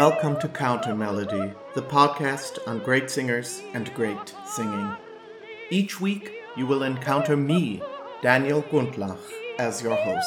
Welcome 0.00 0.40
to 0.40 0.48
Countermelody, 0.48 1.54
the 1.74 1.82
podcast 1.82 2.58
on 2.66 2.78
great 2.78 3.10
singers 3.10 3.60
and 3.74 3.92
great 3.92 4.34
singing. 4.46 4.96
Each 5.68 6.00
week, 6.00 6.32
you 6.56 6.66
will 6.66 6.84
encounter 6.84 7.36
me, 7.36 7.82
Daniel 8.22 8.62
Gundlach, 8.62 9.20
as 9.58 9.82
your 9.82 9.96
host, 9.96 10.26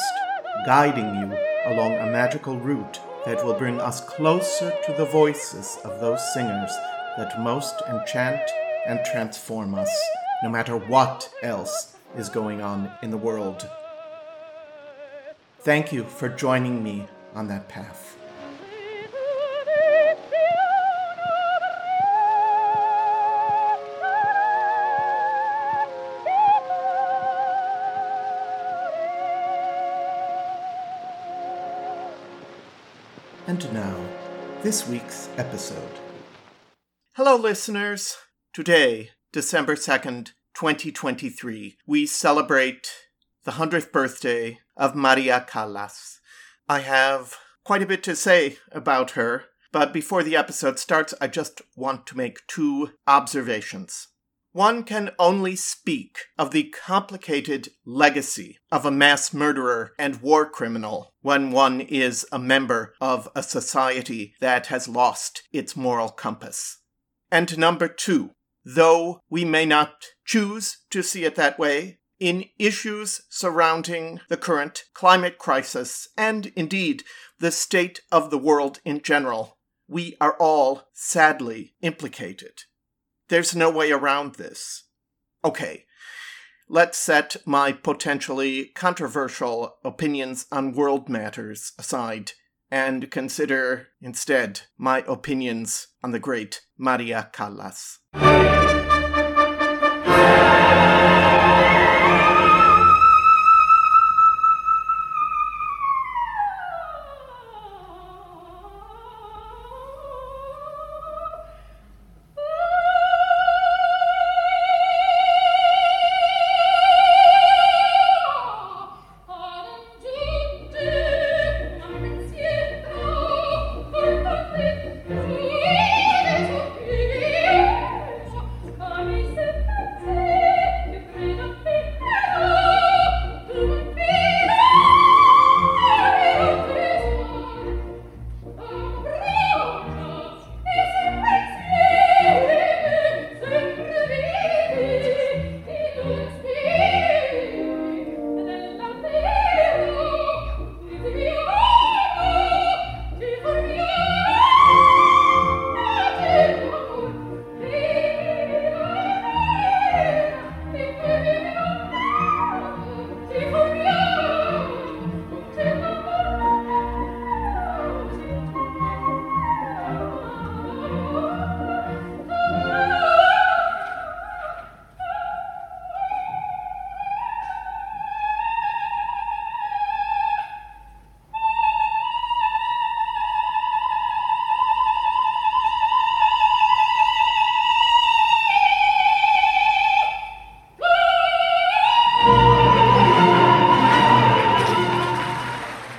guiding 0.64 1.12
you 1.16 1.36
along 1.66 1.94
a 1.94 2.08
magical 2.08 2.56
route 2.56 3.00
that 3.26 3.44
will 3.44 3.54
bring 3.54 3.80
us 3.80 4.00
closer 4.00 4.72
to 4.86 4.92
the 4.92 5.06
voices 5.06 5.76
of 5.82 6.00
those 6.00 6.22
singers 6.32 6.70
that 7.16 7.40
most 7.40 7.74
enchant 7.88 8.48
and 8.86 9.04
transform 9.04 9.74
us, 9.74 9.90
no 10.44 10.50
matter 10.50 10.76
what 10.76 11.28
else 11.42 11.96
is 12.16 12.28
going 12.28 12.62
on 12.62 12.92
in 13.02 13.10
the 13.10 13.16
world. 13.16 13.68
Thank 15.62 15.92
you 15.92 16.04
for 16.04 16.28
joining 16.28 16.84
me 16.84 17.08
on 17.34 17.48
that 17.48 17.68
path. 17.68 18.16
This 34.64 34.88
week's 34.88 35.28
episode. 35.36 35.90
Hello, 37.16 37.36
listeners. 37.36 38.16
Today, 38.54 39.10
December 39.30 39.74
2nd, 39.74 40.32
2023, 40.54 41.76
we 41.86 42.06
celebrate 42.06 42.88
the 43.44 43.52
100th 43.52 43.92
birthday 43.92 44.60
of 44.74 44.94
Maria 44.94 45.44
Callas. 45.46 46.18
I 46.66 46.80
have 46.80 47.36
quite 47.62 47.82
a 47.82 47.86
bit 47.86 48.02
to 48.04 48.16
say 48.16 48.56
about 48.72 49.10
her, 49.10 49.44
but 49.70 49.92
before 49.92 50.22
the 50.22 50.34
episode 50.34 50.78
starts, 50.78 51.12
I 51.20 51.26
just 51.26 51.60
want 51.76 52.06
to 52.06 52.16
make 52.16 52.46
two 52.46 52.92
observations. 53.06 54.08
One 54.54 54.84
can 54.84 55.10
only 55.18 55.56
speak 55.56 56.26
of 56.38 56.52
the 56.52 56.70
complicated 56.70 57.70
legacy 57.84 58.60
of 58.70 58.86
a 58.86 58.90
mass 58.92 59.34
murderer 59.34 59.90
and 59.98 60.22
war 60.22 60.48
criminal 60.48 61.12
when 61.22 61.50
one 61.50 61.80
is 61.80 62.24
a 62.30 62.38
member 62.38 62.94
of 63.00 63.28
a 63.34 63.42
society 63.42 64.36
that 64.38 64.68
has 64.68 64.86
lost 64.86 65.42
its 65.52 65.74
moral 65.74 66.08
compass. 66.08 66.78
And 67.32 67.58
number 67.58 67.88
two, 67.88 68.30
though 68.64 69.18
we 69.28 69.44
may 69.44 69.66
not 69.66 70.04
choose 70.24 70.84
to 70.90 71.02
see 71.02 71.24
it 71.24 71.34
that 71.34 71.58
way, 71.58 71.98
in 72.20 72.44
issues 72.56 73.22
surrounding 73.28 74.20
the 74.28 74.36
current 74.36 74.84
climate 74.94 75.36
crisis 75.36 76.06
and 76.16 76.46
indeed 76.54 77.02
the 77.40 77.50
state 77.50 78.02
of 78.12 78.30
the 78.30 78.38
world 78.38 78.78
in 78.84 79.02
general, 79.02 79.58
we 79.88 80.16
are 80.20 80.36
all 80.38 80.84
sadly 80.92 81.74
implicated. 81.82 82.62
There's 83.28 83.56
no 83.56 83.70
way 83.70 83.90
around 83.90 84.34
this. 84.34 84.84
Okay, 85.44 85.86
let's 86.68 86.98
set 86.98 87.36
my 87.46 87.72
potentially 87.72 88.66
controversial 88.74 89.76
opinions 89.84 90.46
on 90.52 90.72
world 90.72 91.08
matters 91.08 91.72
aside 91.78 92.32
and 92.70 93.10
consider 93.10 93.88
instead 94.00 94.62
my 94.76 95.04
opinions 95.06 95.88
on 96.02 96.12
the 96.12 96.18
great 96.18 96.62
Maria 96.76 97.30
Callas. 97.32 97.98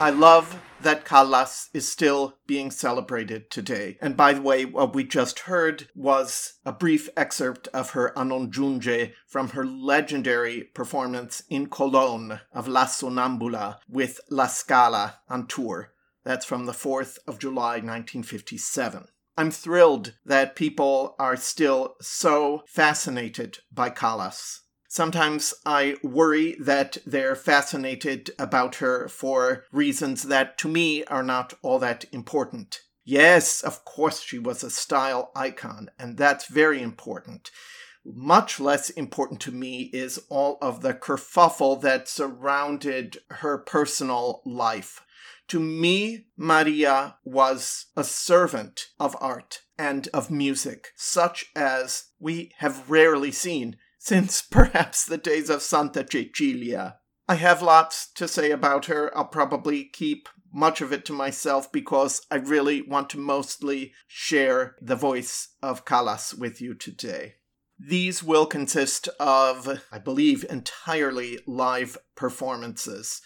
I 0.06 0.12
love 0.12 0.62
that 0.82 1.04
Callas 1.04 1.72
is 1.74 1.92
still 1.92 2.38
being 2.46 2.70
celebrated 2.70 3.50
today. 3.50 3.98
And 4.00 4.16
by 4.16 4.34
the 4.34 4.42
way, 4.44 4.64
what 4.64 4.94
we 4.94 5.04
just 5.04 5.40
heard 5.50 5.88
was 5.96 6.60
a 6.64 6.72
brief 6.72 7.10
excerpt 7.18 7.68
of 7.70 7.90
her 7.94 8.14
Non 8.16 8.52
Giunge 8.52 9.14
from 9.26 9.50
her 9.50 9.66
legendary 9.66 10.66
performance 10.76 11.42
in 11.50 11.70
Cologne 11.70 12.40
of 12.54 12.68
La 12.68 12.86
Sonnambula 12.86 13.80
with 13.90 14.20
La 14.30 14.46
Scala 14.46 15.22
on 15.28 15.48
tour. 15.48 15.92
That's 16.24 16.46
from 16.46 16.68
the 16.68 16.72
4th 16.72 17.18
of 17.26 17.40
July, 17.40 17.78
1957. 17.78 19.08
I'm 19.36 19.50
thrilled 19.50 20.14
that 20.24 20.56
people 20.56 21.16
are 21.18 21.36
still 21.36 21.96
so 22.00 22.62
fascinated 22.68 23.58
by 23.74 23.90
Callas. 23.90 24.65
Sometimes 24.96 25.54
I 25.66 25.98
worry 26.04 26.56
that 26.58 27.00
they're 27.06 27.36
fascinated 27.36 28.32
about 28.40 28.76
her 28.76 29.10
for 29.10 29.66
reasons 29.70 30.24
that 30.24 30.58
to 30.60 30.70
me 30.70 31.04
are 31.04 31.22
not 31.22 31.54
all 31.62 31.80
that 31.80 32.06
important. 32.14 32.80
Yes, 33.04 33.62
of 33.62 33.84
course, 33.84 34.22
she 34.22 34.40
was 34.40 34.64
a 34.64 34.70
style 34.70 35.34
icon, 35.36 35.90
and 36.00 36.18
that's 36.18 36.48
very 36.48 36.82
important. 36.82 37.52
Much 38.06 38.58
less 38.58 38.90
important 38.90 39.42
to 39.42 39.52
me 39.52 39.90
is 39.92 40.18
all 40.30 40.58
of 40.62 40.82
the 40.82 40.94
kerfuffle 40.94 41.82
that 41.82 42.08
surrounded 42.08 43.18
her 43.32 43.58
personal 43.58 44.42
life. 44.46 45.02
To 45.50 45.60
me, 45.60 46.28
Maria 46.38 47.18
was 47.26 47.88
a 47.98 48.06
servant 48.06 48.92
of 48.98 49.18
art 49.20 49.60
and 49.78 50.08
of 50.14 50.32
music, 50.32 50.94
such 50.96 51.48
as 51.54 52.12
we 52.18 52.54
have 52.60 52.90
rarely 52.90 53.34
seen 53.34 53.76
since 54.06 54.40
perhaps 54.44 55.04
the 55.04 55.18
days 55.18 55.50
of 55.50 55.64
Santa 55.64 56.06
Cecilia. 56.08 57.00
I 57.28 57.36
have 57.36 57.64
lots 57.64 58.12
to 58.14 58.28
say 58.28 58.52
about 58.52 58.86
her. 58.86 59.12
I'll 59.18 59.26
probably 59.26 59.86
keep 59.86 60.30
much 60.54 60.80
of 60.80 60.94
it 60.94 61.06
to 61.06 61.14
myself 61.14 61.72
because 61.72 62.22
I 62.30 62.36
really 62.36 62.84
want 62.84 63.10
to 63.10 63.18
mostly 63.18 63.94
share 64.08 64.76
the 64.80 64.96
voice 64.96 65.56
of 65.64 65.86
Callas 65.86 66.36
with 66.36 66.62
you 66.62 66.76
today. 66.76 67.38
These 67.80 68.22
will 68.22 68.46
consist 68.46 69.10
of, 69.20 69.82
I 69.92 69.98
believe, 69.98 70.46
entirely 70.52 71.40
live 71.48 71.98
performances. 72.16 73.22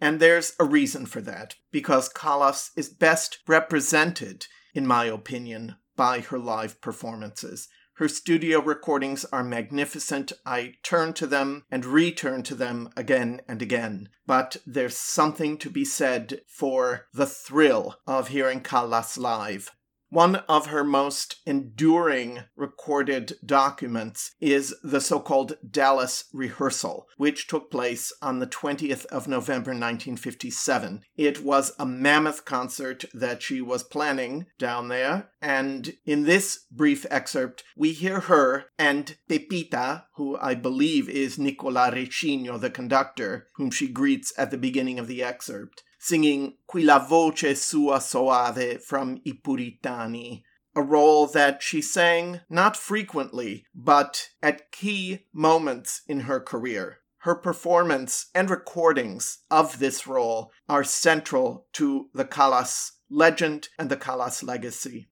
And 0.00 0.18
there's 0.18 0.54
a 0.58 0.64
reason 0.64 1.04
for 1.04 1.20
that, 1.20 1.56
because 1.70 2.08
Callas 2.08 2.70
is 2.74 2.88
best 2.88 3.40
represented, 3.46 4.46
in 4.72 4.86
my 4.86 5.04
opinion, 5.04 5.76
by 5.94 6.20
her 6.20 6.38
live 6.38 6.80
performances. 6.80 7.68
Her 7.96 8.08
studio 8.08 8.60
recordings 8.60 9.24
are 9.26 9.44
magnificent. 9.44 10.32
I 10.46 10.76
turn 10.82 11.12
to 11.14 11.26
them 11.26 11.64
and 11.70 11.84
return 11.84 12.42
to 12.44 12.54
them 12.54 12.88
again 12.96 13.42
and 13.46 13.60
again. 13.60 14.08
But 14.26 14.56
there's 14.66 14.96
something 14.96 15.58
to 15.58 15.70
be 15.70 15.84
said 15.84 16.40
for 16.46 17.06
the 17.12 17.26
thrill 17.26 17.96
of 18.06 18.28
hearing 18.28 18.62
Callas 18.62 19.18
live. 19.18 19.72
One 20.12 20.36
of 20.46 20.66
her 20.66 20.84
most 20.84 21.36
enduring 21.46 22.40
recorded 22.54 23.38
documents 23.46 24.34
is 24.42 24.74
the 24.82 25.00
so 25.00 25.18
called 25.18 25.56
Dallas 25.66 26.24
rehearsal, 26.34 27.08
which 27.16 27.46
took 27.46 27.70
place 27.70 28.12
on 28.20 28.38
the 28.38 28.46
20th 28.46 29.06
of 29.06 29.26
November 29.26 29.70
1957. 29.70 31.04
It 31.16 31.42
was 31.42 31.72
a 31.78 31.86
mammoth 31.86 32.44
concert 32.44 33.06
that 33.14 33.42
she 33.42 33.62
was 33.62 33.84
planning 33.84 34.48
down 34.58 34.88
there, 34.88 35.30
and 35.40 35.94
in 36.04 36.24
this 36.24 36.66
brief 36.70 37.06
excerpt, 37.10 37.64
we 37.74 37.92
hear 37.92 38.20
her 38.20 38.66
and 38.78 39.16
Pepita, 39.30 40.04
who 40.16 40.36
I 40.36 40.54
believe 40.54 41.08
is 41.08 41.38
Nicola 41.38 41.90
Rescigno, 41.90 42.60
the 42.60 42.68
conductor, 42.68 43.46
whom 43.54 43.70
she 43.70 43.88
greets 43.88 44.30
at 44.36 44.50
the 44.50 44.58
beginning 44.58 44.98
of 44.98 45.06
the 45.06 45.22
excerpt 45.22 45.82
singing 46.02 46.54
Qui 46.66 46.82
la 46.82 46.98
voce 46.98 47.54
sua 47.54 48.00
soave 48.00 48.82
from 48.82 49.20
I 49.24 49.32
Puritani, 49.42 50.42
a 50.74 50.82
role 50.82 51.28
that 51.28 51.62
she 51.62 51.80
sang 51.80 52.40
not 52.50 52.76
frequently, 52.76 53.64
but 53.72 54.30
at 54.42 54.72
key 54.72 55.26
moments 55.32 56.02
in 56.08 56.20
her 56.20 56.40
career. 56.40 56.98
Her 57.18 57.36
performance 57.36 58.26
and 58.34 58.50
recordings 58.50 59.38
of 59.48 59.78
this 59.78 60.08
role 60.08 60.50
are 60.68 60.82
central 60.82 61.66
to 61.74 62.08
the 62.12 62.24
Callas 62.24 62.92
legend 63.08 63.68
and 63.78 63.88
the 63.88 63.96
Callas 63.96 64.42
legacy. 64.42 65.08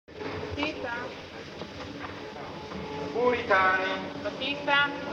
Puritani. 3.15 4.23
Batista. 4.25 5.10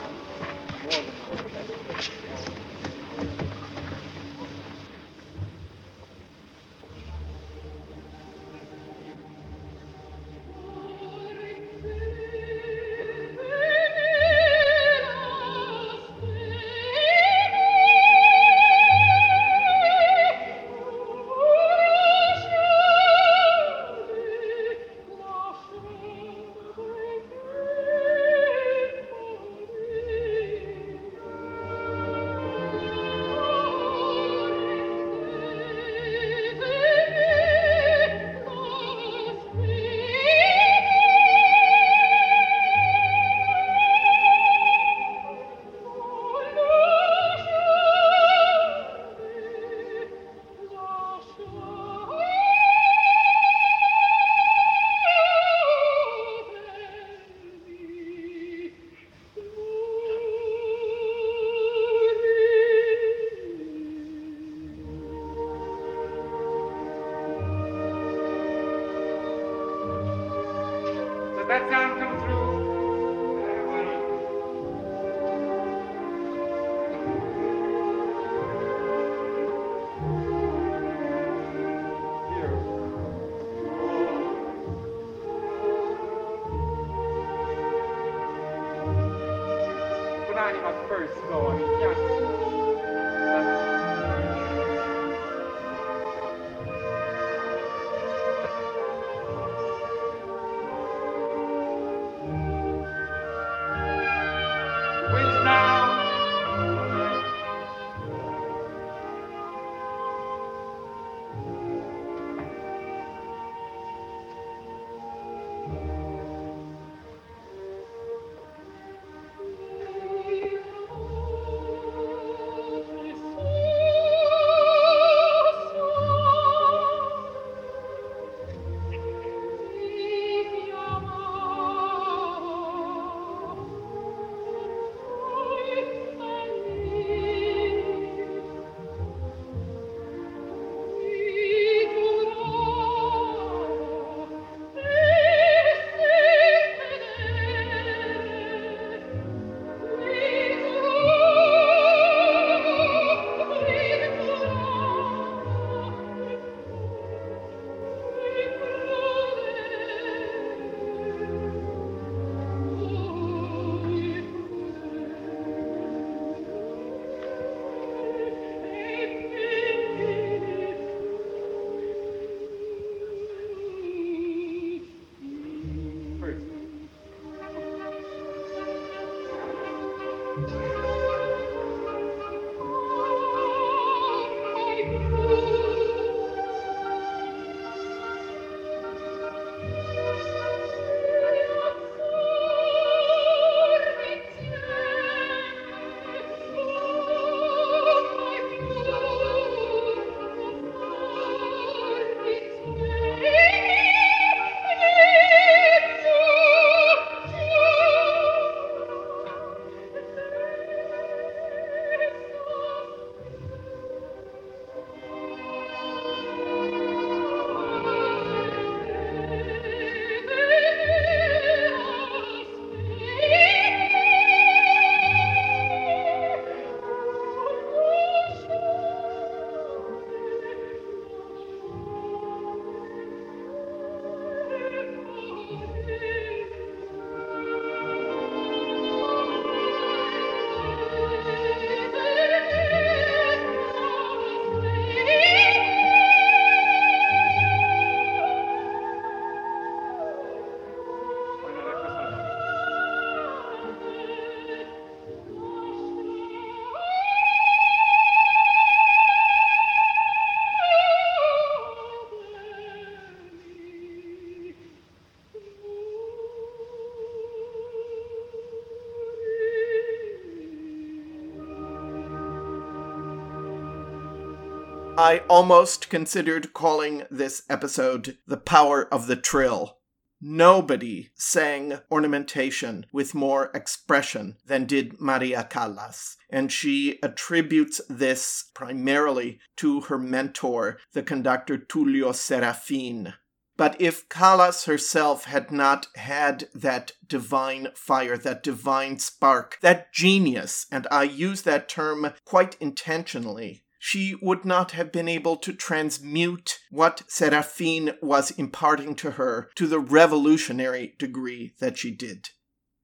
I 275.07 275.19
almost 275.30 275.90
considered 275.90 276.54
calling 276.54 277.04
this 277.09 277.44
episode 277.49 278.18
The 278.28 278.35
Power 278.35 278.94
of 278.94 279.07
the 279.07 279.16
Trill. 279.16 279.78
Nobody 280.19 281.11
sang 281.16 281.80
ornamentation 281.90 282.85
with 282.92 283.16
more 283.16 283.49
expression 283.54 284.35
than 284.45 284.66
did 284.66 284.99
Maria 284.99 285.47
Callas, 285.49 286.18
and 286.30 286.52
she 286.52 286.99
attributes 287.02 287.80
this 287.87 288.52
primarily 288.54 289.40
to 289.56 289.80
her 289.80 289.97
mentor, 289.97 290.78
the 290.92 291.04
conductor 291.04 291.57
Tullio 291.57 292.11
Serafin. 292.11 293.14
But 293.56 293.80
if 293.80 294.09
Callas 294.09 294.66
herself 294.66 295.23
had 295.23 295.52
not 295.52 295.87
had 295.95 296.49
that 296.54 296.92
divine 297.07 297.69
fire, 297.76 298.18
that 298.18 298.44
divine 298.44 298.99
spark, 298.99 299.57
that 299.61 299.94
genius, 299.94 300.66
and 300.69 300.85
I 300.92 301.04
use 301.04 301.44
that 301.44 301.69
term 301.69 302.11
quite 302.26 302.57
intentionally, 302.59 303.64
she 303.87 304.13
would 304.21 304.44
not 304.44 304.71
have 304.71 304.91
been 304.91 305.07
able 305.07 305.37
to 305.37 305.53
transmute 305.53 306.59
what 306.69 307.03
Serafin 307.07 307.94
was 308.01 308.31
imparting 308.31 308.94
to 308.94 309.11
her 309.11 309.49
to 309.56 309.65
the 309.65 309.79
revolutionary 309.79 310.94
degree 310.99 311.53
that 311.59 311.77
she 311.77 311.89
did. 311.89 312.31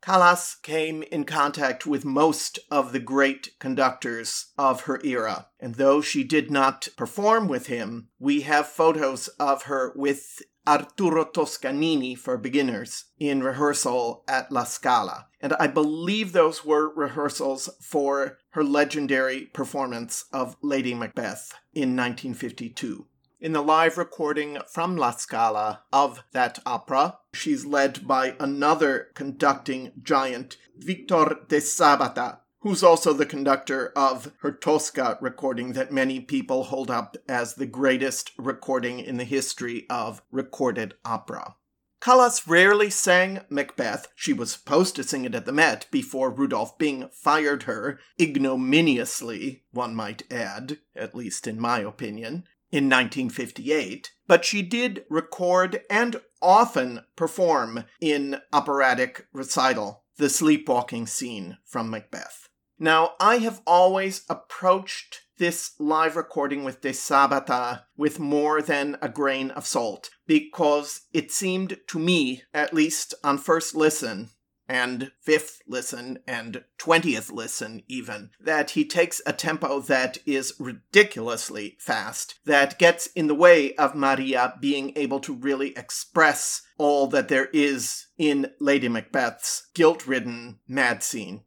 Callas 0.02 0.56
came 0.64 1.04
in 1.04 1.26
contact 1.26 1.86
with 1.86 2.06
most 2.06 2.58
of 2.72 2.94
the 2.94 3.02
great 3.02 3.50
conductors 3.60 4.54
of 4.58 4.84
her 4.84 5.02
era, 5.04 5.48
and 5.60 5.76
though 5.76 6.00
she 6.00 6.24
did 6.24 6.50
not 6.50 6.88
perform 6.96 7.50
with 7.50 7.68
him, 7.68 8.08
we 8.18 8.42
have 8.42 8.66
photos 8.66 9.28
of 9.40 9.64
her 9.64 9.92
with 9.98 10.42
Arturo 10.68 11.26
Toscanini 11.26 12.16
for 12.16 12.38
beginners 12.38 13.06
in 13.20 13.44
rehearsal 13.44 14.24
at 14.28 14.52
La 14.52 14.64
Scala. 14.64 15.28
And 15.42 15.54
I 15.60 15.68
believe 15.68 16.32
those 16.32 16.64
were 16.64 16.94
rehearsals 16.94 17.70
for 17.82 18.38
her 18.52 18.64
legendary 18.64 19.46
performance 19.54 20.26
of 20.32 20.56
Lady 20.62 20.94
Macbeth 20.94 21.52
in 21.74 21.96
1952. 21.96 23.08
In 23.42 23.52
the 23.52 23.62
live 23.62 23.98
recording 23.98 24.58
from 24.72 24.96
La 24.96 25.12
Scala 25.12 25.82
of 25.92 26.24
that 26.32 26.60
opera, 26.66 27.18
she's 27.34 27.66
led 27.66 28.08
by 28.08 28.38
another 28.40 29.10
conducting 29.16 29.92
giant, 30.02 30.56
Victor 30.78 31.40
de 31.50 31.58
Sabata, 31.58 32.38
who's 32.64 32.82
also 32.82 33.12
the 33.12 33.26
conductor 33.26 33.92
of 33.94 34.32
her 34.40 34.52
Tosca 34.52 35.18
recording 35.20 35.74
that 35.74 35.92
many 35.92 36.22
people 36.22 36.64
hold 36.64 36.90
up 36.90 37.18
as 37.28 37.56
the 37.56 37.66
greatest 37.66 38.32
recording 38.38 39.00
in 39.00 39.18
the 39.18 39.26
history 39.26 39.86
of 39.90 40.22
recorded 40.32 40.94
opera. 41.04 41.56
Callas 42.00 42.48
rarely 42.48 42.90
sang 42.90 43.42
Macbeth. 43.50 44.08
She 44.16 44.32
was 44.32 44.54
supposed 44.54 44.96
to 44.96 45.04
sing 45.04 45.26
it 45.26 45.36
at 45.36 45.46
the 45.46 45.52
Met 45.52 45.88
before 45.92 46.32
Rudolf 46.32 46.78
Bing 46.78 47.10
fired 47.12 47.64
her, 47.64 48.00
ignominiously, 48.20 49.66
one 49.72 49.94
might 49.94 50.24
add, 50.32 50.80
at 50.96 51.14
least 51.14 51.48
in 51.48 51.60
my 51.60 51.80
opinion, 51.80 52.46
in 52.72 52.90
1958. 52.90 54.12
But 54.26 54.46
she 54.46 54.62
did 54.62 55.04
record 55.10 55.82
and 55.90 56.22
often 56.42 57.02
perform 57.18 57.84
in 58.00 58.38
operatic 58.54 59.28
recital 59.34 60.06
the 60.18 60.30
sleepwalking 60.30 61.08
scene 61.08 61.58
from 61.66 61.90
Macbeth. 61.90 62.48
Now, 62.80 63.14
I 63.20 63.38
have 63.38 63.62
always 63.66 64.24
approached 64.30 65.22
this 65.38 65.72
live 65.80 66.16
recording 66.16 66.64
with 66.64 66.82
De 66.82 66.90
Sabata 66.90 67.84
with 67.98 68.20
more 68.20 68.62
than 68.62 68.98
a 69.02 69.10
grain 69.10 69.52
of 69.52 69.66
salt 69.66 70.10
because 70.26 71.02
it 71.12 71.32
seemed 71.32 71.78
to 71.88 72.00
me, 72.00 72.44
at 72.54 72.74
least 72.74 73.14
on 73.24 73.38
first 73.38 73.76
listen, 73.76 74.30
and 74.68 75.12
fifth 75.22 75.62
listen 75.68 76.20
and 76.26 76.64
20th 76.80 77.32
listen 77.32 77.84
even 77.88 78.30
that 78.40 78.72
he 78.72 78.86
takes 78.86 79.22
a 79.26 79.34
tempo 79.34 79.80
that 79.82 80.18
is 80.26 80.54
ridiculously 80.60 81.76
fast 81.80 82.40
that 82.46 82.80
gets 82.80 83.08
in 83.08 83.28
the 83.28 83.36
way 83.36 83.76
of 83.76 83.94
maria 83.94 84.54
being 84.62 84.94
able 84.96 85.20
to 85.20 85.34
really 85.34 85.76
express 85.78 86.62
all 86.78 87.08
that 87.08 87.28
there 87.28 87.48
is 87.48 88.08
in 88.18 88.50
lady 88.60 88.88
macbeth's 88.88 89.68
guilt-ridden 89.74 90.58
mad 90.68 91.04
scene 91.04 91.42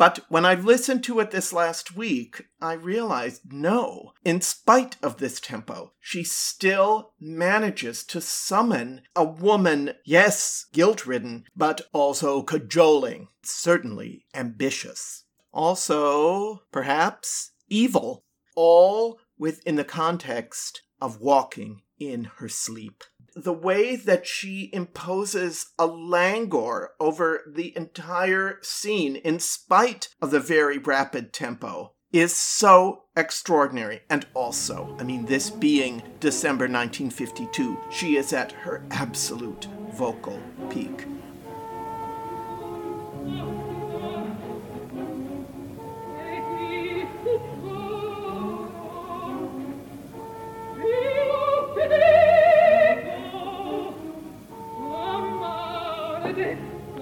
but 0.00 0.20
when 0.30 0.46
I 0.46 0.54
listened 0.54 1.04
to 1.04 1.20
it 1.20 1.30
this 1.30 1.52
last 1.52 1.94
week, 1.94 2.46
I 2.58 2.72
realized 2.72 3.52
no, 3.52 4.14
in 4.24 4.40
spite 4.40 4.96
of 5.02 5.18
this 5.18 5.38
tempo, 5.38 5.92
she 6.00 6.24
still 6.24 7.12
manages 7.20 8.02
to 8.04 8.22
summon 8.22 9.02
a 9.14 9.24
woman, 9.24 9.92
yes, 10.06 10.64
guilt 10.72 11.04
ridden, 11.04 11.44
but 11.54 11.82
also 11.92 12.40
cajoling, 12.40 13.28
certainly 13.42 14.24
ambitious. 14.34 15.24
Also, 15.52 16.62
perhaps, 16.72 17.50
evil, 17.68 18.24
all 18.56 19.18
within 19.36 19.76
the 19.76 19.84
context 19.84 20.80
of 20.98 21.20
walking 21.20 21.82
in 21.98 22.24
her 22.38 22.48
sleep 22.48 23.04
the 23.34 23.52
way 23.52 23.96
that 23.96 24.26
she 24.26 24.70
imposes 24.72 25.66
a 25.78 25.86
languor 25.86 26.92
over 26.98 27.42
the 27.46 27.76
entire 27.76 28.58
scene 28.62 29.16
in 29.16 29.38
spite 29.38 30.08
of 30.20 30.30
the 30.30 30.40
very 30.40 30.78
rapid 30.78 31.32
tempo 31.32 31.92
is 32.12 32.34
so 32.34 33.04
extraordinary. 33.16 34.02
And 34.10 34.26
also, 34.34 34.96
I 34.98 35.04
mean, 35.04 35.26
this 35.26 35.50
being 35.50 36.02
December 36.18 36.64
1952, 36.64 37.78
she 37.90 38.16
is 38.16 38.32
at 38.32 38.52
her 38.52 38.82
absolute 38.90 39.66
vocal 39.92 40.40
peak. 40.70 41.06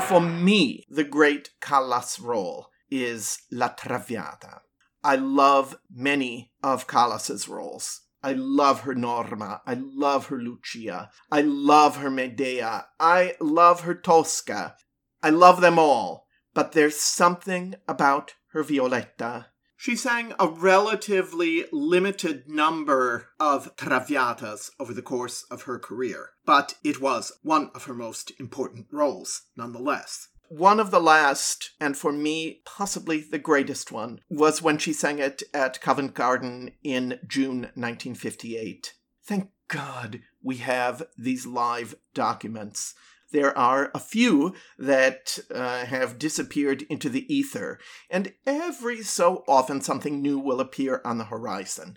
Now, 0.00 0.06
for 0.06 0.20
me, 0.22 0.86
the 0.88 1.04
great 1.04 1.50
Callas 1.60 2.18
role 2.18 2.68
is 2.90 3.38
La 3.52 3.68
Traviata. 3.68 4.62
I 5.04 5.16
love 5.16 5.76
many 5.94 6.52
of 6.62 6.86
Callas's 6.86 7.48
roles. 7.48 8.00
I 8.22 8.32
love 8.32 8.80
her 8.80 8.94
Norma. 8.94 9.60
I 9.66 9.74
love 9.74 10.28
her 10.28 10.38
Lucia. 10.38 11.10
I 11.30 11.42
love 11.42 11.98
her 11.98 12.10
Medea. 12.10 12.86
I 12.98 13.34
love 13.40 13.82
her 13.82 13.94
Tosca. 13.94 14.74
I 15.22 15.28
love 15.28 15.60
them 15.60 15.78
all. 15.78 16.26
But 16.54 16.72
there's 16.72 16.96
something 16.96 17.74
about 17.86 18.36
her 18.52 18.62
Violetta 18.62 19.48
she 19.80 19.96
sang 19.96 20.34
a 20.38 20.46
relatively 20.46 21.64
limited 21.72 22.46
number 22.46 23.30
of 23.40 23.74
traviatas 23.76 24.70
over 24.78 24.92
the 24.92 25.00
course 25.00 25.42
of 25.50 25.62
her 25.62 25.78
career, 25.78 26.32
but 26.44 26.74
it 26.84 27.00
was 27.00 27.32
one 27.42 27.70
of 27.74 27.84
her 27.84 27.94
most 27.94 28.30
important 28.38 28.86
roles 28.92 29.44
nonetheless. 29.56 30.28
One 30.50 30.80
of 30.80 30.90
the 30.90 31.00
last, 31.00 31.70
and 31.80 31.96
for 31.96 32.12
me, 32.12 32.60
possibly 32.66 33.22
the 33.22 33.38
greatest 33.38 33.90
one, 33.90 34.20
was 34.28 34.60
when 34.60 34.76
she 34.76 34.92
sang 34.92 35.18
it 35.18 35.42
at 35.54 35.80
Covent 35.80 36.12
Garden 36.12 36.72
in 36.84 37.18
June 37.26 37.70
1958. 37.72 38.92
Thank 39.24 39.48
God 39.68 40.20
we 40.42 40.58
have 40.58 41.04
these 41.16 41.46
live 41.46 41.94
documents 42.12 42.94
there 43.32 43.56
are 43.56 43.90
a 43.94 44.00
few 44.00 44.54
that 44.78 45.38
uh, 45.54 45.84
have 45.86 46.18
disappeared 46.18 46.82
into 46.82 47.08
the 47.08 47.32
ether, 47.32 47.78
and 48.10 48.32
every 48.46 49.02
so 49.02 49.44
often 49.46 49.80
something 49.80 50.20
new 50.20 50.38
will 50.38 50.60
appear 50.60 51.00
on 51.04 51.18
the 51.18 51.24
horizon. 51.24 51.96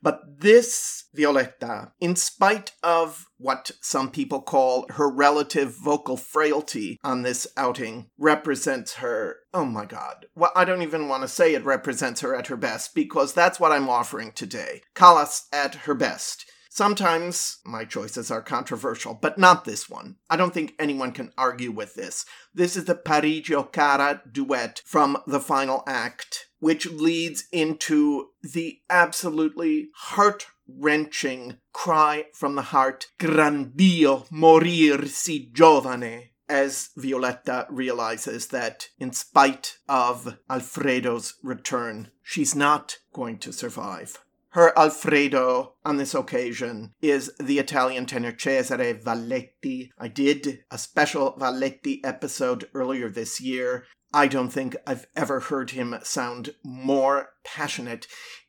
But 0.00 0.40
this 0.40 1.04
Violetta, 1.14 1.92
in 2.00 2.14
spite 2.14 2.72
of 2.82 3.26
what 3.36 3.72
some 3.80 4.10
people 4.10 4.40
call 4.40 4.86
her 4.90 5.10
relative 5.10 5.74
vocal 5.74 6.16
frailty 6.16 6.98
on 7.02 7.22
this 7.22 7.46
outing, 7.56 8.10
represents 8.16 8.94
her. 8.94 9.38
Oh 9.52 9.64
my 9.64 9.86
God. 9.86 10.26
Well, 10.36 10.52
I 10.54 10.64
don't 10.64 10.82
even 10.82 11.08
want 11.08 11.22
to 11.22 11.28
say 11.28 11.54
it 11.54 11.64
represents 11.64 12.20
her 12.20 12.34
at 12.34 12.46
her 12.46 12.56
best 12.56 12.94
because 12.94 13.32
that's 13.32 13.58
what 13.58 13.72
I'm 13.72 13.88
offering 13.88 14.32
today. 14.32 14.82
Callas 14.94 15.46
at 15.52 15.74
her 15.74 15.94
best. 15.94 16.44
Sometimes 16.78 17.58
my 17.64 17.84
choices 17.84 18.30
are 18.30 18.40
controversial, 18.40 19.12
but 19.12 19.36
not 19.36 19.64
this 19.64 19.90
one. 19.90 20.14
I 20.30 20.36
don't 20.36 20.54
think 20.54 20.76
anyone 20.78 21.10
can 21.10 21.32
argue 21.36 21.72
with 21.72 21.96
this. 21.96 22.24
This 22.54 22.76
is 22.76 22.84
the 22.84 22.94
Parigi 22.94 23.56
Cara 23.72 24.22
duet 24.30 24.82
from 24.86 25.18
the 25.26 25.40
final 25.40 25.82
act, 25.88 26.50
which 26.60 26.86
leads 26.86 27.48
into 27.50 28.28
the 28.44 28.78
absolutely 28.88 29.88
heart 29.92 30.46
wrenching 30.68 31.56
cry 31.72 32.26
from 32.32 32.54
the 32.54 32.62
heart, 32.62 33.08
Gran 33.18 33.72
Dio, 33.74 34.26
morir 34.30 35.08
si 35.08 35.50
giovane 35.52 36.28
as 36.48 36.90
Violetta 36.96 37.66
realizes 37.70 38.46
that 38.46 38.90
in 39.00 39.12
spite 39.12 39.78
of 39.88 40.38
Alfredo's 40.48 41.34
return, 41.42 42.12
she's 42.22 42.54
not 42.54 42.98
going 43.12 43.38
to 43.38 43.52
survive. 43.52 44.22
Her 44.52 44.76
Alfredo 44.78 45.74
on 45.84 45.98
this 45.98 46.14
occasion 46.14 46.94
is 47.02 47.30
the 47.38 47.58
Italian 47.58 48.06
tenor 48.06 48.32
Cesare 48.32 48.94
Valletti. 48.94 49.90
I 49.98 50.08
did 50.08 50.64
a 50.70 50.78
special 50.78 51.36
Valletti 51.38 52.00
episode 52.02 52.68
earlier 52.72 53.10
this 53.10 53.42
year. 53.42 53.84
I 54.12 54.26
don't 54.26 54.48
think 54.48 54.74
I've 54.86 55.06
ever 55.14 55.40
heard 55.40 55.72
him 55.72 55.94
sound 56.02 56.54
more 56.64 57.30
passionate. 57.44 58.06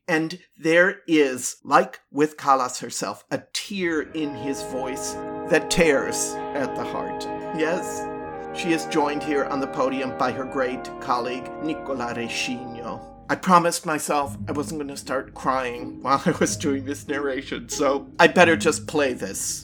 And 0.07 0.39
there 0.57 1.01
is, 1.05 1.57
like 1.65 1.99
with 2.11 2.37
Callas 2.37 2.79
herself, 2.79 3.25
a 3.29 3.43
tear 3.51 4.01
in 4.01 4.35
his 4.35 4.63
voice 4.63 5.13
that 5.49 5.69
tears 5.69 6.33
at 6.55 6.75
the 6.75 6.83
heart. 6.83 7.25
Yes, 7.59 8.07
she 8.57 8.71
is 8.71 8.85
joined 8.85 9.21
here 9.21 9.43
on 9.45 9.59
the 9.59 9.67
podium 9.67 10.17
by 10.17 10.31
her 10.31 10.45
great 10.45 10.89
colleague 11.01 11.51
Nicola 11.61 12.13
Rescigno. 12.15 13.18
I 13.31 13.35
promised 13.35 13.85
myself 13.85 14.35
I 14.47 14.53
wasn't 14.53 14.79
going 14.79 14.87
to 14.87 14.97
start 14.97 15.35
crying 15.35 15.99
while 16.01 16.21
I 16.25 16.31
was 16.31 16.57
doing 16.57 16.85
this 16.85 17.07
narration, 17.07 17.69
so 17.69 18.07
I 18.17 18.25
better 18.25 18.57
just 18.57 18.87
play 18.87 19.13
this. 19.13 19.63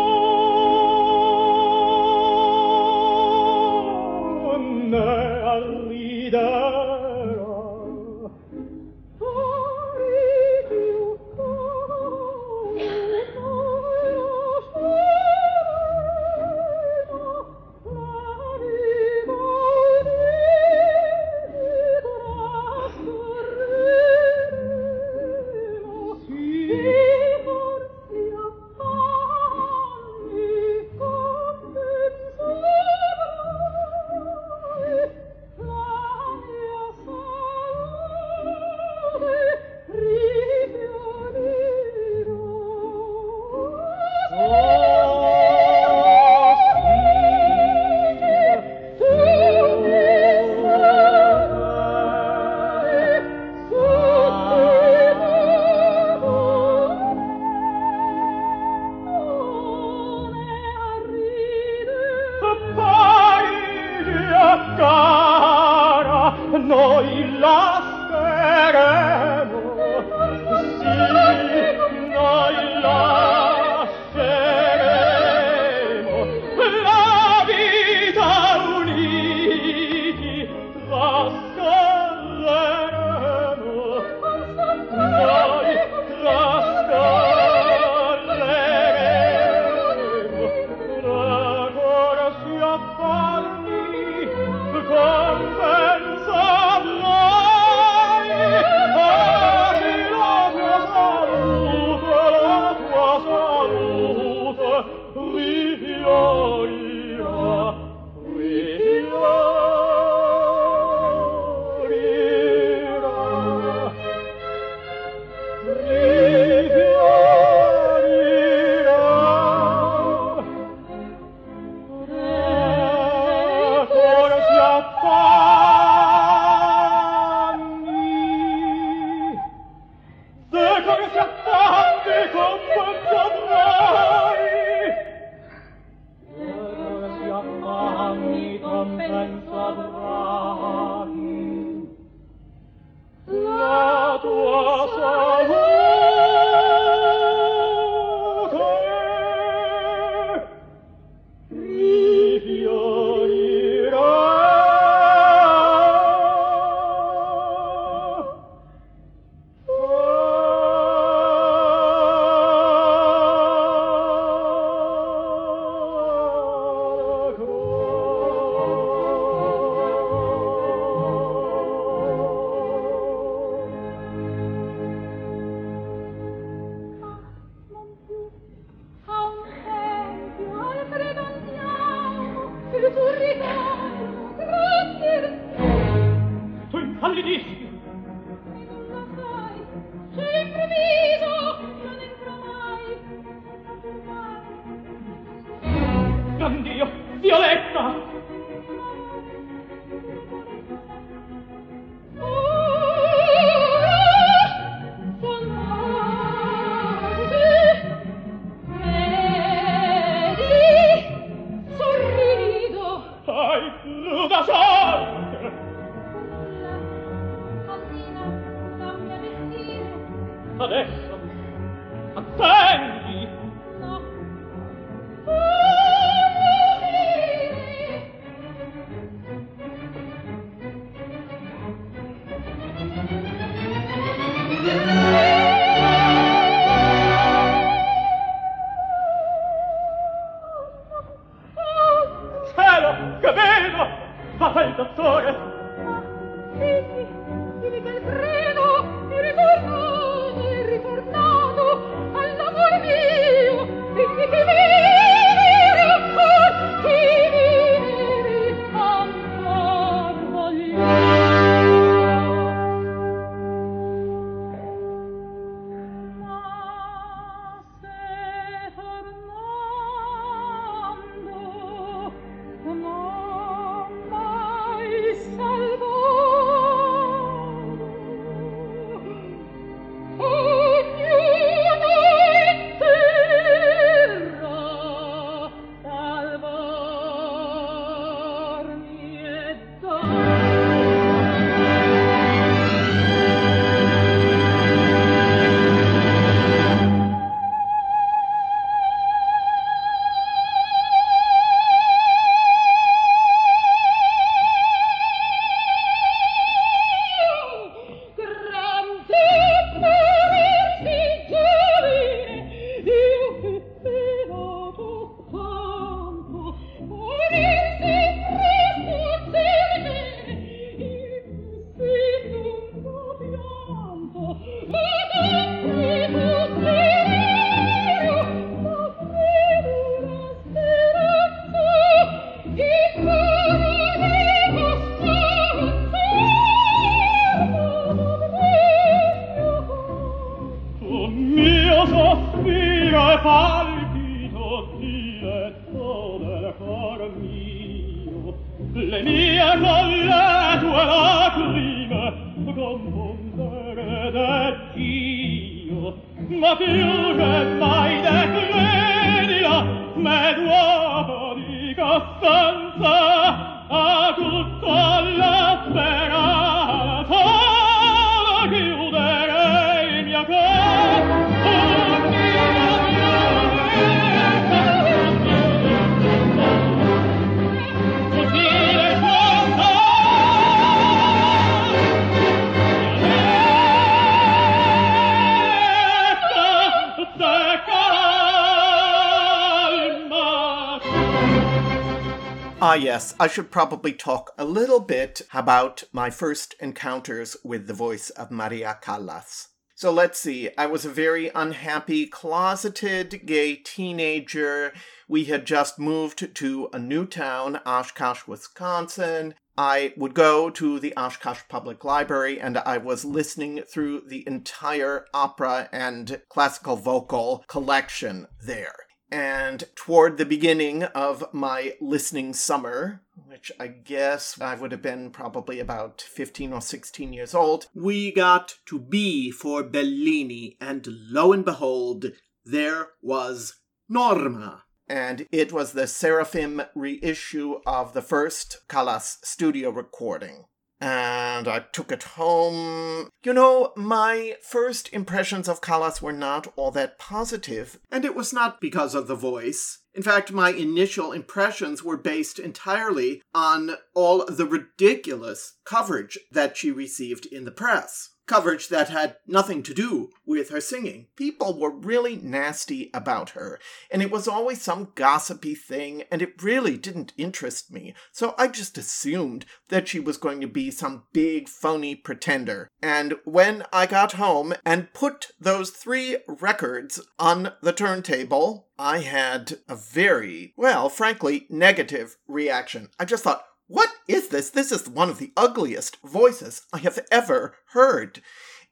I 393.21 393.27
should 393.27 393.51
probably 393.51 393.93
talk 393.93 394.31
a 394.35 394.45
little 394.45 394.79
bit 394.79 395.21
about 395.31 395.83
my 395.93 396.09
first 396.09 396.55
encounters 396.59 397.37
with 397.43 397.67
the 397.67 397.73
voice 397.75 398.09
of 398.09 398.31
Maria 398.31 398.79
Callas. 398.81 399.49
So 399.75 399.91
let's 399.91 400.17
see. 400.17 400.49
I 400.57 400.65
was 400.65 400.85
a 400.85 400.89
very 400.89 401.29
unhappy, 401.35 402.07
closeted 402.07 403.27
gay 403.27 403.57
teenager. 403.57 404.73
We 405.07 405.25
had 405.25 405.45
just 405.45 405.77
moved 405.77 406.33
to 406.33 406.69
a 406.73 406.79
new 406.79 407.05
town, 407.05 407.59
Oshkosh, 407.63 408.25
Wisconsin. 408.25 409.35
I 409.55 409.93
would 409.95 410.15
go 410.15 410.49
to 410.49 410.79
the 410.79 410.95
Oshkosh 410.97 411.41
Public 411.47 411.85
Library 411.85 412.41
and 412.41 412.57
I 412.57 412.79
was 412.79 413.05
listening 413.05 413.61
through 413.71 414.01
the 414.07 414.23
entire 414.25 415.05
opera 415.13 415.69
and 415.71 416.23
classical 416.27 416.75
vocal 416.75 417.45
collection 417.47 418.25
there. 418.43 418.73
And 419.11 419.65
toward 419.75 420.17
the 420.17 420.25
beginning 420.25 420.83
of 420.83 421.33
my 421.33 421.73
listening 421.81 422.33
summer, 422.33 423.01
which 423.27 423.51
I 423.59 423.67
guess 423.67 424.39
I 424.39 424.55
would 424.55 424.71
have 424.71 424.81
been 424.81 425.11
probably 425.11 425.59
about 425.59 425.99
15 426.01 426.53
or 426.53 426.61
16 426.61 427.11
years 427.11 427.35
old, 427.35 427.67
we 427.73 428.13
got 428.13 428.55
to 428.67 428.79
B 428.79 429.29
for 429.29 429.63
Bellini, 429.63 430.55
and 430.61 430.87
lo 430.87 431.33
and 431.33 431.43
behold, 431.43 432.13
there 432.45 432.89
was 433.01 433.59
Norma. 433.89 434.63
And 434.87 435.27
it 435.31 435.51
was 435.51 435.73
the 435.73 435.87
Seraphim 435.87 436.61
reissue 436.73 437.59
of 437.65 437.93
the 437.93 438.01
first 438.01 438.59
Callas 438.69 439.17
studio 439.23 439.69
recording 439.69 440.45
and 440.81 441.47
I 441.47 441.59
took 441.71 441.91
it 441.91 442.03
home. 442.03 443.09
You 443.23 443.33
know, 443.33 443.71
my 443.77 444.35
first 444.41 444.91
impressions 444.91 445.47
of 445.47 445.61
Callas 445.61 446.01
were 446.01 446.11
not 446.11 446.51
all 446.55 446.71
that 446.71 446.97
positive, 446.97 447.79
and 447.91 448.03
it 448.03 448.15
was 448.15 448.33
not 448.33 448.59
because 448.59 448.95
of 448.95 449.07
the 449.07 449.15
voice. 449.15 449.79
In 449.93 450.01
fact, 450.01 450.31
my 450.31 450.51
initial 450.51 451.11
impressions 451.11 451.83
were 451.83 451.97
based 451.97 452.39
entirely 452.39 453.21
on 453.33 453.75
all 453.93 454.25
the 454.25 454.45
ridiculous 454.45 455.53
coverage 455.65 456.17
that 456.31 456.57
she 456.57 456.71
received 456.71 457.25
in 457.25 457.45
the 457.45 457.51
press 457.51 458.09
coverage 458.27 458.69
that 458.69 458.89
had 458.89 459.17
nothing 459.27 459.63
to 459.63 459.73
do 459.73 460.09
with 460.25 460.49
her 460.49 460.61
singing. 460.61 461.07
People 461.15 461.59
were 461.59 461.75
really 461.75 462.15
nasty 462.15 462.89
about 462.93 463.31
her, 463.31 463.59
and 463.89 464.01
it 464.01 464.11
was 464.11 464.27
always 464.27 464.61
some 464.61 464.91
gossipy 464.95 465.55
thing, 465.55 466.03
and 466.11 466.21
it 466.21 466.41
really 466.41 466.77
didn't 466.77 467.13
interest 467.17 467.71
me. 467.71 467.93
So 468.11 468.33
I 468.37 468.47
just 468.47 468.77
assumed 468.77 469.45
that 469.69 469.87
she 469.87 469.99
was 469.99 470.17
going 470.17 470.41
to 470.41 470.47
be 470.47 470.71
some 470.71 471.03
big 471.13 471.49
phony 471.49 471.95
pretender. 471.95 472.69
And 472.81 473.15
when 473.25 473.63
I 473.73 473.85
got 473.85 474.13
home 474.13 474.53
and 474.65 474.93
put 474.93 475.31
those 475.39 475.71
three 475.71 476.17
records 476.27 477.01
on 477.19 477.53
the 477.61 477.73
turntable, 477.73 478.69
I 478.77 478.99
had 478.99 479.59
a 479.67 479.75
very, 479.75 480.53
well, 480.57 480.89
frankly, 480.89 481.45
negative 481.49 482.17
reaction. 482.27 482.89
I 482.99 483.05
just 483.05 483.23
thought, 483.23 483.43
what 483.71 483.89
is 484.05 484.27
this? 484.27 484.49
This 484.49 484.69
is 484.69 484.89
one 484.89 485.09
of 485.09 485.17
the 485.17 485.31
ugliest 485.37 485.97
voices 486.03 486.63
I 486.73 486.79
have 486.79 486.99
ever 487.09 487.55
heard. 487.71 488.21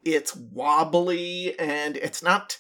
It's 0.04 0.36
wobbly 0.36 1.58
and 1.58 1.96
it's 1.96 2.22
not 2.22 2.58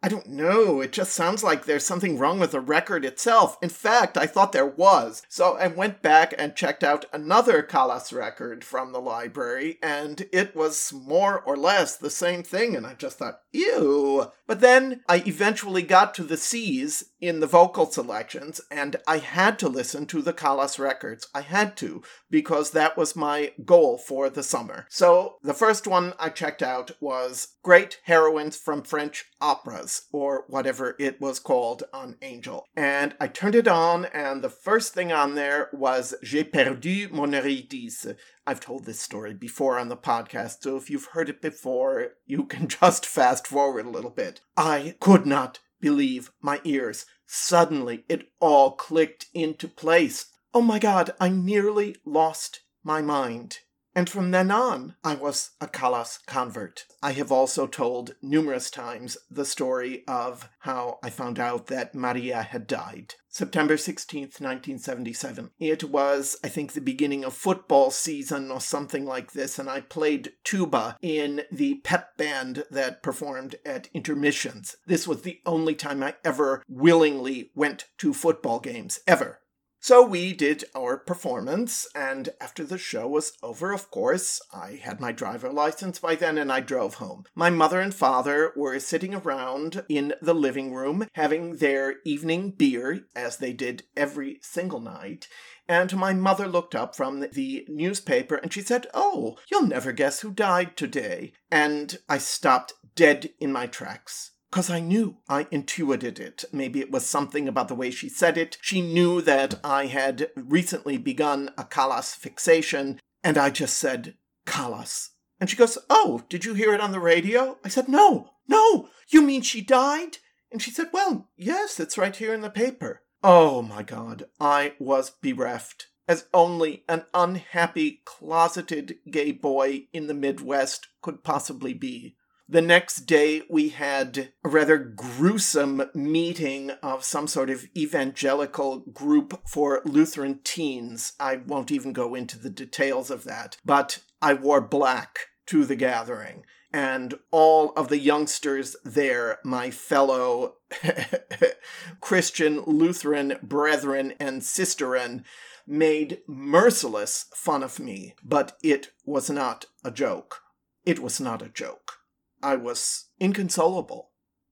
I 0.00 0.08
don't 0.08 0.28
know. 0.28 0.80
It 0.80 0.92
just 0.92 1.12
sounds 1.12 1.42
like 1.42 1.64
there's 1.64 1.84
something 1.84 2.18
wrong 2.18 2.38
with 2.38 2.52
the 2.52 2.60
record 2.60 3.04
itself. 3.04 3.58
In 3.60 3.68
fact, 3.68 4.16
I 4.16 4.26
thought 4.26 4.52
there 4.52 4.64
was. 4.64 5.22
So 5.28 5.56
I 5.56 5.66
went 5.66 6.02
back 6.02 6.32
and 6.38 6.54
checked 6.54 6.84
out 6.84 7.06
another 7.12 7.62
Callas 7.62 8.12
record 8.12 8.62
from 8.62 8.92
the 8.92 9.00
library, 9.00 9.78
and 9.82 10.26
it 10.32 10.54
was 10.54 10.92
more 10.92 11.40
or 11.40 11.56
less 11.56 11.96
the 11.96 12.10
same 12.10 12.44
thing. 12.44 12.76
And 12.76 12.86
I 12.86 12.94
just 12.94 13.18
thought, 13.18 13.40
ew. 13.50 14.30
But 14.46 14.60
then 14.60 15.00
I 15.08 15.16
eventually 15.26 15.82
got 15.82 16.14
to 16.14 16.22
the 16.22 16.36
C's 16.36 17.04
in 17.20 17.40
the 17.40 17.48
vocal 17.48 17.86
selections, 17.90 18.60
and 18.70 18.96
I 19.06 19.18
had 19.18 19.58
to 19.58 19.68
listen 19.68 20.06
to 20.06 20.22
the 20.22 20.32
Callas 20.32 20.78
records. 20.78 21.26
I 21.34 21.40
had 21.40 21.76
to, 21.78 22.02
because 22.30 22.70
that 22.70 22.96
was 22.96 23.16
my 23.16 23.52
goal 23.64 23.98
for 23.98 24.30
the 24.30 24.44
summer. 24.44 24.86
So 24.88 25.38
the 25.42 25.54
first 25.54 25.88
one 25.88 26.14
I 26.20 26.28
checked 26.28 26.62
out 26.62 26.92
was 27.00 27.56
Great 27.64 27.98
Heroines 28.04 28.56
from 28.56 28.82
French 28.82 29.24
Operas 29.40 29.87
or 30.12 30.44
whatever 30.48 30.96
it 30.98 31.20
was 31.20 31.38
called 31.38 31.84
on 31.92 32.16
Angel. 32.22 32.66
And 32.76 33.14
I 33.20 33.28
turned 33.28 33.54
it 33.54 33.68
on, 33.68 34.04
and 34.06 34.42
the 34.42 34.48
first 34.48 34.94
thing 34.94 35.12
on 35.12 35.34
there 35.34 35.68
was 35.72 36.14
J'ai 36.22 36.44
perdu 36.44 37.10
mon 37.10 37.32
Eurydice. 37.32 38.14
I've 38.46 38.60
told 38.60 38.84
this 38.84 39.00
story 39.00 39.34
before 39.34 39.78
on 39.78 39.88
the 39.88 39.96
podcast, 39.96 40.62
so 40.62 40.76
if 40.76 40.90
you've 40.90 41.10
heard 41.12 41.28
it 41.28 41.42
before, 41.42 42.12
you 42.26 42.44
can 42.44 42.68
just 42.80 43.06
fast 43.06 43.46
forward 43.46 43.86
a 43.86 43.90
little 43.90 44.10
bit. 44.10 44.40
I 44.56 44.94
could 45.00 45.26
not 45.26 45.60
believe 45.80 46.30
my 46.40 46.60
ears. 46.64 47.06
Suddenly, 47.26 48.04
it 48.08 48.28
all 48.40 48.72
clicked 48.72 49.26
into 49.34 49.68
place. 49.68 50.26
Oh 50.54 50.62
my 50.62 50.78
god, 50.78 51.10
I 51.20 51.28
nearly 51.28 51.96
lost 52.04 52.60
my 52.82 53.02
mind. 53.02 53.58
And 53.98 54.08
from 54.08 54.30
then 54.30 54.52
on, 54.52 54.94
I 55.02 55.16
was 55.16 55.50
a 55.60 55.66
Callas 55.66 56.20
convert. 56.24 56.86
I 57.02 57.10
have 57.14 57.32
also 57.32 57.66
told 57.66 58.14
numerous 58.22 58.70
times 58.70 59.18
the 59.28 59.44
story 59.44 60.04
of 60.06 60.48
how 60.60 61.00
I 61.02 61.10
found 61.10 61.40
out 61.40 61.66
that 61.66 61.96
Maria 61.96 62.42
had 62.42 62.68
died. 62.68 63.14
September 63.28 63.74
16th, 63.74 64.40
1977. 64.40 65.50
It 65.58 65.82
was, 65.82 66.36
I 66.44 66.48
think, 66.48 66.74
the 66.74 66.80
beginning 66.80 67.24
of 67.24 67.34
football 67.34 67.90
season 67.90 68.52
or 68.52 68.60
something 68.60 69.04
like 69.04 69.32
this, 69.32 69.58
and 69.58 69.68
I 69.68 69.80
played 69.80 70.30
tuba 70.44 70.96
in 71.02 71.42
the 71.50 71.80
pep 71.82 72.16
band 72.16 72.66
that 72.70 73.02
performed 73.02 73.56
at 73.66 73.88
intermissions. 73.92 74.76
This 74.86 75.08
was 75.08 75.22
the 75.22 75.40
only 75.44 75.74
time 75.74 76.04
I 76.04 76.14
ever 76.24 76.62
willingly 76.68 77.50
went 77.56 77.86
to 77.98 78.14
football 78.14 78.60
games, 78.60 79.00
ever. 79.08 79.40
So 79.80 80.04
we 80.04 80.32
did 80.32 80.64
our 80.74 80.98
performance, 80.98 81.86
and 81.94 82.30
after 82.40 82.64
the 82.64 82.78
show 82.78 83.06
was 83.06 83.32
over, 83.42 83.72
of 83.72 83.90
course, 83.90 84.40
I 84.52 84.80
had 84.82 85.00
my 85.00 85.12
driver 85.12 85.50
license 85.52 86.00
by 86.00 86.16
then 86.16 86.36
and 86.36 86.50
I 86.50 86.60
drove 86.60 86.94
home. 86.94 87.24
My 87.34 87.48
mother 87.48 87.80
and 87.80 87.94
father 87.94 88.52
were 88.56 88.80
sitting 88.80 89.14
around 89.14 89.84
in 89.88 90.14
the 90.20 90.34
living 90.34 90.74
room 90.74 91.06
having 91.14 91.56
their 91.56 91.96
evening 92.04 92.50
beer, 92.50 93.06
as 93.14 93.36
they 93.36 93.52
did 93.52 93.84
every 93.96 94.40
single 94.42 94.80
night. 94.80 95.28
And 95.68 95.94
my 95.96 96.12
mother 96.12 96.48
looked 96.48 96.74
up 96.74 96.96
from 96.96 97.20
the 97.20 97.64
newspaper 97.68 98.34
and 98.36 98.52
she 98.52 98.62
said, 98.62 98.88
Oh, 98.94 99.36
you'll 99.50 99.66
never 99.66 99.92
guess 99.92 100.20
who 100.20 100.32
died 100.32 100.76
today. 100.76 101.32
And 101.52 101.98
I 102.08 102.18
stopped 102.18 102.72
dead 102.96 103.30
in 103.38 103.52
my 103.52 103.66
tracks. 103.66 104.32
Because 104.50 104.70
I 104.70 104.80
knew, 104.80 105.18
I 105.28 105.46
intuited 105.50 106.18
it. 106.18 106.44
Maybe 106.52 106.80
it 106.80 106.90
was 106.90 107.04
something 107.04 107.46
about 107.46 107.68
the 107.68 107.74
way 107.74 107.90
she 107.90 108.08
said 108.08 108.38
it. 108.38 108.56
She 108.62 108.80
knew 108.80 109.20
that 109.22 109.60
I 109.62 109.86
had 109.86 110.30
recently 110.34 110.96
begun 110.96 111.50
a 111.58 111.64
Callas 111.64 112.14
fixation, 112.14 112.98
and 113.22 113.36
I 113.36 113.50
just 113.50 113.76
said, 113.76 114.14
Callas. 114.46 115.10
And 115.40 115.50
she 115.50 115.56
goes, 115.56 115.78
Oh, 115.90 116.22
did 116.28 116.44
you 116.44 116.54
hear 116.54 116.72
it 116.72 116.80
on 116.80 116.92
the 116.92 117.00
radio? 117.00 117.58
I 117.64 117.68
said, 117.68 117.88
No, 117.88 118.30
no, 118.48 118.88
you 119.08 119.22
mean 119.22 119.42
she 119.42 119.60
died? 119.60 120.18
And 120.50 120.62
she 120.62 120.70
said, 120.70 120.88
Well, 120.92 121.28
yes, 121.36 121.78
it's 121.78 121.98
right 121.98 122.16
here 122.16 122.32
in 122.32 122.40
the 122.40 122.50
paper. 122.50 123.02
Oh 123.22 123.62
my 123.62 123.82
God, 123.82 124.24
I 124.40 124.74
was 124.78 125.10
bereft, 125.10 125.88
as 126.06 126.26
only 126.32 126.84
an 126.88 127.04
unhappy, 127.12 128.00
closeted 128.04 128.96
gay 129.10 129.32
boy 129.32 129.88
in 129.92 130.06
the 130.06 130.14
Midwest 130.14 130.86
could 131.02 131.22
possibly 131.22 131.74
be. 131.74 132.16
The 132.50 132.62
next 132.62 133.00
day, 133.00 133.42
we 133.50 133.68
had 133.68 134.32
a 134.42 134.48
rather 134.48 134.78
gruesome 134.78 135.82
meeting 135.92 136.70
of 136.82 137.04
some 137.04 137.26
sort 137.26 137.50
of 137.50 137.66
evangelical 137.76 138.78
group 138.78 139.42
for 139.46 139.82
Lutheran 139.84 140.40
teens. 140.44 141.12
I 141.20 141.36
won't 141.36 141.70
even 141.70 141.92
go 141.92 142.14
into 142.14 142.38
the 142.38 142.48
details 142.48 143.10
of 143.10 143.24
that, 143.24 143.58
but 143.66 143.98
I 144.22 144.32
wore 144.32 144.62
black 144.62 145.18
to 145.48 145.66
the 145.66 145.76
gathering. 145.76 146.44
And 146.72 147.18
all 147.30 147.74
of 147.76 147.88
the 147.88 147.98
youngsters 147.98 148.76
there, 148.82 149.40
my 149.44 149.70
fellow 149.70 150.54
Christian 152.00 152.62
Lutheran 152.62 153.38
brethren 153.42 154.14
and 154.18 154.40
sisterin, 154.40 155.22
made 155.66 156.20
merciless 156.26 157.26
fun 157.34 157.62
of 157.62 157.78
me, 157.78 158.14
but 158.24 158.56
it 158.62 158.90
was 159.04 159.28
not 159.28 159.66
a 159.84 159.90
joke. 159.90 160.40
It 160.86 161.00
was 161.00 161.20
not 161.20 161.42
a 161.42 161.50
joke. 161.50 161.97
I 162.42 162.56
was 162.56 163.06
inconsolable. 163.18 164.10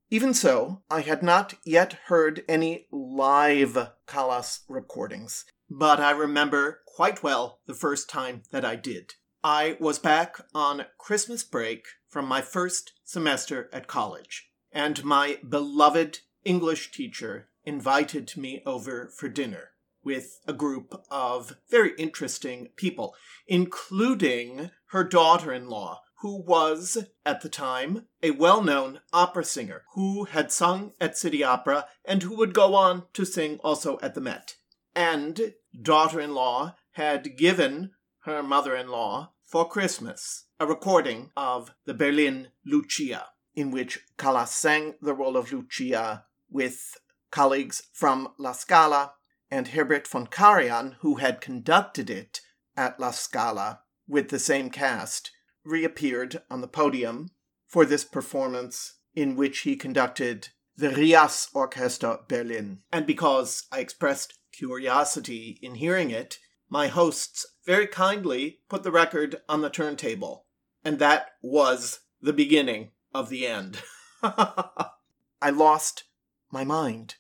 Even 0.09 0.35
so, 0.35 0.83
I 0.91 1.01
had 1.01 1.23
not 1.23 1.55
yet 1.65 1.95
heard 2.07 2.45
any 2.49 2.87
live 2.93 3.91
Callas 4.07 4.61
recordings, 4.69 5.45
but 5.69 5.99
I 5.99 6.13
remember 6.13 6.83
quite 6.87 7.23
well 7.23 7.61
the 7.67 7.75
first 7.75 8.09
time 8.09 8.43
that 8.53 8.65
I 8.65 8.77
did. 8.77 9.15
I 9.43 9.77
was 9.81 9.99
back 9.99 10.39
on 10.55 10.87
Christmas 10.99 11.45
break 11.45 11.87
from 12.09 12.27
my 12.27 12.41
first 12.41 12.93
semester 13.05 13.69
at 13.73 13.87
college, 13.87 14.49
and 14.73 15.05
my 15.05 15.39
beloved 15.49 16.21
English 16.45 16.93
teacher 16.93 17.49
invited 17.65 18.37
me 18.37 18.63
over 18.65 19.09
for 19.09 19.29
dinner 19.29 19.71
with 20.05 20.39
a 20.47 20.53
group 20.53 21.03
of 21.11 21.57
very 21.69 21.93
interesting 21.99 22.69
people, 22.77 23.15
including 23.49 24.71
her 24.91 25.03
daughter 25.03 25.53
in 25.53 25.69
law, 25.69 26.01
who 26.21 26.43
was, 26.43 26.97
at 27.25 27.43
the 27.43 27.49
time, 27.49 28.07
a 28.23 28.31
well 28.31 28.63
known 28.63 29.01
opera 29.13 29.45
singer 29.45 29.85
who 29.95 30.25
had 30.25 30.51
sung 30.51 30.93
at 31.01 31.19
City 31.19 31.45
Opera 31.45 31.87
and 32.05 32.23
who 32.23 32.37
would 32.37 32.55
go 32.55 32.75
on 32.75 33.05
to 33.13 33.25
sing 33.25 33.59
also 33.63 33.99
at 34.03 34.15
the 34.15 34.21
Met. 34.21 34.57
And 34.95 35.55
daughter 35.81 36.21
in 36.21 36.35
law 36.35 36.77
had 36.93 37.37
given 37.37 37.91
her 38.21 38.43
mother 38.43 38.75
in 38.75 38.89
law 38.89 39.33
for 39.45 39.69
Christmas 39.69 40.45
a 40.59 40.67
recording 40.67 41.31
of 41.37 41.71
the 41.85 41.95
Berlin 41.95 42.49
Lucia, 42.65 43.27
in 43.55 43.71
which 43.71 44.01
Callas 44.17 44.51
sang 44.51 44.95
the 45.03 45.15
role 45.15 45.37
of 45.37 45.53
Lucia 45.53 46.25
with 46.51 46.97
colleagues 47.31 47.83
from 47.93 48.29
La 48.39 48.53
Scala 48.53 49.13
and 49.51 49.69
Herbert 49.69 50.09
von 50.09 50.27
Karajan, 50.27 50.97
who 51.01 51.17
had 51.17 51.41
conducted 51.41 52.09
it 52.09 52.41
at 52.77 52.99
La 52.99 53.11
Scala 53.11 53.81
with 54.09 54.31
the 54.31 54.39
same 54.39 54.71
cast, 54.71 55.31
reappeared 55.67 56.43
on 56.51 56.61
the 56.61 56.69
podium 56.69 57.31
for 57.67 57.85
this 57.85 58.05
performance 58.05 58.95
in 59.15 59.37
which 59.37 59.61
he 59.61 59.77
conducted 59.77 60.49
the 60.77 60.91
Rias 60.91 61.49
Orchester 61.55 62.27
Berlin. 62.29 62.81
And 62.93 63.07
because 63.07 63.65
I 63.73 63.81
expressed 63.81 64.39
curiosity 64.53 65.59
in 65.63 65.77
hearing 65.77 66.11
it, 66.11 66.39
my 66.69 66.89
hosts 66.89 67.47
very 67.65 67.87
kindly 67.87 68.61
put 68.69 68.83
the 68.83 68.91
record 68.91 69.37
on 69.49 69.63
the 69.63 69.71
turntable. 69.71 70.47
And 70.85 70.99
that 70.99 71.31
was 71.43 72.01
the 72.21 72.33
beginning 72.33 72.91
of 73.15 73.29
the 73.29 73.47
end. 73.47 73.83
I 74.23 75.51
lost 75.51 76.05
my 76.51 76.65
mind. 76.65 77.17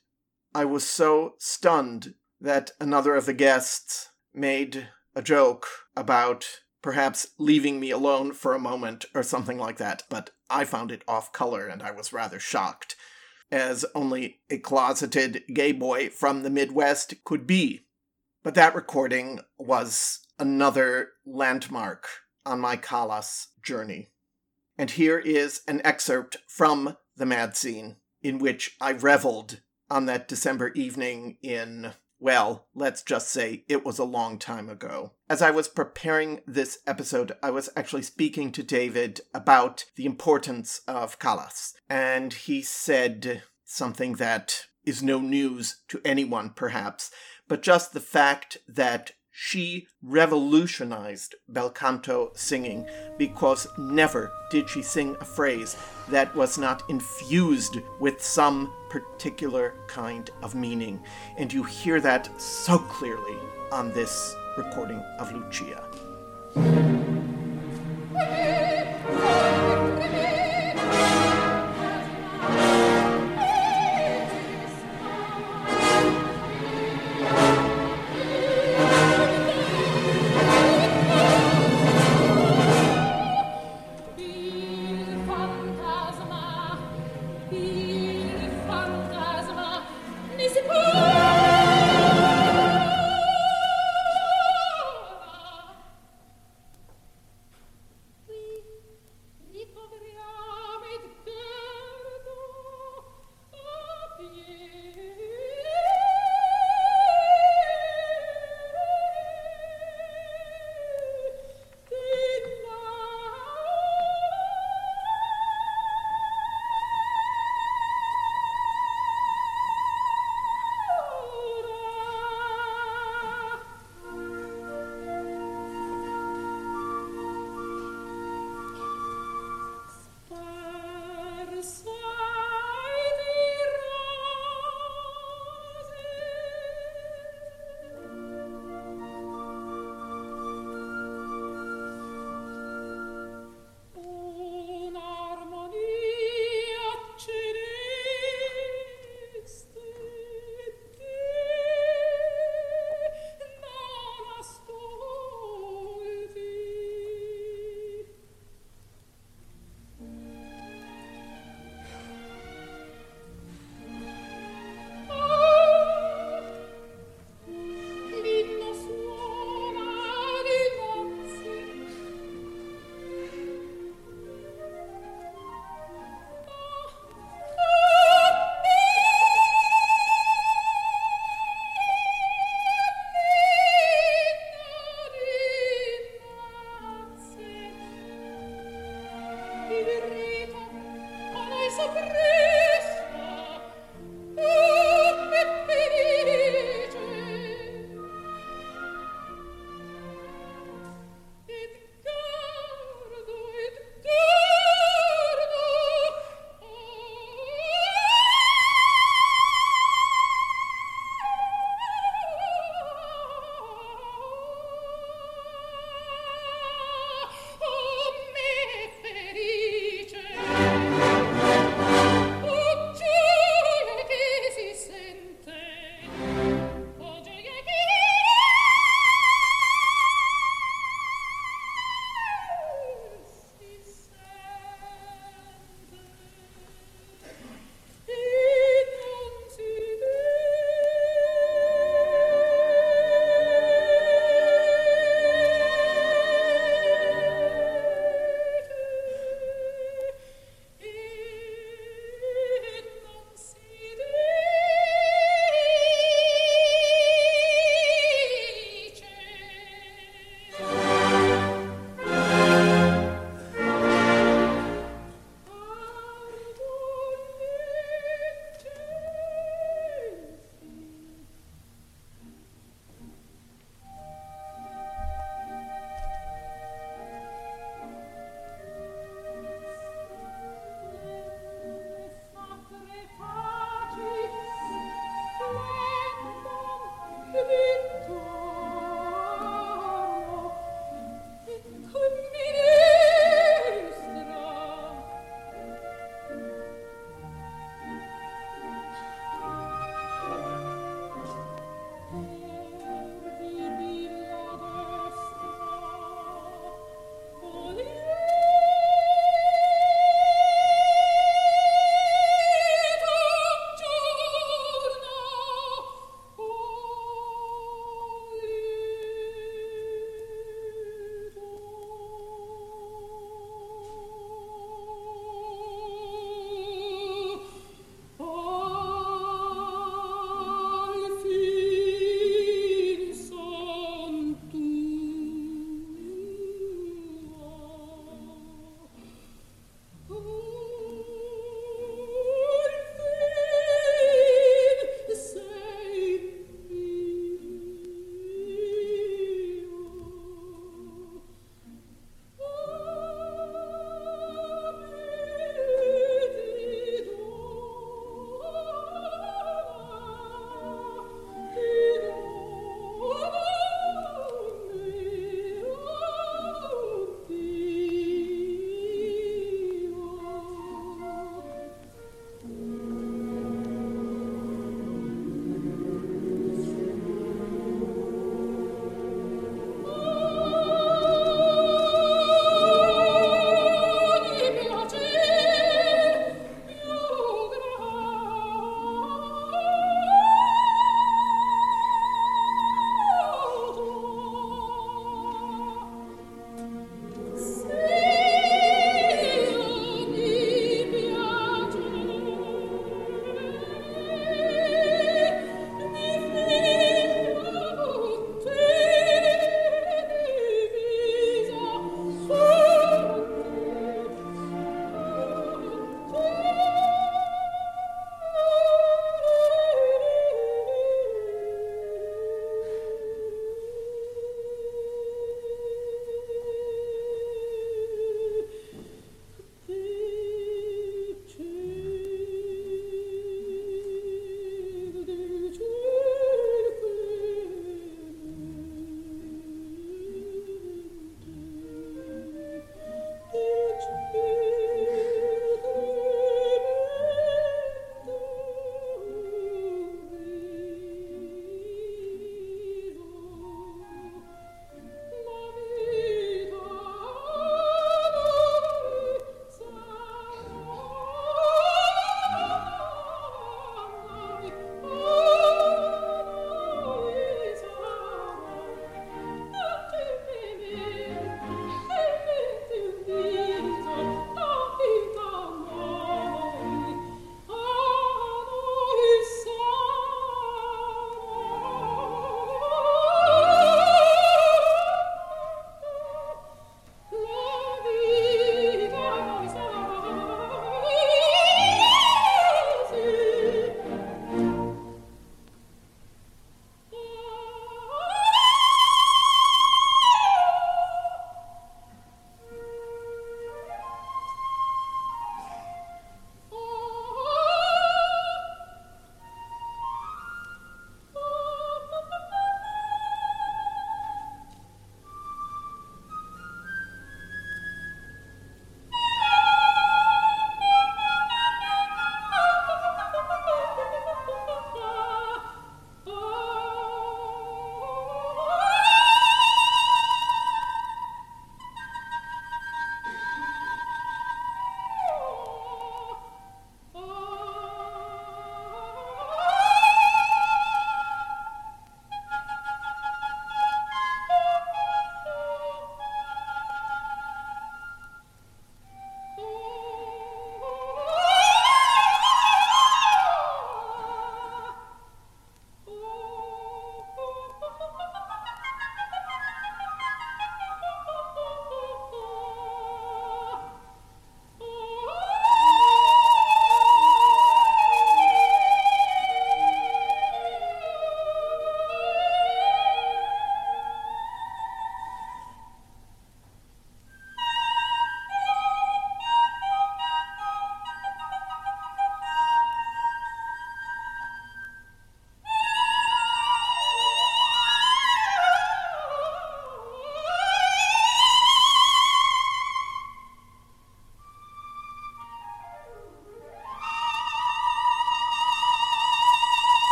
I 0.54 0.64
was 0.64 0.86
so 0.86 1.34
stunned 1.38 2.14
that 2.40 2.70
another 2.80 3.14
of 3.14 3.26
the 3.26 3.34
guests 3.34 4.10
made 4.32 4.88
a 5.14 5.22
joke 5.22 5.66
about 5.96 6.60
perhaps 6.86 7.26
leaving 7.36 7.80
me 7.80 7.90
alone 7.90 8.32
for 8.32 8.54
a 8.54 8.60
moment 8.60 9.04
or 9.12 9.20
something 9.20 9.58
like 9.58 9.76
that, 9.76 10.04
but 10.08 10.30
I 10.48 10.64
found 10.64 10.92
it 10.92 11.02
off 11.08 11.32
color 11.32 11.66
and 11.66 11.82
I 11.82 11.90
was 11.90 12.12
rather 12.12 12.38
shocked, 12.38 12.94
as 13.50 13.84
only 13.92 14.38
a 14.48 14.58
closeted 14.58 15.42
gay 15.52 15.72
boy 15.72 16.10
from 16.10 16.44
the 16.44 16.48
Midwest 16.48 17.24
could 17.24 17.44
be. 17.44 17.86
But 18.44 18.54
that 18.54 18.76
recording 18.76 19.40
was 19.58 20.28
another 20.38 21.08
landmark 21.24 22.06
on 22.44 22.60
my 22.60 22.76
Callas 22.76 23.48
journey. 23.64 24.10
And 24.78 24.92
here 24.92 25.18
is 25.18 25.62
an 25.66 25.80
excerpt 25.82 26.36
from 26.46 26.96
the 27.16 27.26
Mad 27.26 27.56
Scene 27.56 27.96
in 28.22 28.38
which 28.38 28.76
I 28.80 28.92
reveled 28.92 29.60
on 29.90 30.06
that 30.06 30.28
December 30.28 30.68
evening 30.68 31.38
in, 31.42 31.94
well, 32.18 32.66
let's 32.74 33.02
just 33.02 33.28
say 33.28 33.64
it 33.68 33.84
was 33.84 33.98
a 33.98 34.04
long 34.04 34.38
time 34.38 34.68
ago. 34.68 35.12
As 35.28 35.42
I 35.42 35.50
was 35.50 35.68
preparing 35.68 36.40
this 36.46 36.78
episode, 36.86 37.32
I 37.42 37.50
was 37.50 37.68
actually 37.76 38.02
speaking 38.02 38.52
to 38.52 38.62
David 38.62 39.20
about 39.34 39.84
the 39.96 40.06
importance 40.06 40.80
of 40.88 41.18
Callas, 41.18 41.74
and 41.88 42.32
he 42.32 42.62
said 42.62 43.42
something 43.64 44.14
that 44.14 44.66
is 44.84 45.02
no 45.02 45.18
news 45.18 45.82
to 45.88 46.00
anyone, 46.04 46.50
perhaps, 46.50 47.10
but 47.48 47.62
just 47.62 47.92
the 47.92 48.00
fact 48.00 48.58
that 48.68 49.12
she 49.38 49.86
revolutionized 50.02 51.34
bel 51.50 51.68
canto 51.68 52.30
singing 52.34 52.86
because 53.18 53.68
never 53.76 54.32
did 54.50 54.66
she 54.66 54.80
sing 54.80 55.14
a 55.20 55.26
phrase 55.26 55.76
that 56.08 56.34
was 56.34 56.56
not 56.56 56.82
infused 56.88 57.76
with 58.00 58.22
some 58.22 58.72
particular 58.88 59.74
kind 59.88 60.30
of 60.42 60.54
meaning. 60.54 60.98
And 61.36 61.52
you 61.52 61.62
hear 61.64 62.00
that 62.00 62.30
so 62.40 62.78
clearly 62.78 63.36
on 63.70 63.92
this 63.92 64.34
recording 64.56 65.04
of 65.18 65.30
Lucia. 65.30 66.85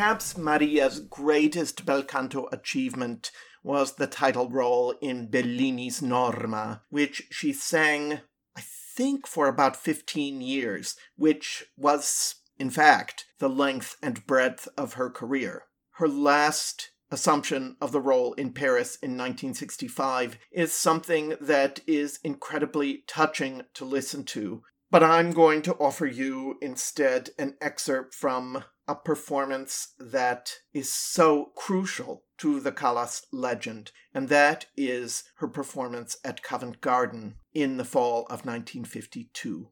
Perhaps 0.00 0.38
Maria's 0.38 0.98
greatest 0.98 1.84
bel 1.84 2.02
canto 2.02 2.48
achievement 2.50 3.30
was 3.62 3.96
the 3.96 4.06
title 4.06 4.48
role 4.48 4.94
in 5.02 5.26
Bellini's 5.28 6.00
Norma, 6.00 6.84
which 6.88 7.28
she 7.30 7.52
sang, 7.52 8.20
I 8.56 8.62
think, 8.96 9.26
for 9.26 9.46
about 9.46 9.76
15 9.76 10.40
years, 10.40 10.96
which 11.16 11.66
was, 11.76 12.36
in 12.58 12.70
fact, 12.70 13.26
the 13.40 13.50
length 13.50 13.98
and 14.02 14.26
breadth 14.26 14.68
of 14.74 14.94
her 14.94 15.10
career. 15.10 15.64
Her 15.96 16.08
last 16.08 16.92
assumption 17.10 17.76
of 17.78 17.92
the 17.92 18.00
role 18.00 18.32
in 18.32 18.54
Paris 18.54 18.96
in 19.02 19.18
1965 19.18 20.38
is 20.50 20.72
something 20.72 21.34
that 21.42 21.80
is 21.86 22.20
incredibly 22.24 23.04
touching 23.06 23.64
to 23.74 23.84
listen 23.84 24.24
to. 24.24 24.62
But 24.90 25.04
I'm 25.04 25.32
going 25.32 25.60
to 25.62 25.74
offer 25.74 26.06
you 26.06 26.56
instead 26.62 27.30
an 27.38 27.56
excerpt 27.60 28.14
from 28.14 28.64
a 28.90 28.94
performance 28.96 29.94
that 30.00 30.56
is 30.74 30.92
so 30.92 31.52
crucial 31.54 32.24
to 32.38 32.58
the 32.58 32.72
Callas 32.72 33.22
legend, 33.32 33.92
and 34.12 34.28
that 34.28 34.66
is 34.76 35.22
her 35.36 35.46
performance 35.46 36.16
at 36.24 36.42
Covent 36.42 36.80
Garden 36.80 37.36
in 37.54 37.76
the 37.76 37.84
fall 37.84 38.22
of 38.22 38.44
1952. 38.44 39.68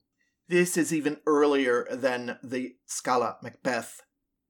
This 0.46 0.76
is 0.76 0.94
even 0.94 1.16
earlier 1.26 1.88
than 1.90 2.38
the 2.44 2.76
Scala 2.86 3.38
Macbeth, 3.42 4.02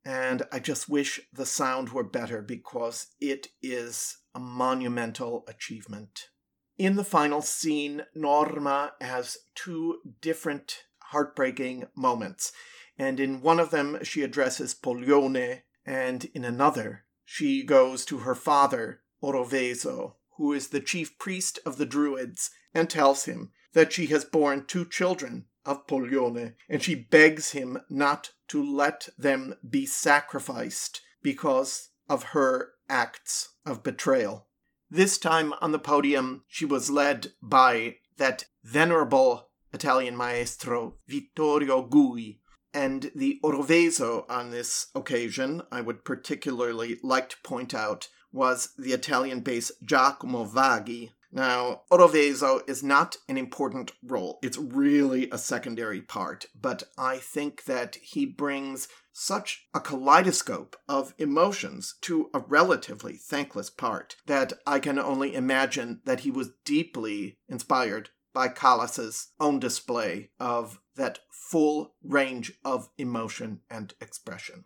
and 0.05 0.43
I 0.53 0.59
just 0.59 0.87
wish 0.87 1.19
the 1.33 1.47
sound 1.47 1.89
were 1.89 2.05
better 2.05 2.43
because 2.43 3.07
it 3.19 3.49
is 3.63 4.19
a 4.35 4.39
monumental 4.39 5.45
achievement. 5.49 6.29
In 6.77 6.97
the 6.97 7.05
final 7.05 7.41
scene, 7.41 8.03
Norma 8.15 8.93
has 9.01 9.39
two 9.55 10.01
different 10.21 10.85
heartbreaking 11.05 11.87
moments 11.97 12.53
and 12.99 13.21
in 13.21 13.41
one 13.41 13.61
of 13.61 13.71
them 13.71 13.99
she 14.03 14.23
addresses 14.23 14.75
Pollione, 14.75 15.63
and 15.87 16.25
in 16.35 16.45
another 16.45 17.05
she 17.25 17.63
goes 17.63 18.05
to 18.07 18.19
her 18.19 18.35
father, 18.35 19.03
Oroveso, 19.23 20.15
who 20.37 20.53
is 20.53 20.69
the 20.69 20.81
chief 20.81 21.19
priest 21.19 21.59
of 21.65 21.77
the 21.77 21.87
Druids, 21.87 22.51
and 22.75 22.89
tells 22.89 23.27
him 23.27 23.53
that 23.73 23.93
she 23.93 24.07
has 24.07 24.25
borne 24.25 24.65
two 24.67 24.85
children 24.85 25.47
of 25.65 25.87
Pollione, 25.87 26.55
and 26.69 26.83
she 26.83 26.95
begs 26.95 27.51
him 27.51 27.79
not 27.89 28.33
to 28.49 28.63
let 28.65 29.09
them 29.19 29.55
be 29.69 29.85
sacrificed 29.85 31.03
because 31.23 31.91
of 32.09 32.23
her 32.33 32.73
acts 32.89 33.51
of 33.67 33.83
betrayal. 33.83 34.47
This 34.91 35.19
time 35.19 35.53
on 35.61 35.73
the 35.73 35.79
podium, 35.79 36.45
she 36.49 36.65
was 36.65 36.91
led 36.91 37.33
by 37.43 37.97
that 38.17 38.47
venerable 38.65 39.51
Italian 39.73 40.17
maestro, 40.17 40.97
Vittorio 41.07 41.83
Gui, 41.83 42.41
and 42.73 43.11
the 43.15 43.41
Oroveso 43.43 44.25
on 44.29 44.51
this 44.51 44.89
occasion, 44.95 45.63
I 45.73 45.81
would 45.81 46.05
particularly 46.05 46.99
like 47.03 47.31
to 47.31 47.37
point 47.43 47.75
out, 47.75 48.09
was 48.33 48.71
the 48.77 48.93
Italian 48.93 49.41
bass 49.41 49.73
Giacomo 49.83 50.45
Vaghi. 50.45 51.11
Now, 51.31 51.83
Oroveso 51.91 52.61
is 52.69 52.83
not 52.83 53.17
an 53.29 53.37
important 53.37 53.93
role. 54.03 54.39
It's 54.43 54.57
really 54.57 55.29
a 55.31 55.39
secondary 55.39 56.01
part, 56.01 56.47
but 56.59 56.85
I 56.97 57.19
think 57.19 57.65
that 57.65 57.97
he 57.97 58.25
brings 58.25 58.89
such 59.13 59.67
a 59.75 59.81
kaleidoscope 59.81 60.77
of 60.89 61.13
emotions 61.19 61.97
to 62.03 62.31
a 62.33 62.39
relatively 62.39 63.15
thankless 63.17 63.69
part 63.69 64.17
that 64.27 64.53
I 64.67 64.79
can 64.79 64.99
only 64.99 65.35
imagine 65.35 66.01
that 66.05 66.21
he 66.21 66.31
was 66.31 66.53
deeply 66.65 67.39
inspired 67.49 68.11
by 68.33 68.49
Callas's 68.49 69.29
own 69.41 69.59
display 69.59 70.31
of 70.39 70.81
that 70.97 71.21
full 71.31 71.95
range 72.03 72.53
of 72.65 72.89
emotion 72.99 73.61
and 73.71 73.95
expression. 74.01 74.65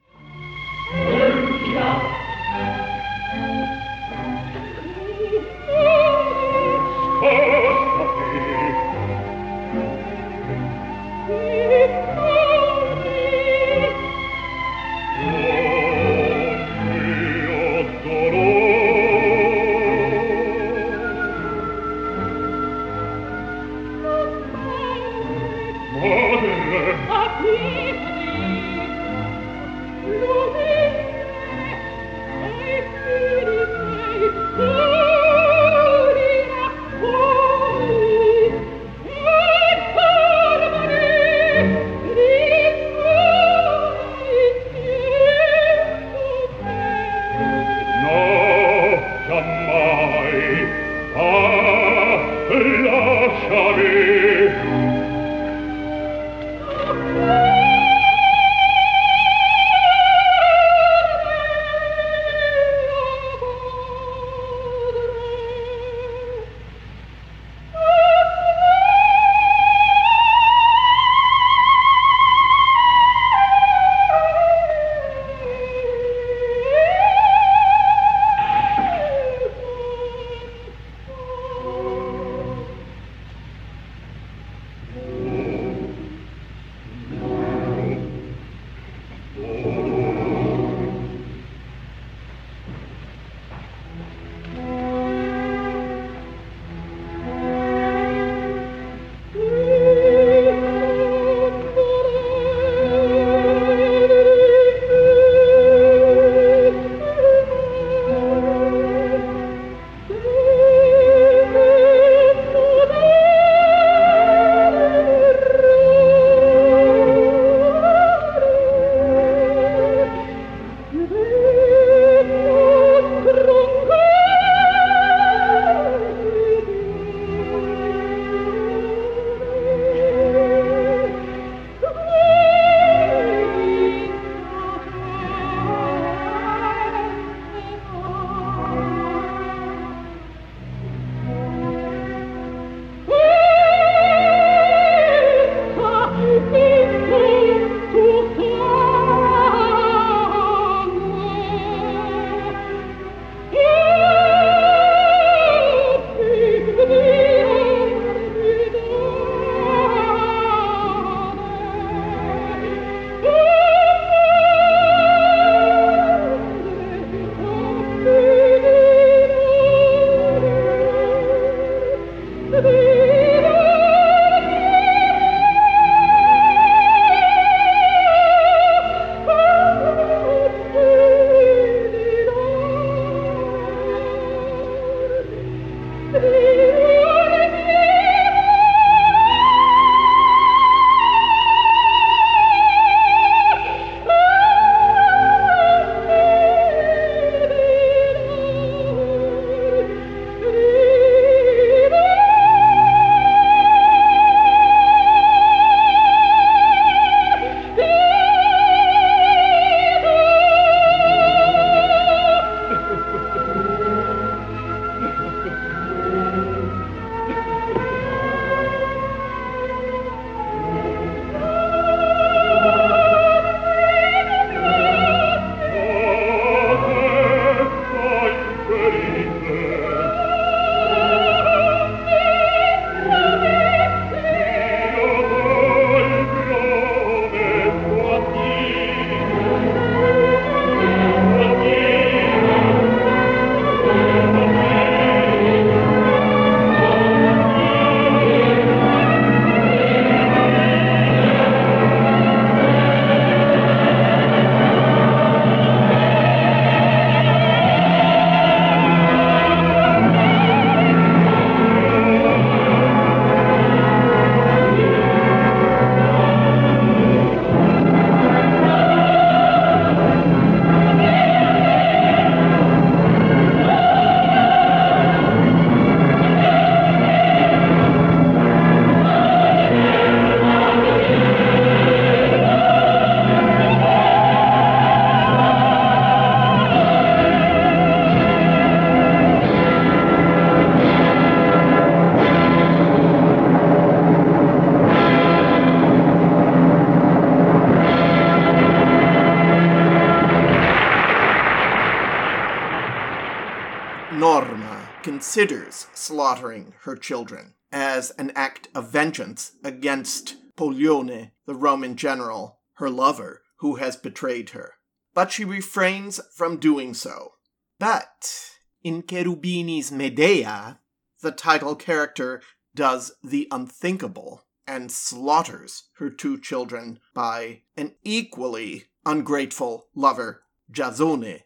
Considers 305.22 305.86
slaughtering 305.94 306.74
her 306.80 306.96
children 306.96 307.54
as 307.70 308.10
an 308.18 308.32
act 308.34 308.66
of 308.74 308.90
vengeance 308.90 309.52
against 309.62 310.34
Pollione, 310.56 311.30
the 311.46 311.54
Roman 311.54 311.94
general, 311.94 312.58
her 312.74 312.90
lover, 312.90 313.42
who 313.58 313.76
has 313.76 313.94
betrayed 313.94 314.50
her. 314.50 314.72
But 315.14 315.30
she 315.30 315.44
refrains 315.44 316.20
from 316.34 316.56
doing 316.56 316.92
so. 316.92 317.34
But 317.78 318.50
in 318.82 319.04
Cherubini's 319.04 319.92
Medea, 319.92 320.80
the 321.20 321.30
title 321.30 321.76
character 321.76 322.42
does 322.74 323.12
the 323.22 323.46
unthinkable 323.52 324.42
and 324.66 324.90
slaughters 324.90 325.84
her 325.98 326.10
two 326.10 326.40
children 326.40 326.98
by 327.14 327.62
an 327.76 327.94
equally 328.02 328.86
ungrateful 329.06 329.86
lover, 329.94 330.42
Giasone. 330.72 331.42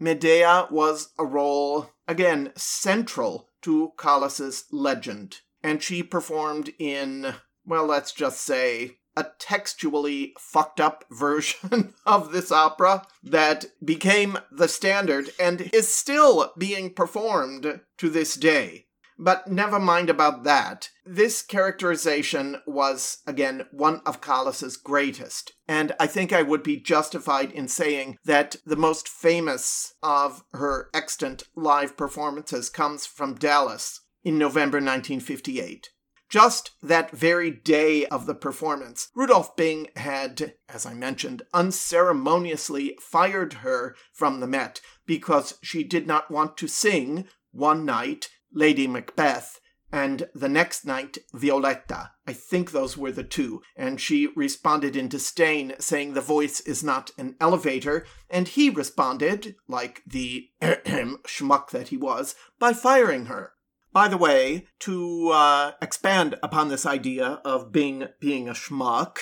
Medea 0.00 0.66
was 0.72 1.10
a 1.16 1.24
role, 1.24 1.92
again, 2.08 2.52
central 2.56 3.50
to 3.62 3.92
Callas's 3.98 4.64
legend, 4.70 5.40
and 5.62 5.82
she 5.82 6.02
performed 6.02 6.70
in, 6.78 7.34
well, 7.64 7.86
let's 7.86 8.12
just 8.12 8.40
say, 8.40 8.98
a 9.16 9.26
textually 9.38 10.34
fucked 10.38 10.80
up 10.80 11.04
version 11.10 11.94
of 12.04 12.32
this 12.32 12.52
opera 12.52 13.06
that 13.22 13.66
became 13.84 14.38
the 14.52 14.68
standard 14.68 15.30
and 15.40 15.70
is 15.72 15.88
still 15.92 16.52
being 16.58 16.92
performed 16.92 17.80
to 17.98 18.10
this 18.10 18.34
day. 18.34 18.85
But 19.18 19.48
never 19.48 19.78
mind 19.78 20.10
about 20.10 20.44
that. 20.44 20.90
This 21.04 21.40
characterization 21.40 22.60
was, 22.66 23.18
again, 23.26 23.66
one 23.70 24.02
of 24.04 24.20
Callas's 24.20 24.76
greatest. 24.76 25.52
And 25.66 25.92
I 25.98 26.06
think 26.06 26.32
I 26.32 26.42
would 26.42 26.62
be 26.62 26.78
justified 26.78 27.50
in 27.50 27.68
saying 27.68 28.18
that 28.24 28.56
the 28.66 28.76
most 28.76 29.08
famous 29.08 29.94
of 30.02 30.42
her 30.52 30.90
extant 30.92 31.44
live 31.54 31.96
performances 31.96 32.68
comes 32.68 33.06
from 33.06 33.36
Dallas 33.36 34.00
in 34.22 34.36
November 34.36 34.78
1958. 34.78 35.90
Just 36.28 36.72
that 36.82 37.12
very 37.12 37.52
day 37.52 38.04
of 38.06 38.26
the 38.26 38.34
performance, 38.34 39.08
Rudolf 39.14 39.54
Bing 39.54 39.86
had, 39.94 40.54
as 40.68 40.84
I 40.84 40.92
mentioned, 40.92 41.42
unceremoniously 41.54 42.98
fired 43.00 43.54
her 43.54 43.94
from 44.12 44.40
the 44.40 44.48
Met 44.48 44.80
because 45.06 45.58
she 45.62 45.84
did 45.84 46.06
not 46.06 46.30
want 46.30 46.56
to 46.56 46.66
sing 46.66 47.28
one 47.52 47.84
night 47.84 48.28
Lady 48.56 48.88
Macbeth, 48.88 49.60
and 49.92 50.28
the 50.34 50.48
next 50.48 50.84
night, 50.84 51.18
Violetta. 51.32 52.10
I 52.26 52.32
think 52.32 52.72
those 52.72 52.96
were 52.96 53.12
the 53.12 53.22
two. 53.22 53.62
And 53.76 54.00
she 54.00 54.28
responded 54.34 54.96
in 54.96 55.08
disdain, 55.08 55.74
saying 55.78 56.14
the 56.14 56.20
voice 56.20 56.60
is 56.60 56.82
not 56.82 57.12
an 57.16 57.36
elevator. 57.40 58.04
And 58.28 58.48
he 58.48 58.68
responded, 58.68 59.54
like 59.68 60.02
the 60.04 60.48
schmuck 60.60 61.70
that 61.70 61.88
he 61.88 61.96
was, 61.96 62.34
by 62.58 62.72
firing 62.72 63.26
her. 63.26 63.52
By 63.92 64.08
the 64.08 64.18
way, 64.18 64.66
to 64.80 65.30
uh, 65.30 65.72
expand 65.80 66.34
upon 66.42 66.68
this 66.68 66.84
idea 66.84 67.40
of 67.44 67.72
Bing 67.72 68.08
being 68.20 68.48
a 68.48 68.52
schmuck, 68.52 69.18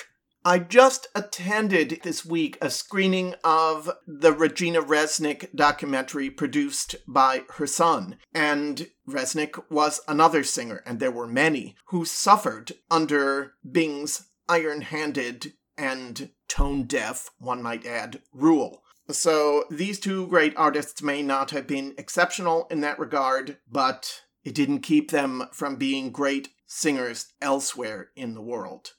I 0.47 0.59
just 0.59 1.07
attended 1.15 2.01
this 2.03 2.23
week 2.23 2.59
a 2.61 2.69
screening 2.69 3.33
of 3.43 3.89
the 4.05 4.31
Regina 4.31 4.79
Resnik 4.79 5.49
documentary 5.55 6.29
produced 6.29 6.97
by 7.07 7.45
her 7.55 7.65
son. 7.65 8.17
And 8.31 8.91
Resnik 9.09 9.59
was 9.71 10.01
another 10.07 10.43
singer, 10.43 10.83
and 10.85 10.99
there 10.99 11.09
were 11.09 11.25
many 11.25 11.75
who 11.87 12.05
suffered 12.05 12.73
under 12.91 13.53
Bing's 13.69 14.27
iron 14.47 14.81
handed 14.81 15.53
and 15.79 16.29
tone 16.47 16.83
deaf, 16.83 17.31
one 17.39 17.63
might 17.63 17.83
add, 17.87 18.21
rule. 18.31 18.83
So 19.09 19.63
these 19.71 19.99
two 19.99 20.27
great 20.27 20.55
artists 20.55 21.01
may 21.01 21.23
not 21.23 21.49
have 21.51 21.65
been 21.65 21.95
exceptional 21.97 22.67
in 22.69 22.81
that 22.81 22.99
regard, 22.99 23.57
but 23.67 24.21
it 24.43 24.53
didn't 24.53 24.81
keep 24.81 25.09
them 25.09 25.47
from 25.51 25.77
being 25.77 26.11
great 26.11 26.49
singers 26.67 27.33
elsewhere 27.41 28.11
in 28.15 28.35
the 28.35 28.43
world. 28.43 28.91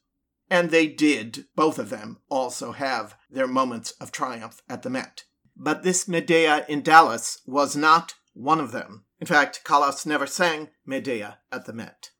And 0.49 0.70
they 0.70 0.86
did, 0.86 1.47
both 1.57 1.78
of 1.78 1.90
them, 1.90 2.18
also 2.28 2.72
have 2.72 3.16
their 3.30 3.49
moments 3.49 3.92
of 4.01 4.12
triumph 4.12 4.62
at 4.68 4.82
the 4.82 4.90
Met. 4.90 5.24
But 5.57 5.82
this 5.82 6.07
Medea 6.07 6.64
in 6.68 6.82
Dallas 6.82 7.42
was 7.47 7.74
not 7.74 8.14
one 8.34 8.61
of 8.61 8.72
them. 8.72 9.05
In 9.20 9.26
fact, 9.26 9.62
Callas 9.64 10.05
never 10.05 10.26
sang 10.26 10.68
Medea 10.84 11.38
at 11.51 11.64
the 11.64 11.72
Met. 11.72 12.11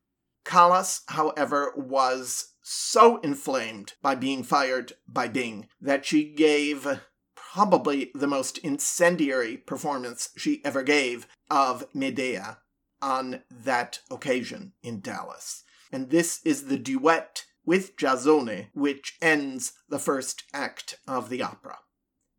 Callas, 0.45 1.03
however, 1.09 1.73
was 1.77 2.55
so 2.63 3.19
inflamed 3.19 3.95
by 4.03 4.15
being 4.15 4.43
fired 4.43 4.95
by 5.07 5.29
Bing 5.29 5.69
that 5.81 6.07
she 6.07 6.25
gave 6.25 7.01
probably 7.35 8.11
the 8.15 8.27
most 8.27 8.59
incendiary 8.59 9.57
performance 9.57 10.31
she 10.37 10.65
ever 10.65 10.83
gave 10.83 11.27
of 11.51 11.85
Medea 11.95 12.59
on 13.01 13.43
that 13.51 14.01
occasion 14.11 14.73
in 14.83 15.01
Dallas. 15.01 15.65
And 15.93 16.11
this 16.11 16.41
is 16.45 16.65
the 16.65 16.79
duet 16.79 17.45
with 17.67 17.97
Giasone, 17.97 18.69
which 18.73 19.19
ends 19.21 19.73
the 19.89 19.99
first 19.99 20.45
act 20.55 20.99
of 21.07 21.29
the 21.29 21.43
opera. 21.43 21.79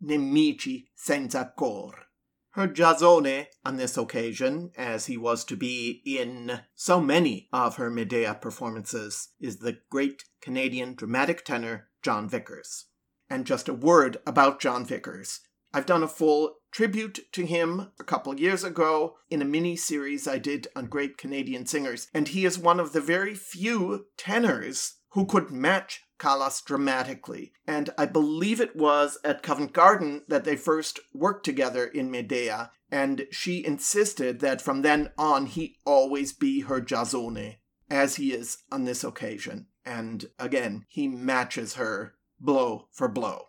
Nemici 0.04 0.88
senza 0.96 1.54
cor. 1.58 2.08
Her 2.52 2.68
Giasone 2.68 3.48
on 3.64 3.78
this 3.78 3.98
occasion, 3.98 4.72
as 4.76 5.06
he 5.06 5.18
was 5.18 5.44
to 5.46 5.56
be 5.56 6.02
in 6.06 6.62
so 6.74 7.00
many 7.00 7.50
of 7.54 7.76
her 7.76 7.92
Medea 7.92 8.34
performances, 8.34 9.30
is 9.40 9.58
the 9.58 9.78
great 9.92 10.24
Canadian 10.42 10.96
dramatic 10.96 11.46
tenor 11.46 11.90
Jon 12.02 12.28
Vickers. 12.28 12.86
And 13.30 13.46
just 13.46 13.70
a 13.70 13.74
word 13.74 14.18
about 14.26 14.60
Jon 14.60 14.86
Vickers. 14.86 15.42
I've 15.74 15.86
done 15.86 16.02
a 16.02 16.08
full 16.08 16.56
tribute 16.72 17.20
to 17.34 17.46
him 17.46 17.92
a 18.00 18.04
couple 18.04 18.40
years 18.40 18.64
ago 18.64 19.18
in 19.30 19.42
a 19.42 19.46
mini 19.46 19.76
series 19.76 20.28
I 20.28 20.38
did 20.38 20.68
on 20.76 20.86
great 20.86 21.18
Canadian 21.18 21.66
singers, 21.66 22.08
and 22.14 22.28
he 22.28 22.46
is 22.46 22.58
one 22.58 22.80
of 22.80 22.94
the 22.94 23.02
very 23.02 23.36
few 23.36 24.06
tenors 24.18 24.96
who 25.18 25.26
could 25.26 25.50
match 25.50 26.04
Callas 26.20 26.62
dramatically. 26.62 27.52
And 27.66 27.90
I 27.98 28.06
believe 28.06 28.62
it 28.62 28.76
was 28.76 29.18
at 29.24 29.42
Covent 29.42 29.74
Garden 29.74 30.22
that 30.28 30.44
they 30.44 30.56
first 30.56 31.00
worked 31.12 31.44
together 31.44 31.88
in 31.88 32.12
Medea, 32.12 32.70
and 32.92 33.26
she 33.32 33.66
insisted 33.66 34.42
that 34.42 34.62
from 34.62 34.84
then 34.84 35.10
on 35.18 35.48
he 35.48 35.80
always 35.88 36.34
be 36.34 36.60
her 36.62 36.80
Giasone, 36.80 37.56
as 37.90 38.18
he 38.18 38.32
is 38.32 38.60
on 38.72 38.84
this 38.84 39.04
occasion. 39.04 39.66
And 39.84 40.26
again, 40.38 40.86
he 40.88 41.08
matches 41.08 41.74
her 41.74 42.14
blow 42.40 42.88
for 42.92 43.08
blow. 43.08 43.48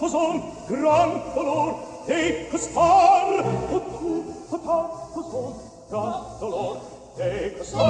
cousin, 0.00 0.40
gran 0.70 1.10
color, 1.34 1.78
des 2.08 2.48
costards. 2.50 3.44
Coucou, 3.68 4.24
papa, 4.50 4.90
cousin, 5.12 5.52
gran 5.90 6.12
color, 6.40 6.76
des 7.18 7.52
costards. 7.58 7.84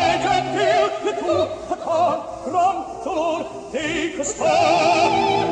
Et 0.00 0.26
un 0.34 0.42
pire, 0.54 0.92
le 1.04 1.12
tout, 1.20 1.46
papa, 1.68 2.02
grand 2.48 2.78
color, 3.04 3.40
des 3.72 4.16
costards. 4.16 5.43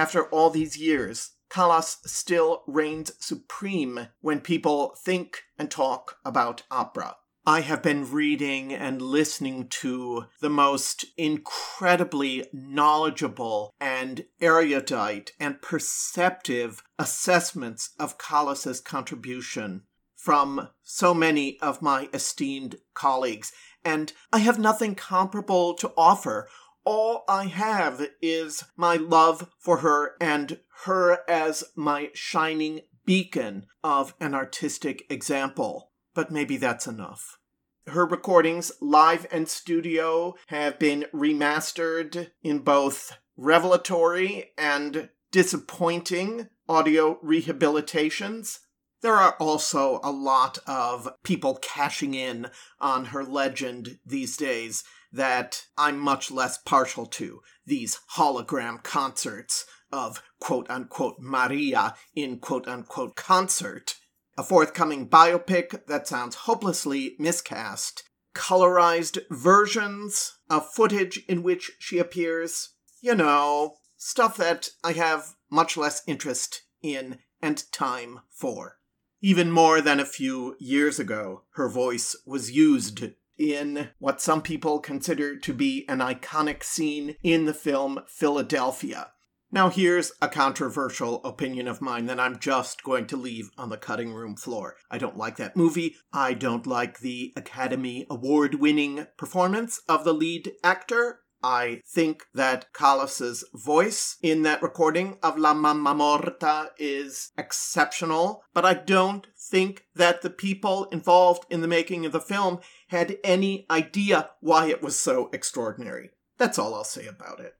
After 0.00 0.24
all 0.28 0.48
these 0.48 0.78
years, 0.78 1.32
Callas 1.50 1.98
still 2.06 2.62
reigns 2.66 3.12
supreme 3.22 4.08
when 4.22 4.40
people 4.40 4.96
think 4.96 5.42
and 5.58 5.70
talk 5.70 6.16
about 6.24 6.62
opera. 6.70 7.16
I 7.44 7.60
have 7.60 7.82
been 7.82 8.10
reading 8.10 8.72
and 8.72 9.02
listening 9.02 9.68
to 9.68 10.24
the 10.40 10.48
most 10.48 11.04
incredibly 11.18 12.46
knowledgeable 12.50 13.74
and 13.78 14.24
erudite 14.40 15.32
and 15.38 15.60
perceptive 15.60 16.82
assessments 16.98 17.90
of 17.98 18.16
Callas's 18.16 18.80
contribution 18.80 19.82
from 20.16 20.68
so 20.82 21.12
many 21.12 21.58
of 21.60 21.82
my 21.82 22.08
esteemed 22.14 22.76
colleagues, 22.94 23.52
and 23.84 24.12
I 24.32 24.38
have 24.38 24.58
nothing 24.58 24.94
comparable 24.94 25.74
to 25.74 25.92
offer. 25.96 26.48
All 26.84 27.24
I 27.28 27.44
have 27.46 28.08
is 28.22 28.64
my 28.76 28.96
love 28.96 29.50
for 29.58 29.78
her 29.78 30.16
and 30.20 30.60
her 30.84 31.18
as 31.28 31.64
my 31.76 32.10
shining 32.14 32.80
beacon 33.04 33.66
of 33.84 34.14
an 34.20 34.34
artistic 34.34 35.04
example. 35.10 35.90
But 36.14 36.30
maybe 36.30 36.56
that's 36.56 36.86
enough. 36.86 37.38
Her 37.86 38.06
recordings, 38.06 38.72
live 38.80 39.26
and 39.32 39.48
studio, 39.48 40.34
have 40.48 40.78
been 40.78 41.06
remastered 41.12 42.30
in 42.42 42.60
both 42.60 43.16
revelatory 43.36 44.52
and 44.56 45.10
disappointing 45.32 46.48
audio 46.68 47.18
rehabilitations. 47.22 48.60
There 49.02 49.16
are 49.16 49.34
also 49.40 49.98
a 50.04 50.10
lot 50.12 50.58
of 50.66 51.08
people 51.24 51.58
cashing 51.60 52.14
in 52.14 52.50
on 52.80 53.06
her 53.06 53.24
legend 53.24 53.98
these 54.04 54.36
days 54.36 54.84
that 55.12 55.66
I'm 55.76 55.98
much 55.98 56.30
less 56.30 56.58
partial 56.58 57.06
to. 57.06 57.40
These 57.66 58.00
hologram 58.16 58.82
concerts 58.82 59.64
of 59.92 60.22
quote 60.40 60.70
unquote 60.70 61.16
Maria 61.18 61.94
in 62.14 62.38
quote 62.38 62.68
unquote 62.68 63.16
concert. 63.16 63.96
A 64.38 64.42
forthcoming 64.42 65.08
biopic 65.08 65.86
that 65.86 66.08
sounds 66.08 66.34
hopelessly 66.36 67.16
miscast. 67.18 68.04
Colorized 68.34 69.18
versions 69.30 70.38
of 70.48 70.72
footage 70.72 71.24
in 71.28 71.42
which 71.42 71.72
she 71.78 71.98
appears. 71.98 72.70
You 73.00 73.14
know, 73.14 73.76
stuff 73.96 74.36
that 74.36 74.70
I 74.84 74.92
have 74.92 75.34
much 75.50 75.76
less 75.76 76.02
interest 76.06 76.62
in 76.82 77.18
and 77.42 77.70
time 77.72 78.20
for. 78.30 78.76
Even 79.20 79.50
more 79.50 79.80
than 79.80 80.00
a 80.00 80.06
few 80.06 80.56
years 80.58 80.98
ago, 80.98 81.42
her 81.50 81.68
voice 81.68 82.16
was 82.24 82.52
used 82.52 83.10
in 83.40 83.88
what 83.98 84.20
some 84.20 84.42
people 84.42 84.78
consider 84.78 85.36
to 85.36 85.54
be 85.54 85.86
an 85.88 85.98
iconic 85.98 86.62
scene 86.62 87.16
in 87.22 87.46
the 87.46 87.54
film 87.54 88.00
Philadelphia. 88.06 89.12
Now, 89.50 89.68
here's 89.68 90.12
a 90.22 90.28
controversial 90.28 91.24
opinion 91.24 91.66
of 91.66 91.80
mine 91.80 92.06
that 92.06 92.20
I'm 92.20 92.38
just 92.38 92.84
going 92.84 93.06
to 93.06 93.16
leave 93.16 93.50
on 93.58 93.70
the 93.70 93.76
cutting 93.76 94.12
room 94.12 94.36
floor. 94.36 94.76
I 94.90 94.98
don't 94.98 95.16
like 95.16 95.38
that 95.38 95.56
movie. 95.56 95.96
I 96.12 96.34
don't 96.34 96.68
like 96.68 97.00
the 97.00 97.32
Academy 97.34 98.06
Award 98.08 98.56
winning 98.56 99.08
performance 99.16 99.80
of 99.88 100.04
the 100.04 100.14
lead 100.14 100.52
actor. 100.62 101.20
I 101.42 101.82
think 101.86 102.24
that 102.34 102.72
Callas's 102.72 103.44
voice 103.54 104.16
in 104.22 104.42
that 104.42 104.62
recording 104.62 105.18
of 105.22 105.38
La 105.38 105.54
Mamma 105.54 105.94
Morta 105.94 106.70
is 106.78 107.32
exceptional, 107.36 108.42
but 108.52 108.64
I 108.64 108.74
don't 108.74 109.26
think 109.38 109.86
that 109.94 110.22
the 110.22 110.30
people 110.30 110.84
involved 110.86 111.46
in 111.50 111.60
the 111.60 111.68
making 111.68 112.04
of 112.06 112.12
the 112.12 112.20
film 112.20 112.60
had 112.88 113.18
any 113.24 113.66
idea 113.70 114.30
why 114.40 114.66
it 114.66 114.82
was 114.82 114.96
so 114.96 115.30
extraordinary. 115.32 116.10
That's 116.38 116.58
all 116.58 116.74
I'll 116.74 116.84
say 116.84 117.06
about 117.06 117.40
it. 117.40 117.54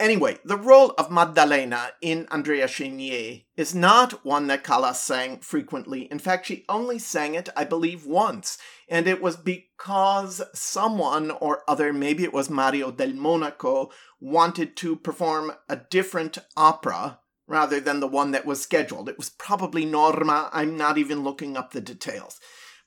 Anyway, 0.00 0.38
the 0.46 0.56
role 0.56 0.94
of 0.96 1.10
Maddalena 1.10 1.90
in 2.00 2.26
Andrea 2.30 2.66
Chenier 2.66 3.42
is 3.54 3.74
not 3.74 4.24
one 4.24 4.46
that 4.46 4.64
Callas 4.64 4.98
sang 4.98 5.40
frequently. 5.40 6.10
In 6.10 6.18
fact, 6.18 6.46
she 6.46 6.64
only 6.70 6.98
sang 6.98 7.34
it, 7.34 7.50
I 7.54 7.64
believe, 7.64 8.06
once. 8.06 8.56
And 8.88 9.06
it 9.06 9.20
was 9.20 9.36
because 9.36 10.40
someone 10.54 11.30
or 11.30 11.64
other, 11.68 11.92
maybe 11.92 12.24
it 12.24 12.32
was 12.32 12.48
Mario 12.48 12.90
del 12.90 13.12
Monaco, 13.12 13.90
wanted 14.18 14.74
to 14.78 14.96
perform 14.96 15.52
a 15.68 15.76
different 15.76 16.38
opera 16.56 17.20
rather 17.46 17.78
than 17.78 18.00
the 18.00 18.06
one 18.06 18.30
that 18.30 18.46
was 18.46 18.62
scheduled. 18.62 19.06
It 19.06 19.18
was 19.18 19.28
probably 19.28 19.84
Norma. 19.84 20.48
I'm 20.50 20.78
not 20.78 20.96
even 20.96 21.24
looking 21.24 21.58
up 21.58 21.72
the 21.72 21.82
details. 21.82 22.40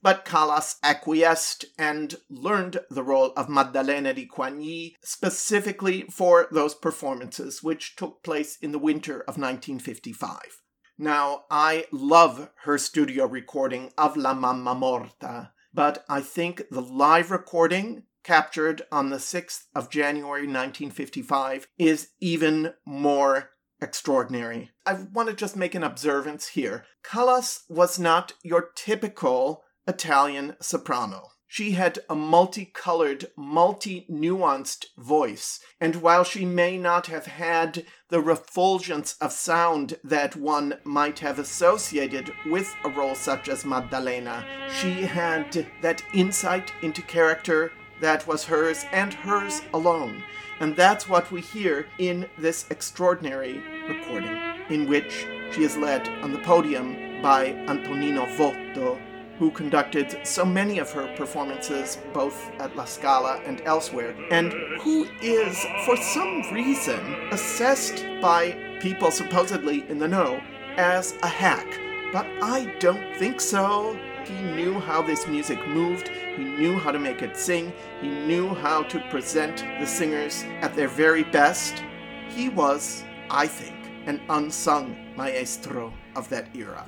But 0.04 0.26
Callas 0.26 0.76
acquiesced 0.84 1.64
and 1.80 2.16
learned 2.30 2.82
the 2.90 3.04
role 3.04 3.32
of 3.38 3.48
Maddalena 3.48 4.14
di 4.14 4.28
Coigny 4.28 4.96
specifically 5.02 6.02
for 6.12 6.50
those 6.52 6.76
performances, 6.76 7.64
which 7.64 7.96
took 7.96 8.22
place 8.22 8.58
in 8.62 8.74
the 8.74 8.80
winter 8.80 9.22
of 9.22 9.38
1955. 9.38 10.62
Now, 10.98 11.46
I 11.50 11.86
love 11.94 12.50
her 12.64 12.78
studio 12.78 13.26
recording 13.26 13.94
of 13.98 14.18
La 14.18 14.34
Mamma 14.34 14.76
Morta, 14.76 15.52
but 15.74 16.04
I 16.10 16.20
think 16.20 16.64
the 16.70 16.82
live 16.82 17.32
recording 17.32 18.04
captured 18.26 18.82
on 18.92 19.10
the 19.10 19.18
6th 19.18 19.64
of 19.74 19.90
January 19.90 20.48
1955 20.48 21.68
is 21.78 22.10
even 22.20 22.74
more 22.86 23.52
extraordinary. 23.82 24.72
I 24.86 24.94
want 25.14 25.30
to 25.30 25.36
just 25.36 25.56
make 25.56 25.76
an 25.76 25.84
observance 25.84 26.50
here. 26.50 26.86
Callas 27.04 27.64
was 27.70 27.98
not 27.98 28.34
your 28.44 28.72
typical 28.76 29.63
Italian 29.88 30.56
soprano. 30.60 31.30
She 31.48 31.74
had 31.74 32.00
a 32.10 32.16
multicolored, 32.16 33.28
multi 33.38 34.08
nuanced 34.10 34.86
voice, 34.98 35.60
and 35.80 35.98
while 35.98 36.24
she 36.24 36.46
may 36.46 36.80
not 36.80 37.06
have 37.06 37.28
had 37.28 37.86
the 38.10 38.22
refulgence 38.22 39.16
of 39.22 39.32
sound 39.32 40.00
that 40.04 40.36
one 40.36 40.80
might 40.84 41.20
have 41.20 41.38
associated 41.38 42.34
with 42.48 42.74
a 42.84 42.90
role 42.90 43.14
such 43.14 43.50
as 43.50 43.66
Maddalena, 43.66 44.44
she 44.68 45.04
had 45.04 45.68
that 45.84 46.04
insight 46.12 46.74
into 46.82 47.04
character 47.04 47.72
that 48.02 48.26
was 48.26 48.46
hers 48.46 48.86
and 48.92 49.14
hers 49.14 49.62
alone. 49.76 50.24
And 50.60 50.76
that's 50.76 51.08
what 51.08 51.32
we 51.32 51.42
hear 51.42 51.88
in 52.00 52.28
this 52.36 52.66
extraordinary 52.72 53.62
recording, 53.88 54.40
in 54.70 54.88
which 54.88 55.28
she 55.52 55.64
is 55.64 55.78
led 55.78 56.10
on 56.24 56.34
the 56.34 56.40
podium 56.40 57.22
by 57.22 57.50
Antonino 57.68 58.26
Votto, 58.38 59.00
who 59.38 59.52
conducted 59.52 60.20
so 60.24 60.46
many 60.46 60.80
of 60.80 60.92
her 60.92 61.14
performances 61.16 61.98
both 62.14 62.52
at 62.60 62.76
La 62.76 62.86
Scala 62.86 63.42
and 63.46 63.62
elsewhere, 63.66 64.16
and 64.32 64.54
who 64.82 65.08
is, 65.22 65.66
for 65.86 65.98
some 65.98 66.42
reason, 66.52 67.00
assessed 67.32 68.06
by 68.22 68.52
people 68.80 69.12
supposedly 69.12 69.90
in 69.90 69.98
the 69.98 70.08
know 70.08 70.42
as 70.78 71.16
a 71.24 71.28
hack. 71.28 71.68
But 72.12 72.28
I 72.42 72.66
don't 72.80 73.16
think 73.18 73.42
so. 73.42 73.98
He 74.26 74.42
knew 74.42 74.80
how 74.80 75.02
this 75.02 75.28
music 75.28 75.68
moved, 75.68 76.08
he 76.08 76.44
knew 76.44 76.78
how 76.78 76.92
to 76.92 77.00
make 77.00 77.22
it 77.22 77.36
sing, 77.36 77.74
he 78.00 78.08
knew 78.08 78.54
how 78.54 78.84
to 78.84 79.00
present 79.10 79.66
the 79.80 79.86
singers 79.86 80.44
at 80.62 80.76
their 80.76 80.88
very 80.88 81.24
best. 81.24 81.84
He 82.30 82.48
was, 82.50 83.04
I 83.30 83.48
think, 83.48 83.76
an 84.06 84.22
unsung 84.30 84.96
maestro 85.18 85.92
of 86.16 86.30
that 86.30 86.56
era. 86.56 86.88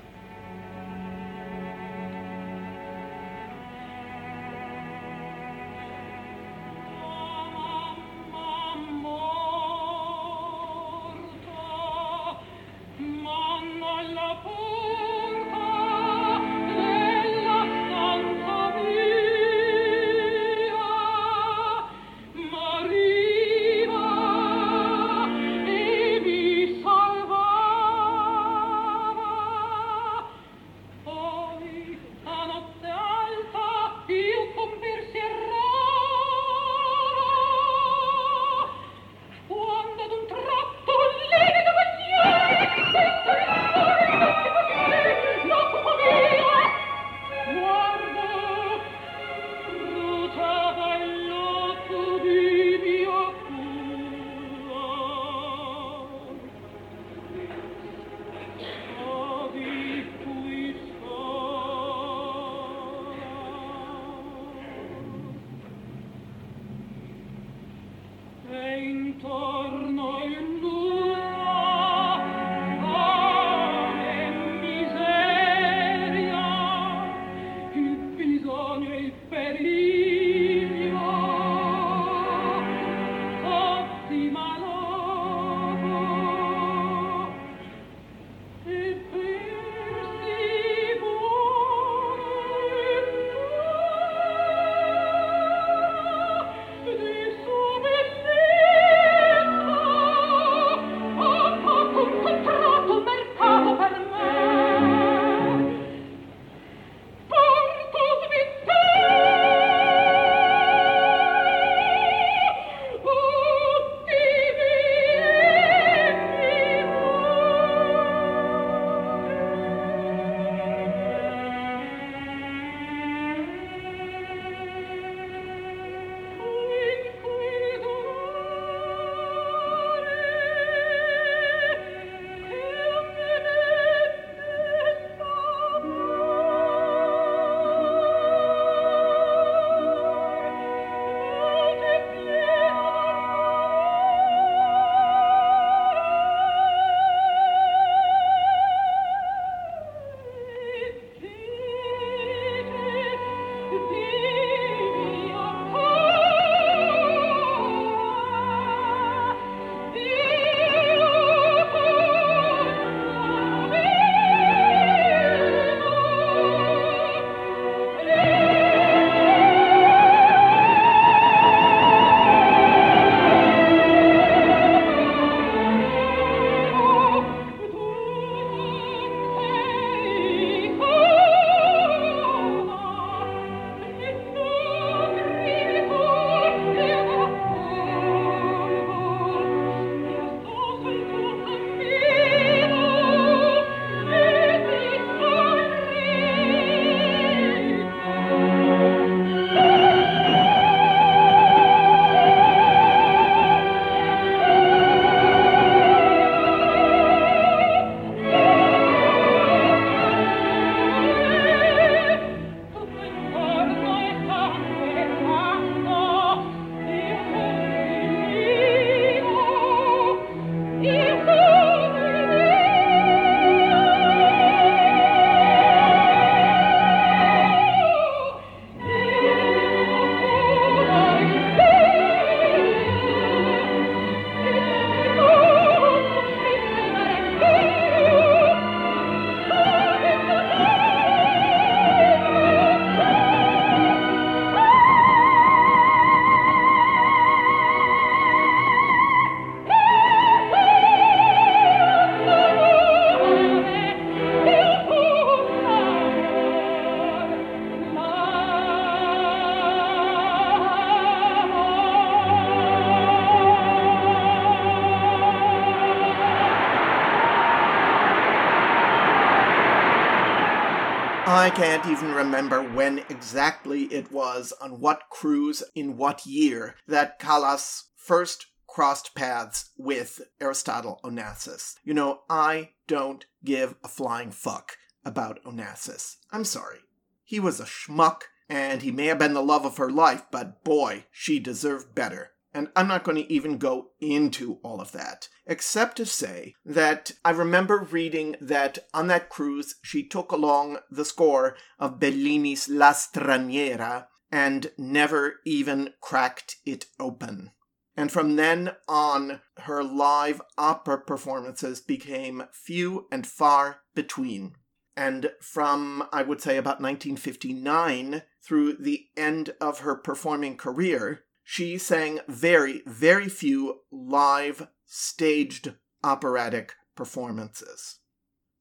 Can't 271.55 271.87
even 271.87 272.11
remember 272.11 272.61
when 272.61 272.99
exactly 273.09 273.83
it 273.83 274.11
was, 274.11 274.51
on 274.59 274.81
what 274.81 275.03
cruise, 275.09 275.63
in 275.73 275.95
what 275.95 276.25
year, 276.25 276.75
that 276.85 277.17
Callas 277.17 277.85
first 277.95 278.47
crossed 278.67 279.15
paths 279.15 279.69
with 279.77 280.19
Aristotle 280.41 280.99
Onassis. 281.01 281.75
You 281.85 281.93
know, 281.93 282.23
I 282.29 282.71
don't 282.87 283.25
give 283.45 283.75
a 283.85 283.87
flying 283.87 284.31
fuck 284.31 284.73
about 285.05 285.41
Onassis. 285.45 286.17
I'm 286.29 286.43
sorry. 286.43 286.79
He 287.23 287.39
was 287.39 287.61
a 287.61 287.65
schmuck, 287.65 288.23
and 288.49 288.81
he 288.81 288.91
may 288.91 289.05
have 289.05 289.19
been 289.19 289.33
the 289.33 289.41
love 289.41 289.65
of 289.65 289.77
her 289.77 289.89
life, 289.89 290.23
but 290.31 290.61
boy, 290.65 291.05
she 291.09 291.39
deserved 291.39 291.95
better. 291.95 292.31
And 292.55 292.69
I'm 292.73 292.87
not 292.87 293.03
going 293.03 293.17
to 293.17 293.31
even 293.31 293.57
go 293.57 293.89
into 293.99 294.59
all 294.63 294.79
of 294.79 294.93
that, 294.93 295.27
except 295.45 295.97
to 295.97 296.05
say 296.05 296.53
that 296.63 297.11
I 297.25 297.31
remember 297.31 297.79
reading 297.79 298.37
that 298.39 298.79
on 298.93 299.07
that 299.07 299.27
cruise 299.27 299.75
she 299.83 300.07
took 300.07 300.31
along 300.31 300.77
the 300.89 301.03
score 301.03 301.57
of 301.77 301.99
Bellini's 301.99 302.69
La 302.69 302.93
Straniera 302.93 304.05
and 304.31 304.71
never 304.77 305.41
even 305.45 305.95
cracked 305.99 306.55
it 306.65 306.85
open. 306.97 307.51
And 307.97 308.09
from 308.09 308.37
then 308.37 308.71
on, 308.87 309.41
her 309.57 309.83
live 309.83 310.41
opera 310.57 311.01
performances 311.01 311.81
became 311.81 312.43
few 312.53 313.07
and 313.11 313.27
far 313.27 313.81
between. 313.93 314.55
And 314.95 315.31
from, 315.41 316.07
I 316.13 316.21
would 316.21 316.39
say, 316.39 316.55
about 316.55 316.79
1959 316.79 318.21
through 318.41 318.77
the 318.77 319.07
end 319.17 319.55
of 319.59 319.79
her 319.79 319.95
performing 319.97 320.55
career, 320.55 321.24
she 321.47 321.77
sang 321.77 322.19
very, 322.27 322.81
very 322.87 323.29
few 323.29 323.81
live, 323.91 324.67
staged 324.83 325.75
operatic 326.03 326.73
performances. 326.95 327.99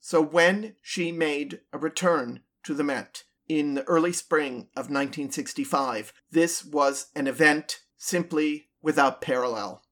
So 0.01 0.21
when 0.21 0.77
she 0.83 1.11
made 1.11 1.63
a 1.73 1.79
return 1.79 2.41
to 2.65 2.75
the 2.75 2.85
Met 2.85 3.25
in 3.49 3.73
the 3.73 3.85
early 3.85 4.13
spring 4.13 4.69
of 4.77 4.91
1965, 4.91 6.13
this 6.31 6.63
was 6.63 7.07
an 7.17 7.27
event 7.27 7.81
simply 7.97 8.69
without 8.83 9.23
parallel, 9.23 9.83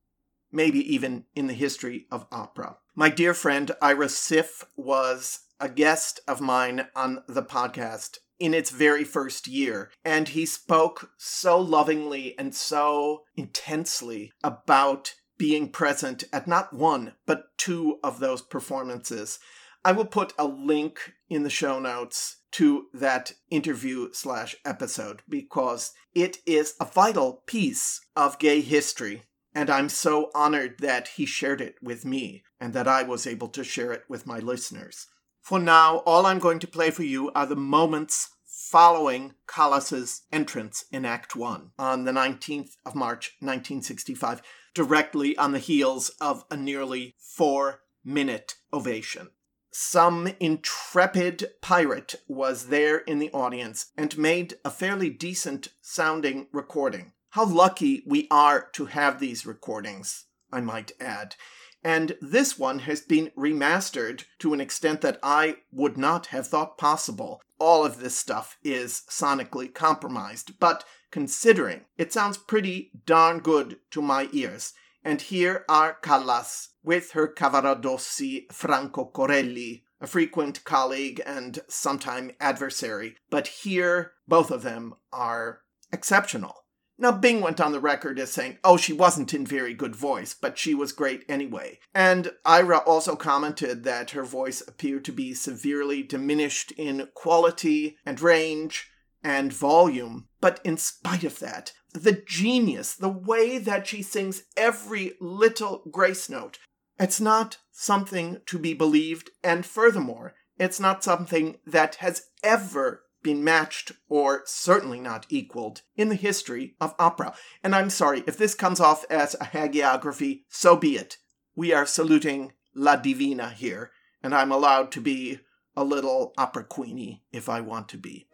maybe 0.52 0.80
even 0.94 1.24
in 1.34 1.46
the 1.46 1.54
history 1.54 2.06
of 2.10 2.26
opera. 2.30 2.76
My 2.94 3.08
dear 3.08 3.32
friend 3.32 3.72
Ira 3.80 4.08
Siff 4.08 4.64
was 4.76 5.40
a 5.58 5.70
guest 5.70 6.20
of 6.28 6.42
mine 6.42 6.88
on 6.94 7.24
the 7.26 7.42
podcast 7.42 8.18
in 8.38 8.54
its 8.54 8.70
very 8.70 9.04
first 9.04 9.46
year. 9.46 9.90
And 10.04 10.28
he 10.28 10.46
spoke 10.46 11.10
so 11.18 11.58
lovingly 11.58 12.36
and 12.38 12.54
so 12.54 13.24
intensely 13.36 14.32
about 14.42 15.14
being 15.38 15.68
present 15.68 16.24
at 16.32 16.46
not 16.46 16.72
one, 16.72 17.14
but 17.26 17.56
two 17.58 17.98
of 18.04 18.20
those 18.20 18.42
performances. 18.42 19.38
I 19.84 19.92
will 19.92 20.04
put 20.04 20.32
a 20.38 20.46
link 20.46 21.14
in 21.28 21.42
the 21.42 21.50
show 21.50 21.80
notes 21.80 22.36
to 22.52 22.86
that 22.94 23.32
interview 23.50 24.10
slash 24.12 24.54
episode 24.64 25.22
because 25.28 25.92
it 26.14 26.38
is 26.46 26.74
a 26.78 26.84
vital 26.84 27.42
piece 27.46 28.00
of 28.14 28.38
gay 28.38 28.60
history. 28.60 29.24
And 29.54 29.68
I'm 29.68 29.88
so 29.88 30.30
honored 30.34 30.78
that 30.78 31.08
he 31.08 31.26
shared 31.26 31.60
it 31.60 31.74
with 31.82 32.04
me 32.04 32.44
and 32.60 32.72
that 32.74 32.86
I 32.86 33.02
was 33.02 33.26
able 33.26 33.48
to 33.48 33.64
share 33.64 33.92
it 33.92 34.04
with 34.08 34.26
my 34.26 34.38
listeners. 34.38 35.08
For 35.42 35.58
now, 35.58 35.98
all 36.06 36.24
I'm 36.24 36.38
going 36.38 36.60
to 36.60 36.68
play 36.68 36.92
for 36.92 37.02
you 37.02 37.32
are 37.32 37.46
the 37.46 37.56
moments 37.56 38.30
following 38.46 39.34
Callas's 39.48 40.22
entrance 40.30 40.84
in 40.92 41.04
Act 41.04 41.34
1 41.34 41.72
on 41.76 42.04
the 42.04 42.12
19th 42.12 42.76
of 42.86 42.94
March 42.94 43.32
1965, 43.40 44.40
directly 44.72 45.36
on 45.36 45.50
the 45.50 45.58
heels 45.58 46.10
of 46.20 46.44
a 46.48 46.56
nearly 46.56 47.16
four 47.18 47.82
minute 48.04 48.54
ovation. 48.72 49.30
Some 49.72 50.28
intrepid 50.38 51.50
pirate 51.60 52.22
was 52.28 52.68
there 52.68 52.98
in 52.98 53.18
the 53.18 53.32
audience 53.32 53.86
and 53.96 54.16
made 54.16 54.54
a 54.64 54.70
fairly 54.70 55.10
decent 55.10 55.68
sounding 55.80 56.46
recording. 56.52 57.14
How 57.30 57.46
lucky 57.46 58.04
we 58.06 58.28
are 58.30 58.68
to 58.74 58.86
have 58.86 59.18
these 59.18 59.44
recordings, 59.44 60.26
I 60.52 60.60
might 60.60 60.92
add. 61.00 61.34
And 61.84 62.16
this 62.20 62.58
one 62.58 62.80
has 62.80 63.00
been 63.00 63.32
remastered 63.36 64.24
to 64.38 64.54
an 64.54 64.60
extent 64.60 65.00
that 65.00 65.18
I 65.22 65.56
would 65.72 65.98
not 65.98 66.26
have 66.26 66.46
thought 66.46 66.78
possible. 66.78 67.42
All 67.58 67.84
of 67.84 67.98
this 67.98 68.16
stuff 68.16 68.56
is 68.62 69.02
sonically 69.08 69.72
compromised, 69.72 70.58
but 70.60 70.84
considering 71.10 71.82
it 71.98 72.12
sounds 72.12 72.38
pretty 72.38 72.92
darn 73.04 73.40
good 73.40 73.78
to 73.90 74.00
my 74.00 74.28
ears. 74.32 74.74
And 75.04 75.20
here 75.20 75.64
are 75.68 75.98
Callas 76.00 76.68
with 76.84 77.12
her 77.12 77.26
Cavaradossi 77.26 78.52
Franco 78.52 79.06
Corelli, 79.06 79.84
a 80.00 80.06
frequent 80.06 80.62
colleague 80.64 81.20
and 81.26 81.60
sometime 81.68 82.32
adversary. 82.40 83.16
But 83.30 83.48
here, 83.48 84.12
both 84.28 84.50
of 84.50 84.62
them 84.62 84.94
are 85.12 85.62
exceptional. 85.92 86.61
Now, 87.02 87.10
Bing 87.10 87.40
went 87.40 87.60
on 87.60 87.72
the 87.72 87.80
record 87.80 88.20
as 88.20 88.30
saying, 88.30 88.58
oh, 88.62 88.76
she 88.76 88.92
wasn't 88.92 89.34
in 89.34 89.44
very 89.44 89.74
good 89.74 89.96
voice, 89.96 90.36
but 90.40 90.56
she 90.56 90.72
was 90.72 90.92
great 90.92 91.24
anyway. 91.28 91.80
And 91.92 92.30
Ira 92.44 92.78
also 92.78 93.16
commented 93.16 93.82
that 93.82 94.12
her 94.12 94.22
voice 94.22 94.62
appeared 94.68 95.04
to 95.06 95.12
be 95.12 95.34
severely 95.34 96.04
diminished 96.04 96.70
in 96.70 97.08
quality 97.12 97.96
and 98.06 98.20
range 98.20 98.88
and 99.20 99.52
volume. 99.52 100.28
But 100.40 100.60
in 100.62 100.76
spite 100.76 101.24
of 101.24 101.40
that, 101.40 101.72
the 101.92 102.22
genius, 102.24 102.94
the 102.94 103.08
way 103.08 103.58
that 103.58 103.88
she 103.88 104.00
sings 104.00 104.44
every 104.56 105.14
little 105.20 105.82
grace 105.90 106.30
note, 106.30 106.60
it's 107.00 107.20
not 107.20 107.58
something 107.72 108.42
to 108.46 108.60
be 108.60 108.74
believed. 108.74 109.30
And 109.42 109.66
furthermore, 109.66 110.34
it's 110.56 110.78
not 110.78 111.02
something 111.02 111.56
that 111.66 111.96
has 111.96 112.26
ever 112.44 113.01
been 113.22 113.44
matched 113.44 113.92
or 114.08 114.42
certainly 114.44 115.00
not 115.00 115.26
equaled 115.28 115.82
in 115.96 116.08
the 116.08 116.14
history 116.14 116.74
of 116.80 116.94
opera. 116.98 117.34
And 117.62 117.74
I'm 117.74 117.90
sorry, 117.90 118.24
if 118.26 118.36
this 118.36 118.54
comes 118.54 118.80
off 118.80 119.04
as 119.10 119.34
a 119.34 119.46
hagiography, 119.46 120.42
so 120.48 120.76
be 120.76 120.96
it. 120.96 121.18
We 121.54 121.72
are 121.72 121.86
saluting 121.86 122.52
La 122.74 122.96
Divina 122.96 123.50
here, 123.50 123.90
and 124.22 124.34
I'm 124.34 124.52
allowed 124.52 124.90
to 124.92 125.00
be 125.00 125.40
a 125.76 125.84
little 125.84 126.32
opera 126.36 126.64
queenie 126.64 127.22
if 127.32 127.48
I 127.48 127.60
want 127.60 127.88
to 127.90 127.98
be. 127.98 128.26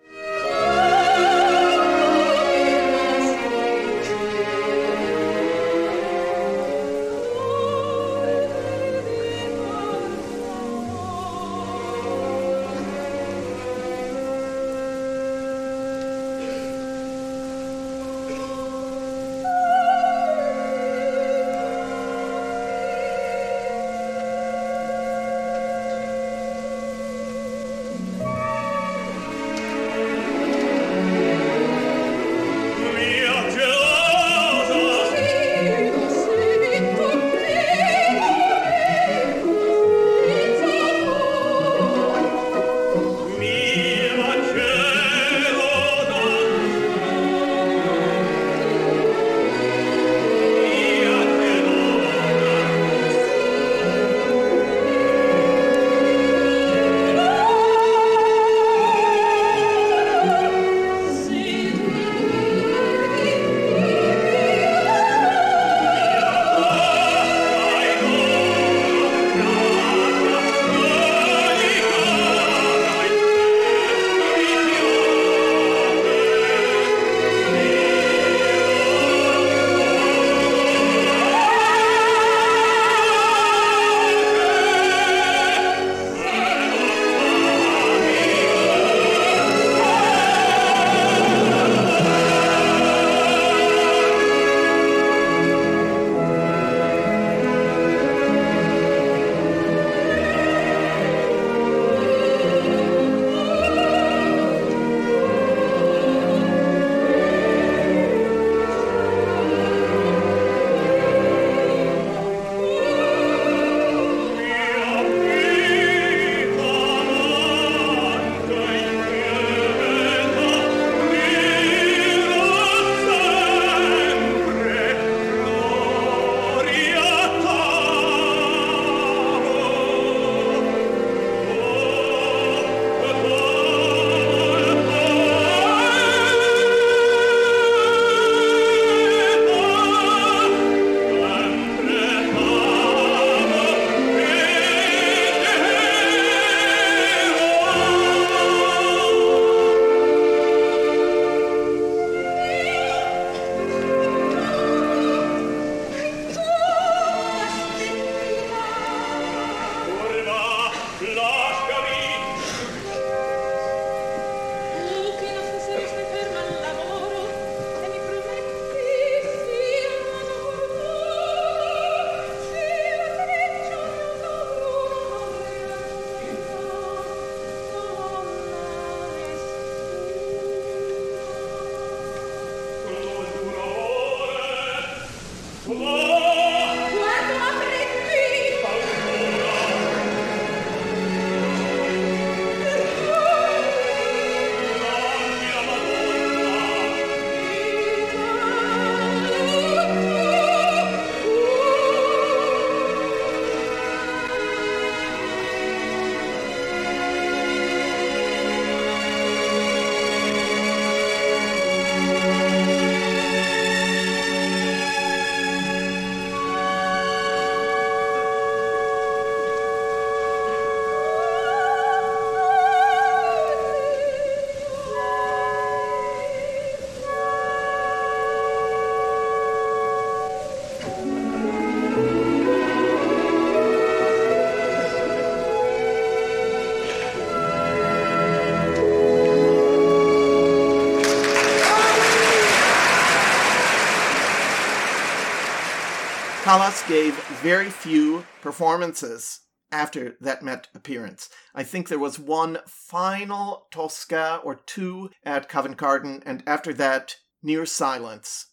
Callas 246.49 246.83
gave 246.89 247.15
very 247.43 247.69
few 247.69 248.25
performances 248.41 249.41
after 249.71 250.17
that 250.19 250.43
Met 250.43 250.69
appearance. 250.75 251.29
I 251.55 251.63
think 251.63 251.89
there 251.89 251.99
was 251.99 252.19
one 252.19 252.61
final 252.67 253.67
Tosca 253.71 254.41
or 254.43 254.55
two 254.55 255.11
at 255.23 255.51
Covent 255.51 255.77
Garden, 255.77 256.23
and 256.25 256.43
after 256.47 256.73
that, 256.73 257.17
near 257.43 257.67
silence. 257.67 258.47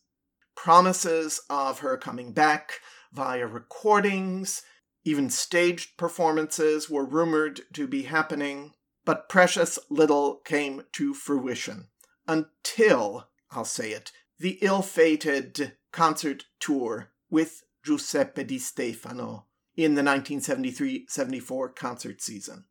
Promises 0.57 1.39
of 1.49 1.79
her 1.79 1.95
coming 1.95 2.33
back 2.33 2.81
via 3.13 3.47
recordings, 3.47 4.61
even 5.05 5.29
staged 5.29 5.95
performances 5.95 6.89
were 6.89 7.05
rumored 7.05 7.61
to 7.71 7.87
be 7.87 8.01
happening, 8.01 8.73
but 9.05 9.29
precious 9.29 9.79
little 9.89 10.41
came 10.43 10.83
to 10.91 11.13
fruition 11.13 11.87
until, 12.27 13.29
I'll 13.51 13.63
say 13.63 13.91
it, 13.91 14.11
the 14.37 14.57
ill 14.59 14.81
fated 14.81 15.77
concert 15.93 16.43
tour 16.59 17.11
with 17.29 17.63
Giuseppe 17.85 18.43
Di 18.43 18.57
Stefano 18.57 19.45
in 19.75 19.93
the 19.93 20.03
1973 20.03 21.05
74 21.07 21.69
concert 21.69 22.21
season. 22.21 22.65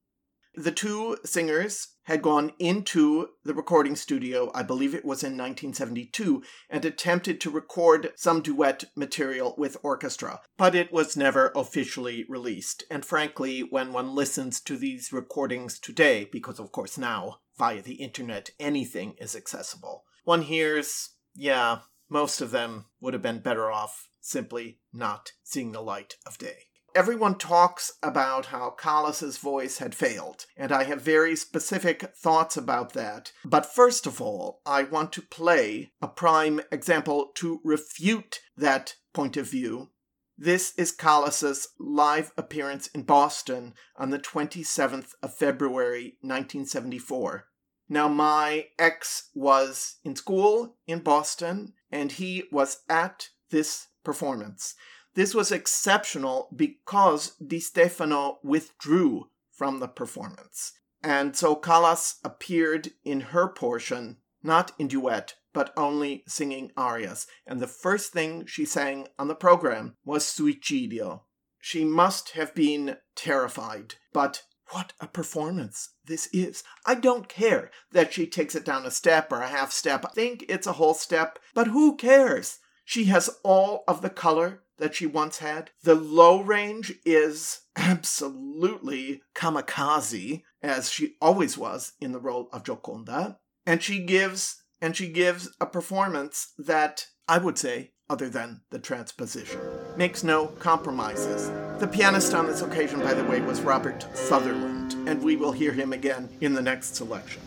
The 0.57 0.73
two 0.73 1.17
singers 1.25 1.89
had 2.05 2.23
gone 2.23 2.53
into 2.61 3.31
the 3.45 3.55
recording 3.55 3.97
studio, 3.97 4.53
I 4.55 4.63
believe 4.63 4.95
it 4.95 5.05
was 5.05 5.25
in 5.25 5.33
1972, 5.33 6.45
and 6.71 6.85
attempted 6.85 7.41
to 7.41 7.51
record 7.51 8.13
some 8.15 8.41
duet 8.41 8.85
material 8.95 9.57
with 9.59 9.77
orchestra, 9.83 10.41
but 10.57 10.77
it 10.77 10.93
was 10.93 11.17
never 11.17 11.51
officially 11.57 12.25
released. 12.29 12.85
And 12.89 13.05
frankly, 13.05 13.61
when 13.61 13.93
one 13.93 14.15
listens 14.15 14.61
to 14.61 14.77
these 14.77 15.13
recordings 15.13 15.81
today, 15.81 16.29
because 16.31 16.61
of 16.61 16.71
course 16.71 16.97
now, 16.97 17.39
via 17.59 17.83
the 17.83 17.95
internet, 17.95 18.51
anything 18.61 19.15
is 19.19 19.35
accessible, 19.35 20.05
one 20.23 20.43
hears, 20.43 21.11
yeah, 21.35 21.81
most 22.09 22.41
of 22.41 22.51
them 22.51 22.87
would 23.01 23.15
have 23.15 23.23
been 23.23 23.41
better 23.41 23.71
off 23.71 24.09
simply 24.21 24.79
not 24.93 25.33
seeing 25.43 25.73
the 25.73 25.83
light 25.83 26.17
of 26.27 26.39
day. 26.39 26.65
Everyone 26.95 27.37
talks 27.37 27.91
about 28.05 28.47
how 28.47 28.71
Callas's 28.71 29.39
voice 29.39 29.79
had 29.79 29.97
failed, 29.97 30.47
and 30.57 30.71
I 30.71 30.85
have 30.85 31.03
very 31.03 31.35
specific 31.35 32.15
thoughts 32.17 32.57
about 32.57 32.93
that. 32.93 33.33
But 33.45 33.67
first 33.67 34.07
of 34.07 34.21
all, 34.21 34.61
I 34.65 34.85
want 34.85 35.13
to 35.15 35.23
play 35.23 35.91
a 36.01 36.07
prime 36.07 36.61
example 36.71 37.33
to 37.35 37.61
refute 37.65 38.41
that 38.57 38.95
point 39.13 39.37
of 39.37 39.51
view. 39.51 39.91
This 40.39 40.73
is 40.77 40.93
Callas's 40.93 41.69
live 41.81 42.31
appearance 42.37 42.87
in 42.89 43.03
Boston 43.03 43.75
on 43.97 44.11
the 44.11 44.19
27th 44.21 45.15
of 45.21 45.35
February 45.35 46.17
1974. 46.21 47.47
Now, 47.89 48.09
my 48.09 48.69
ex 48.79 49.31
was 49.35 49.97
in 50.05 50.17
school 50.17 50.77
in 50.87 51.01
Boston, 51.01 51.75
and 51.95 52.11
he 52.13 52.43
was 52.51 52.81
at 52.89 53.29
this 53.51 53.87
performance. 54.03 54.75
This 55.15 55.33
was 55.33 55.53
exceptional 55.53 56.49
because 56.55 57.37
Di 57.37 57.61
Stefano 57.61 58.41
withdrew 58.43 59.29
from 59.53 59.79
the 59.79 59.87
performance. 59.87 60.73
And 61.05 61.37
so 61.37 61.55
Callas 61.55 62.17
appeared 62.25 62.91
in 63.05 63.21
her 63.21 63.47
portion, 63.47 64.17
not 64.43 64.73
in 64.77 64.89
duet, 64.89 65.35
but 65.53 65.73
only 65.77 66.25
singing 66.27 66.73
arias. 66.77 67.29
And 67.47 67.61
the 67.61 67.69
first 67.69 68.13
thing 68.13 68.45
she 68.45 68.65
sang 68.65 69.07
on 69.17 69.29
the 69.29 69.37
program 69.37 69.97
was 70.05 70.25
Suicidio. 70.25 71.21
She 71.61 71.85
must 71.85 72.31
have 72.31 72.55
been 72.57 72.97
terrified, 73.15 73.95
but 74.13 74.43
what 74.71 74.93
a 75.01 75.07
performance 75.07 75.91
this 76.05 76.29
is. 76.33 76.63
I 76.87 76.95
don't 76.95 77.29
care 77.29 77.71
that 77.93 78.13
she 78.13 78.27
takes 78.27 78.55
it 78.55 78.65
down 78.65 78.87
a 78.87 78.91
step 78.91 79.31
or 79.33 79.41
a 79.41 79.49
half 79.49 79.73
step. 79.73 80.05
I 80.05 80.11
think 80.11 80.45
it's 80.49 80.67
a 80.67 80.73
whole 80.73 80.95
step, 80.95 81.39
but 81.55 81.69
who 81.69 81.97
cares? 81.97 82.59
She 82.85 83.05
has 83.05 83.31
all 83.43 83.85
of 83.89 84.03
the 84.03 84.11
color 84.11 84.63
that 84.79 84.95
she 84.95 85.07
once 85.07 85.39
had. 85.39 85.71
The 85.83 85.95
low 85.95 86.41
range 86.41 86.95
is 87.05 87.61
absolutely 87.77 89.23
kamikaze, 89.35 90.43
as 90.63 90.91
she 90.91 91.15
always 91.21 91.57
was 91.57 91.93
in 92.01 92.13
the 92.13 92.21
role 92.21 92.49
of 92.53 92.65
Gioconda. 92.65 93.37
And 93.67 93.83
she 93.83 94.01
gives 94.01 94.63
and 94.81 94.95
she 94.95 95.09
gives 95.09 95.49
a 95.61 95.67
performance 95.67 96.53
that 96.59 97.07
I 97.27 97.39
would 97.39 97.57
say, 97.57 97.93
other 98.11 98.29
than 98.29 98.61
the 98.71 98.79
transposition, 98.79 99.61
makes 99.97 100.23
no 100.23 100.47
compromises. 100.47 101.51
The 101.81 101.89
pianist 101.89 102.35
on 102.35 102.47
this 102.47 102.63
occasion, 102.63 103.01
by 103.01 103.15
the 103.15 103.25
way, 103.25 103.41
was 103.41 103.61
Robert 103.61 104.07
Sutherland, 104.15 104.95
and 105.09 105.23
we 105.23 105.37
will 105.37 105.53
hear 105.53 105.73
him 105.73 105.93
again 105.93 106.29
in 106.41 106.53
the 106.53 106.63
next 106.63 106.95
selection. 106.97 107.43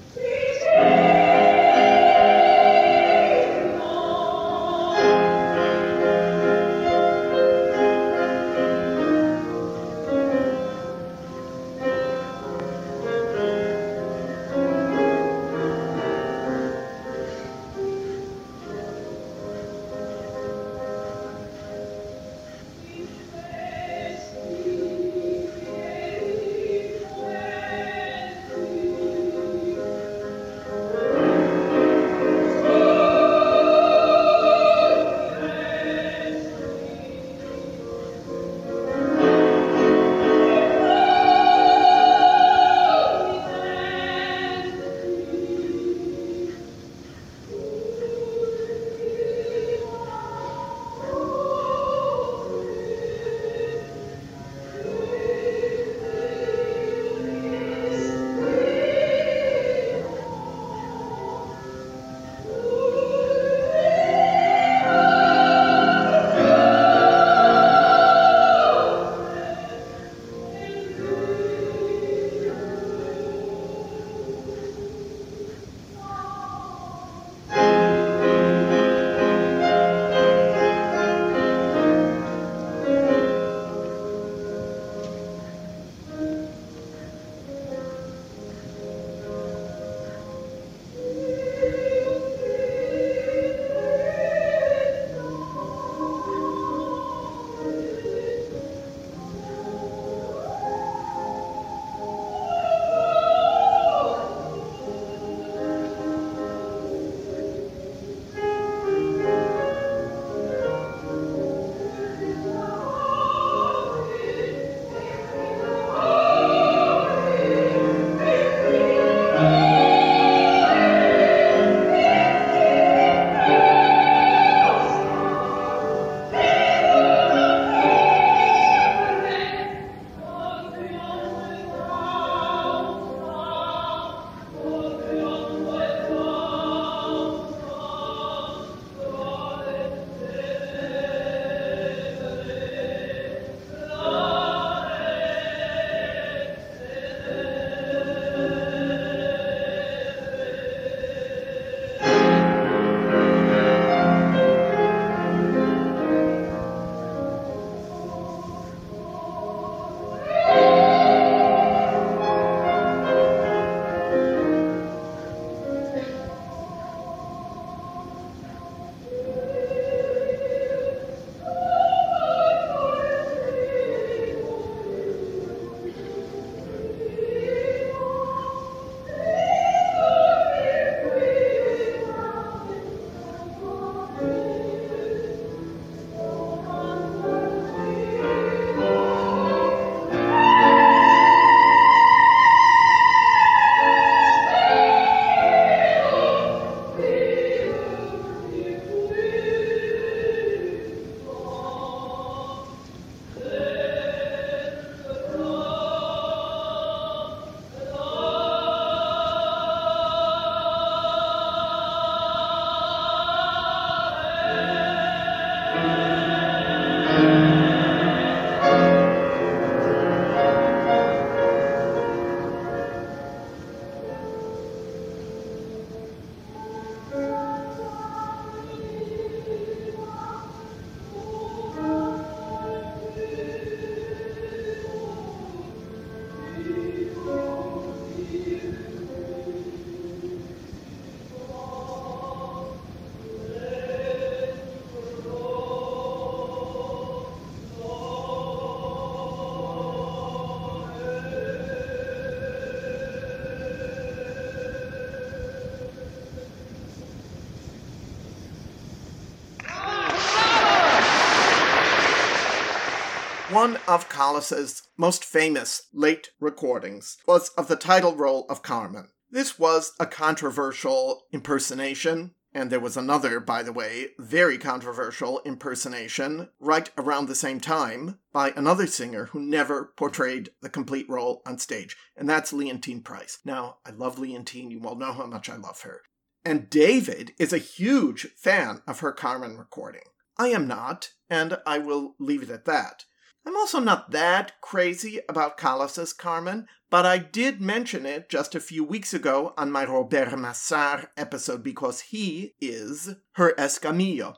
One 263.57 263.79
of 263.87 264.07
Callas's 264.07 264.83
most 264.97 265.25
famous 265.25 265.87
late 265.91 266.29
recordings 266.39 267.17
was 267.25 267.49
of 267.57 267.67
the 267.67 267.75
title 267.75 268.15
role 268.15 268.45
of 268.49 268.61
Carmen. 268.61 269.09
This 269.31 269.57
was 269.57 269.93
a 269.99 270.05
controversial 270.05 271.23
impersonation, 271.31 272.35
and 272.53 272.69
there 272.69 272.79
was 272.79 272.95
another, 272.95 273.39
by 273.39 273.63
the 273.63 273.73
way, 273.73 274.09
very 274.19 274.59
controversial 274.59 275.41
impersonation 275.43 276.49
right 276.59 276.91
around 276.99 277.25
the 277.25 277.33
same 277.33 277.59
time 277.59 278.19
by 278.31 278.51
another 278.51 278.85
singer 278.85 279.25
who 279.31 279.39
never 279.39 279.91
portrayed 279.97 280.51
the 280.61 280.69
complete 280.69 281.09
role 281.09 281.41
on 281.43 281.57
stage, 281.57 281.97
and 282.15 282.29
that's 282.29 282.53
Leontyne 282.53 283.03
Price. 283.03 283.39
Now, 283.43 283.77
I 283.83 283.89
love 283.89 284.19
Leontyne, 284.19 284.69
you 284.69 284.85
all 284.85 284.93
know 284.93 285.13
how 285.13 285.25
much 285.25 285.49
I 285.49 285.55
love 285.55 285.81
her. 285.81 286.03
And 286.45 286.69
David 286.69 287.33
is 287.39 287.53
a 287.53 287.57
huge 287.57 288.27
fan 288.35 288.83
of 288.85 288.99
her 288.99 289.13
Carmen 289.13 289.57
recording. 289.57 290.05
I 290.37 290.49
am 290.49 290.67
not, 290.67 291.13
and 291.27 291.57
I 291.65 291.79
will 291.79 292.13
leave 292.19 292.43
it 292.43 292.51
at 292.51 292.65
that. 292.65 293.05
I'm 293.47 293.55
also 293.55 293.79
not 293.79 294.11
that 294.11 294.59
crazy 294.59 295.21
about 295.29 295.57
Callas's 295.57 296.11
Carmen, 296.11 296.67
but 296.89 297.05
I 297.05 297.17
did 297.17 297.61
mention 297.61 298.05
it 298.05 298.27
just 298.27 298.55
a 298.55 298.59
few 298.59 298.83
weeks 298.83 299.13
ago 299.13 299.53
on 299.57 299.71
my 299.71 299.85
Robert 299.85 300.37
Massard 300.37 301.07
episode 301.15 301.63
because 301.63 302.01
he 302.01 302.55
is 302.59 303.15
her 303.35 303.53
Escamillo. 303.57 304.35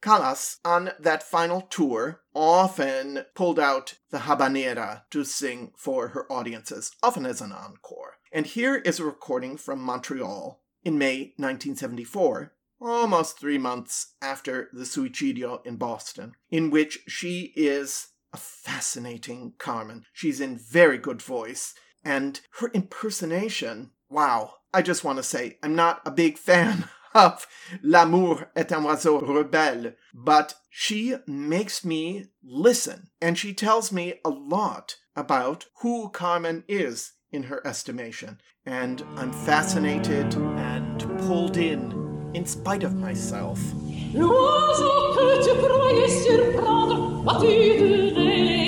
Callas, 0.00 0.56
on 0.64 0.92
that 0.98 1.22
final 1.22 1.60
tour, 1.60 2.22
often 2.34 3.26
pulled 3.34 3.60
out 3.60 3.98
the 4.08 4.20
habanera 4.20 5.02
to 5.10 5.24
sing 5.24 5.72
for 5.76 6.08
her 6.08 6.24
audiences, 6.32 6.90
often 7.02 7.26
as 7.26 7.42
an 7.42 7.52
encore. 7.52 8.14
And 8.32 8.46
here 8.46 8.76
is 8.76 8.98
a 8.98 9.04
recording 9.04 9.58
from 9.58 9.82
Montreal 9.82 10.62
in 10.84 10.96
May 10.96 11.34
1974, 11.36 12.54
almost 12.80 13.38
three 13.38 13.58
months 13.58 14.14
after 14.22 14.70
the 14.72 14.84
suicidio 14.84 15.60
in 15.66 15.76
Boston, 15.76 16.32
in 16.50 16.70
which 16.70 17.00
she 17.06 17.52
is 17.54 18.08
a 18.32 18.36
fascinating 18.36 19.54
Carmen. 19.58 20.04
She's 20.12 20.40
in 20.40 20.58
very 20.58 20.98
good 20.98 21.22
voice, 21.22 21.74
and 22.04 22.40
her 22.60 22.70
impersonation, 22.74 23.90
wow. 24.08 24.54
I 24.72 24.82
just 24.82 25.02
want 25.04 25.16
to 25.16 25.22
say, 25.22 25.58
I'm 25.62 25.74
not 25.74 26.02
a 26.04 26.10
big 26.10 26.36
fan 26.36 26.88
of 27.14 27.46
L'amour 27.82 28.50
est 28.54 28.72
un 28.72 28.84
oiseau 28.84 29.20
rebelle, 29.20 29.94
but 30.14 30.54
she 30.68 31.16
makes 31.26 31.84
me 31.84 32.26
listen, 32.42 33.08
and 33.20 33.38
she 33.38 33.54
tells 33.54 33.90
me 33.90 34.20
a 34.24 34.30
lot 34.30 34.96
about 35.16 35.66
who 35.80 36.10
Carmen 36.10 36.64
is 36.68 37.12
in 37.32 37.44
her 37.44 37.66
estimation. 37.66 38.40
And 38.64 39.02
I'm 39.16 39.32
fascinated 39.32 40.34
and 40.34 41.00
pulled 41.26 41.56
in 41.56 42.30
in 42.34 42.44
spite 42.44 42.84
of 42.84 42.94
myself. 42.94 43.58
L'oiseau 47.24 47.46
que 47.46 48.08
tu 48.08 48.14
croyais 48.14 48.67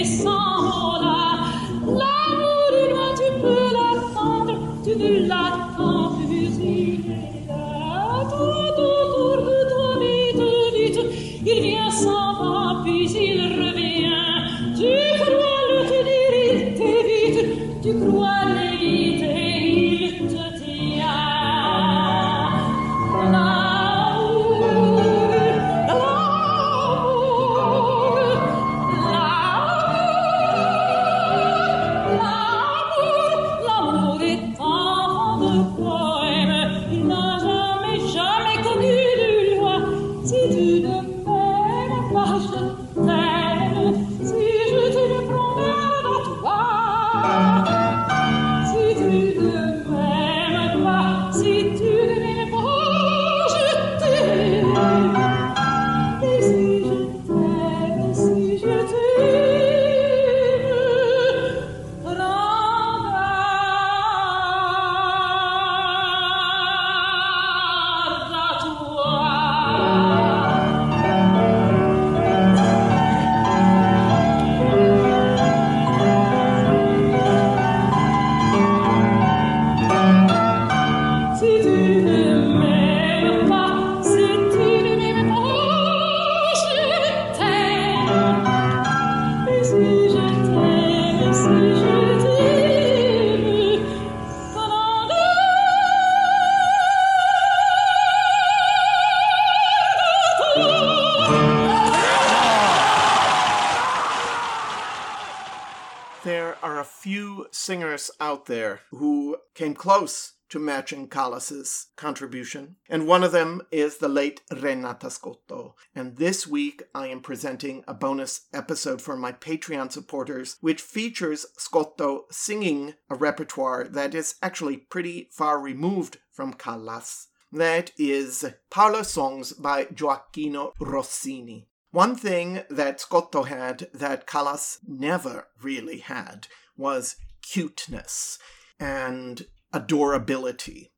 close 109.81 110.35
to 110.51 110.59
matching 110.59 111.09
Callas's 111.09 111.86
contribution, 111.97 112.77
and 112.90 113.07
one 113.07 113.24
of 113.24 113.32
them 113.32 113.62
is 113.70 113.97
the 113.97 114.11
late 114.11 114.43
Renata 114.51 115.11
Scotto. 115.11 115.74
And 115.94 116.19
this 116.19 116.47
week 116.47 116.82
I 116.94 117.07
am 117.07 117.23
presenting 117.23 117.82
a 117.89 117.94
bonus 117.94 118.43
episode 118.52 119.01
for 119.01 119.16
my 119.16 119.32
Patreon 119.32 119.90
supporters, 119.90 120.59
which 120.61 120.82
features 120.82 121.47
Scotto 121.57 122.27
singing 122.31 122.93
a 123.09 123.15
repertoire 123.15 123.85
that 123.85 124.15
is 124.15 124.35
actually 124.43 124.77
pretty 124.77 125.31
far 125.32 125.59
removed 125.59 126.19
from 126.31 126.52
Callas. 126.52 127.28
That 127.51 127.93
is 127.97 128.44
Parlor 128.69 129.05
Songs 129.05 129.55
by 129.55 129.86
Gioacchino 129.86 130.73
Rossini. 130.78 131.69
One 131.90 132.16
thing 132.16 132.65
that 132.69 133.01
Scotto 133.01 133.44
had 133.44 133.89
that 133.94 134.27
Callas 134.27 134.81
never 134.86 135.47
really 135.62 136.01
had 136.01 136.48
was 136.77 137.16
cuteness 137.40 138.39
and 138.81 139.47
adorability. 139.73 140.93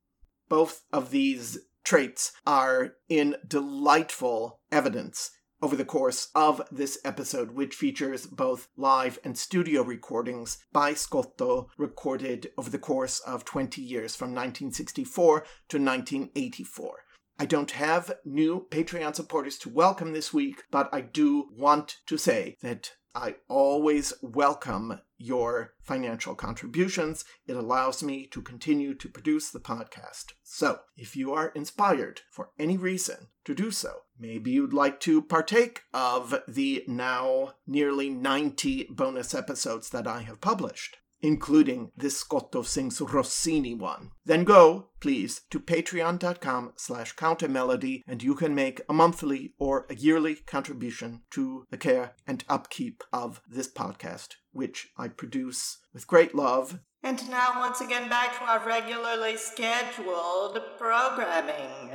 Both 0.49 0.83
of 0.93 1.11
these 1.11 1.59
traits 1.85 2.33
are 2.47 2.95
in 3.09 3.37
delightful 3.47 4.61
evidence 4.71 5.31
over 5.63 5.77
the 5.77 5.85
course 5.85 6.29
of 6.35 6.61
this 6.73 6.99
episode, 7.05 7.53
which 7.53 7.75
features 7.75 8.27
both 8.27 8.69
live 8.77 9.19
and 9.25 9.39
studio 9.39 9.83
recordings 9.83 10.59
by 10.73 10.93
Scotto 10.93 11.69
recorded 11.79 12.51
over 12.59 12.69
the 12.69 12.79
course 12.79 13.21
of 13.21 13.45
20 13.45 13.81
years 13.81 14.17
from 14.17 14.31
1964 14.31 15.41
to 15.69 15.79
1984. 15.79 16.99
I 17.39 17.47
don't 17.47 17.71
have 17.73 18.13
new 18.25 18.67
Patreon 18.71 19.15
supporters 19.15 19.57
to 19.59 19.69
welcome 19.69 20.13
this 20.13 20.35
week, 20.35 20.65
but 20.71 20.89
I 20.93 21.01
do 21.01 21.49
want 21.57 21.97
to 22.07 22.19
say 22.19 22.57
that 22.63 22.93
I 23.15 23.37
always 23.49 24.15
welcome 24.23 25.01
your 25.19 25.75
financial 25.83 26.35
contributions. 26.35 27.27
It 27.47 27.57
allows 27.57 28.03
me 28.03 28.27
to 28.29 28.41
continue 28.41 28.95
to 28.95 29.09
produce 29.09 29.51
the 29.51 29.61
podcast. 29.61 30.33
So, 30.43 30.81
if 30.97 31.15
you 31.15 31.33
are 31.35 31.49
inspired 31.49 32.23
for 32.31 32.51
any 32.59 32.79
reason 32.79 33.29
to 33.45 33.55
do 33.55 33.71
so, 33.71 34.05
maybe 34.19 34.53
you'd 34.53 34.73
like 34.73 34.99
to 35.01 35.21
partake 35.21 35.83
of 35.93 36.43
the 36.49 36.85
now 36.89 37.55
nearly 37.67 38.09
90 38.09 38.89
bonus 38.91 39.35
episodes 39.35 39.91
that 39.91 40.07
I 40.07 40.23
have 40.23 40.41
published 40.41 40.97
including 41.23 41.91
this 41.97 42.19
Scotto 42.19 42.63
Sings 42.63 43.01
Rossini 43.01 43.75
one. 43.75 44.11
Then 44.25 44.45
go, 44.45 44.89
please, 45.01 45.43
to 45.51 45.61
patreon.com 45.61 46.73
slash 46.77 47.15
countermelody 47.15 48.03
and 48.07 48.23
you 48.23 48.35
can 48.35 48.55
make 48.55 48.81
a 48.89 48.93
monthly 48.93 49.55
or 49.59 49.87
a 49.89 49.95
yearly 49.95 50.35
contribution 50.35 51.23
to 51.31 51.65
the 51.71 51.79
care 51.79 52.15
and 52.27 52.45
upkeep 52.49 53.03
of 53.13 53.41
this 53.49 53.73
podcast, 53.73 54.35
which 54.51 54.89
I 54.99 55.09
produce 55.09 55.79
with 55.95 56.07
great 56.07 56.35
love. 56.35 56.81
And 57.03 57.29
now, 57.31 57.59
once 57.59 57.81
again, 57.81 58.09
back 58.09 58.39
to 58.39 58.45
our 58.45 58.65
regularly 58.65 59.37
scheduled 59.37 60.61
programming. 60.79 61.91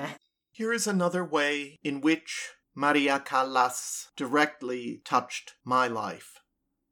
Here 0.51 0.73
is 0.73 0.87
another 0.87 1.23
way 1.23 1.77
in 1.83 2.01
which 2.01 2.49
Maria 2.75 3.19
Callas 3.19 4.07
directly 4.15 5.01
touched 5.05 5.53
my 5.63 5.87
life. 5.87 6.39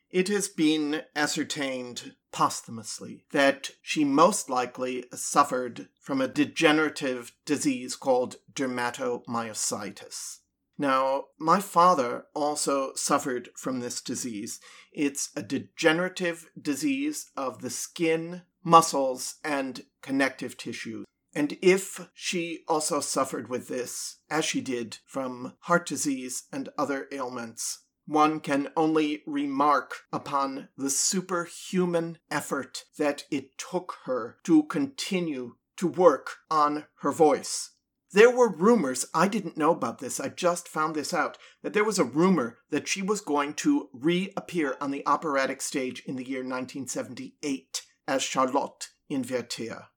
It 0.10 0.30
has 0.30 0.48
been 0.48 1.02
ascertained 1.16 2.14
posthumously 2.36 3.24
that 3.32 3.72
she 3.82 4.04
most 4.04 4.50
likely 4.50 5.06
suffered 5.14 5.88
from 6.02 6.20
a 6.20 6.28
degenerative 6.28 7.32
disease 7.46 7.96
called 7.96 8.36
dermatomyositis. 8.54 10.40
Now, 10.78 11.28
my 11.40 11.62
father 11.62 12.26
also 12.36 12.92
suffered 12.96 13.50
from 13.56 13.80
this 13.80 14.02
disease. 14.02 14.60
It's 14.92 15.30
a 15.34 15.42
degenerative 15.42 16.50
disease 16.62 17.32
of 17.38 17.62
the 17.62 17.70
skin, 17.70 18.42
muscles, 18.62 19.36
and 19.42 19.86
connective 20.02 20.58
tissues. 20.58 21.06
And 21.34 21.58
if 21.62 22.10
she 22.14 22.64
also 22.68 23.00
suffered 23.00 23.50
with 23.50 23.70
this, 23.70 24.18
as 24.30 24.44
she 24.44 24.60
did 24.60 24.98
from 25.06 25.54
heart 25.62 25.86
disease 25.86 26.44
and 26.52 26.68
other 26.78 27.08
ailments, 27.14 27.85
one 28.06 28.40
can 28.40 28.70
only 28.76 29.24
remark 29.26 30.04
upon 30.14 30.70
the 30.78 30.90
superhuman 30.90 32.18
effort 32.30 32.86
that 32.98 33.24
it 33.32 33.58
took 33.58 33.98
her 34.06 34.38
to 34.44 34.64
continue 34.64 35.56
to 35.78 35.88
work 35.88 36.38
on 36.50 36.86
her 37.00 37.12
voice. 37.12 37.72
There 38.12 38.34
were 38.34 38.48
rumors, 38.48 39.06
I 39.14 39.28
didn't 39.28 39.58
know 39.58 39.72
about 39.72 40.00
this, 40.00 40.20
I 40.20 40.30
just 40.30 40.70
found 40.70 40.96
this 40.96 41.14
out, 41.14 41.38
that 41.64 41.74
there 41.74 41.84
was 41.84 42.00
a 42.00 42.06
rumor 42.06 42.60
that 42.70 42.88
she 42.88 43.02
was 43.02 43.20
going 43.20 43.56
to 43.56 43.90
reappear 43.92 44.78
on 44.80 44.92
the 44.92 45.06
operatic 45.06 45.62
stage 45.62 46.02
in 46.06 46.16
the 46.16 46.24
year 46.24 46.40
1978 46.40 47.82
as 48.08 48.24
Charlotte 48.24 48.90
in 49.10 49.24
Werther. 49.24 49.88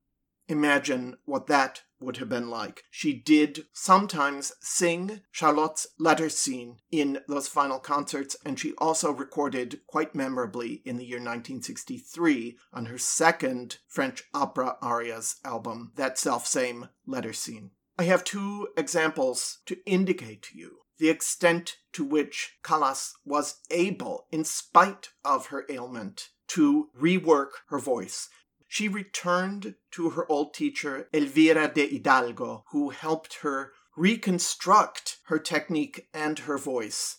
Imagine 0.49 1.17
what 1.27 1.47
that 1.47 1.83
would 2.01 2.17
have 2.17 2.29
been 2.29 2.49
like. 2.49 2.85
She 2.91 3.13
did 3.13 3.67
sometimes 3.73 4.53
sing 4.61 5.21
Charlotte's 5.31 5.87
letter 5.99 6.29
scene 6.29 6.79
in 6.91 7.21
those 7.29 7.49
final 7.49 7.79
concerts, 7.79 8.37
and 8.45 8.59
she 8.59 8.73
also 8.79 9.13
recorded 9.13 9.81
quite 9.87 10.15
memorably 10.15 10.81
in 10.85 10.97
the 10.97 11.05
year 11.05 11.19
1963 11.19 12.57
on 12.73 12.87
her 12.87 12.99
second 12.99 13.79
French 13.87 14.25
opera 14.33 14.77
arias 14.81 15.37
album 15.45 15.93
that 15.97 16.19
self 16.19 16.47
same 16.47 16.89
letter 17.07 17.33
scene. 17.33 17.73
I 17.99 18.05
have 18.05 18.25
two 18.25 18.69
examples 18.77 19.59
to 19.67 19.79
indicate 19.85 20.43
to 20.43 20.59
you 20.59 20.79
the 20.99 21.09
extent 21.09 21.77
to 21.93 22.05
which 22.05 22.59
Callas 22.63 23.15
was 23.25 23.61
able, 23.71 24.27
in 24.31 24.45
spite 24.45 25.11
of 25.25 25.47
her 25.47 25.65
ailment, 25.69 26.31
to 26.49 26.89
rework 26.99 27.51
her 27.69 27.79
voice. 27.79 28.29
She 28.69 28.87
returned 28.87 29.77
to 29.93 30.11
her 30.11 30.31
old 30.31 30.53
teacher, 30.55 31.09
Elvira 31.13 31.73
de 31.73 31.89
Hidalgo, 31.89 32.65
who 32.71 32.91
helped 32.91 33.39
her 33.41 33.73
reconstruct 33.97 35.19
her 35.25 35.39
technique 35.39 36.09
and 36.13 36.39
her 36.41 36.59
voice. 36.59 37.17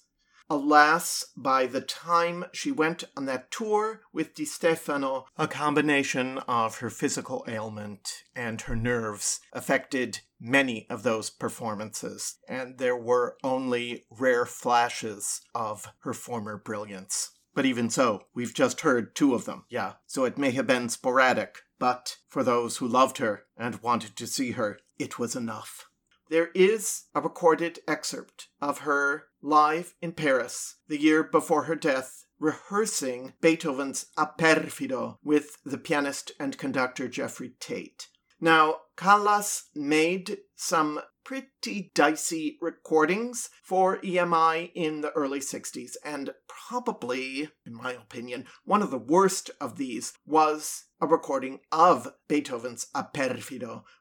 Alas, 0.52 1.26
by 1.36 1.68
the 1.68 1.82
time 1.82 2.46
she 2.54 2.72
went 2.72 3.04
on 3.16 3.26
that 3.26 3.52
tour 3.52 4.02
with 4.12 4.34
Di 4.34 4.46
Stefano, 4.46 5.26
a 5.38 5.48
combination 5.48 6.40
of 6.48 6.78
her 6.78 6.90
physical 6.90 7.46
ailment 7.48 8.24
and 8.36 8.62
her 8.62 8.76
nerves 8.76 9.42
affected 9.54 10.22
many 10.40 10.88
of 10.90 11.04
those 11.04 11.30
performances, 11.30 12.38
and 12.48 12.80
there 12.80 12.98
were 12.98 13.38
only 13.44 14.06
rare 14.10 14.46
flashes 14.46 15.42
of 15.54 15.88
her 16.00 16.14
former 16.14 16.58
brilliance. 16.58 17.32
But 17.54 17.66
even 17.66 17.90
so, 17.90 18.26
we've 18.34 18.54
just 18.54 18.82
heard 18.82 19.16
two 19.16 19.34
of 19.34 19.46
them, 19.46 19.66
yeah, 19.70 19.94
so 20.06 20.26
it 20.26 20.38
may 20.38 20.52
have 20.52 20.68
been 20.68 20.90
sporadic, 20.90 21.60
but 21.80 22.18
for 22.28 22.44
those 22.44 22.78
who 22.78 22.88
loved 22.88 23.18
her 23.18 23.46
and 23.58 23.82
wanted 23.82 24.16
to 24.18 24.28
see 24.28 24.52
her, 24.52 24.80
it 24.98 25.18
was 25.18 25.36
enough. 25.36 25.90
There 26.30 26.50
is 26.54 27.06
a 27.16 27.22
recorded 27.22 27.80
excerpt 27.88 28.50
of 28.62 28.80
her 28.80 29.26
live 29.42 29.96
in 30.00 30.12
Paris 30.12 30.76
the 30.88 31.00
year 31.02 31.24
before 31.24 31.64
her 31.64 31.76
death, 31.76 32.26
rehearsing 32.38 33.34
Beethoven's 33.42 34.06
A 34.16 34.28
Perfido 34.28 35.18
with 35.24 35.58
the 35.66 35.80
pianist 35.80 36.32
and 36.40 36.58
conductor 36.58 37.08
Jeffrey 37.08 37.54
Tate. 37.60 38.10
Now, 38.40 38.82
Callas 38.96 39.64
made 39.76 40.38
some 40.56 41.02
pretty 41.30 41.92
dicey 41.94 42.58
recordings 42.60 43.52
for 43.62 44.00
EMI 44.00 44.72
in 44.74 45.02
the 45.02 45.12
early 45.12 45.40
60s, 45.40 45.92
and 46.04 46.32
probably, 46.48 47.48
in 47.68 47.72
my 47.72 47.94
opinion, 47.94 48.48
one 48.66 48.82
of 48.82 48.90
the 48.90 48.98
worst 48.98 49.52
of 49.62 49.78
these 49.78 50.12
was 50.26 50.86
a 51.00 51.06
recording 51.06 51.60
of 51.72 52.08
Beethoven's 52.28 52.88
A 52.96 53.06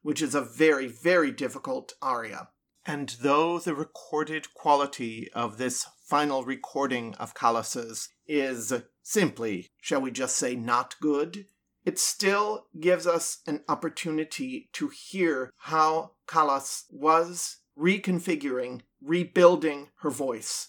which 0.01 0.23
is 0.23 0.35
a 0.35 0.41
very, 0.41 0.87
very 0.87 1.31
difficult 1.31 1.93
aria. 2.01 2.49
And 2.87 3.15
though 3.21 3.59
the 3.59 3.75
recorded 3.75 4.55
quality 4.55 5.29
of 5.35 5.59
this 5.59 5.85
final 6.07 6.45
recording 6.45 7.15
of 7.17 7.35
Callas's 7.35 8.09
is 8.27 8.73
simply, 9.03 9.69
shall 9.83 10.01
we 10.01 10.11
just 10.13 10.35
say, 10.35 10.57
not 10.57 10.95
good, 11.03 11.45
it 11.89 11.99
still 11.99 12.67
gives 12.79 13.07
us 13.07 13.39
an 13.47 13.63
opportunity 13.67 14.69
to 14.75 14.91
hear 14.91 15.51
how 15.57 16.11
Callas 16.27 16.85
was 16.91 17.61
reconfiguring, 17.79 18.83
rebuilding 19.03 19.89
her 20.01 20.11
voice. 20.11 20.69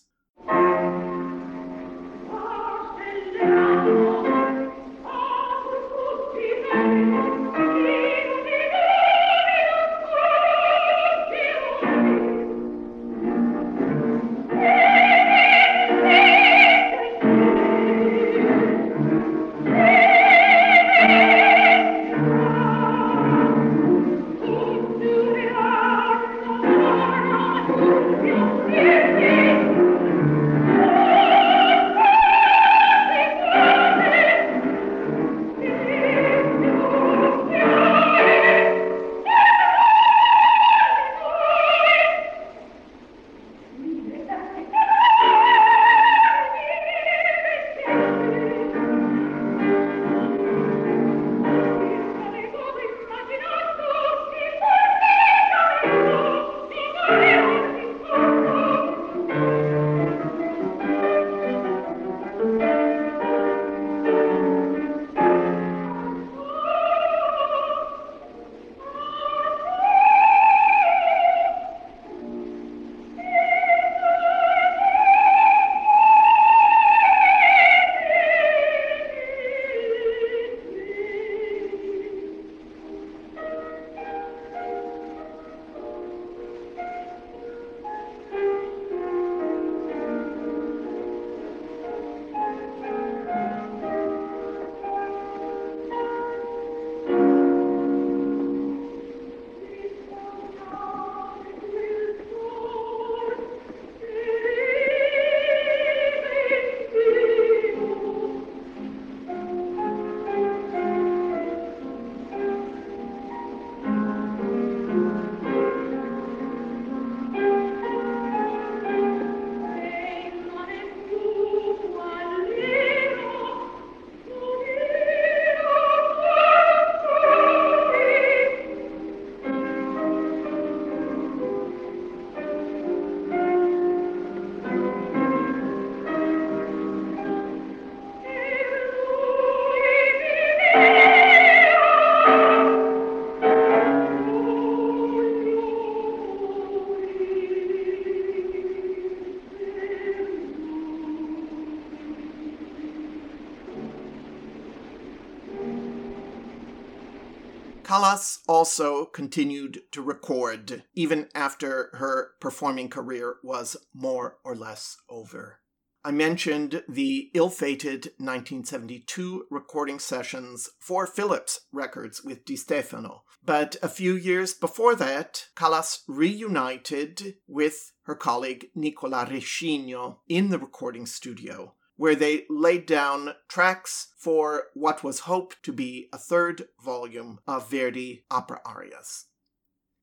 Callas 158.09 158.39
also 158.47 159.05
continued 159.05 159.83
to 159.91 160.01
record 160.01 160.81
even 160.95 161.29
after 161.35 161.91
her 161.93 162.31
performing 162.41 162.89
career 162.89 163.35
was 163.43 163.77
more 163.93 164.37
or 164.43 164.55
less 164.55 164.97
over. 165.07 165.59
I 166.03 166.09
mentioned 166.09 166.83
the 166.89 167.29
ill 167.35 167.51
fated 167.51 168.05
1972 168.17 169.45
recording 169.51 169.99
sessions 169.99 170.71
for 170.79 171.05
Philips 171.05 171.59
Records 171.71 172.23
with 172.23 172.45
Di 172.45 172.55
Stefano. 172.55 173.25
But 173.45 173.75
a 173.83 173.87
few 173.87 174.15
years 174.15 174.55
before 174.55 174.95
that, 174.95 175.45
Callas 175.55 175.99
reunited 176.07 177.35
with 177.47 177.91
her 178.05 178.15
colleague 178.15 178.71
Nicola 178.73 179.27
Rescigno 179.27 180.17
in 180.27 180.49
the 180.49 180.57
recording 180.57 181.05
studio, 181.05 181.75
where 181.99 182.15
they 182.15 182.45
laid 182.49 182.85
down 182.85 183.33
tracks 183.49 184.13
for 184.17 184.67
what 184.73 185.03
was 185.03 185.19
hoped 185.19 185.61
to 185.61 185.73
be 185.73 186.07
a 186.13 186.17
third 186.17 186.63
volume 186.81 187.37
of 187.45 187.69
Verdi 187.69 188.23
opera 188.31 188.61
arias. 188.65 189.25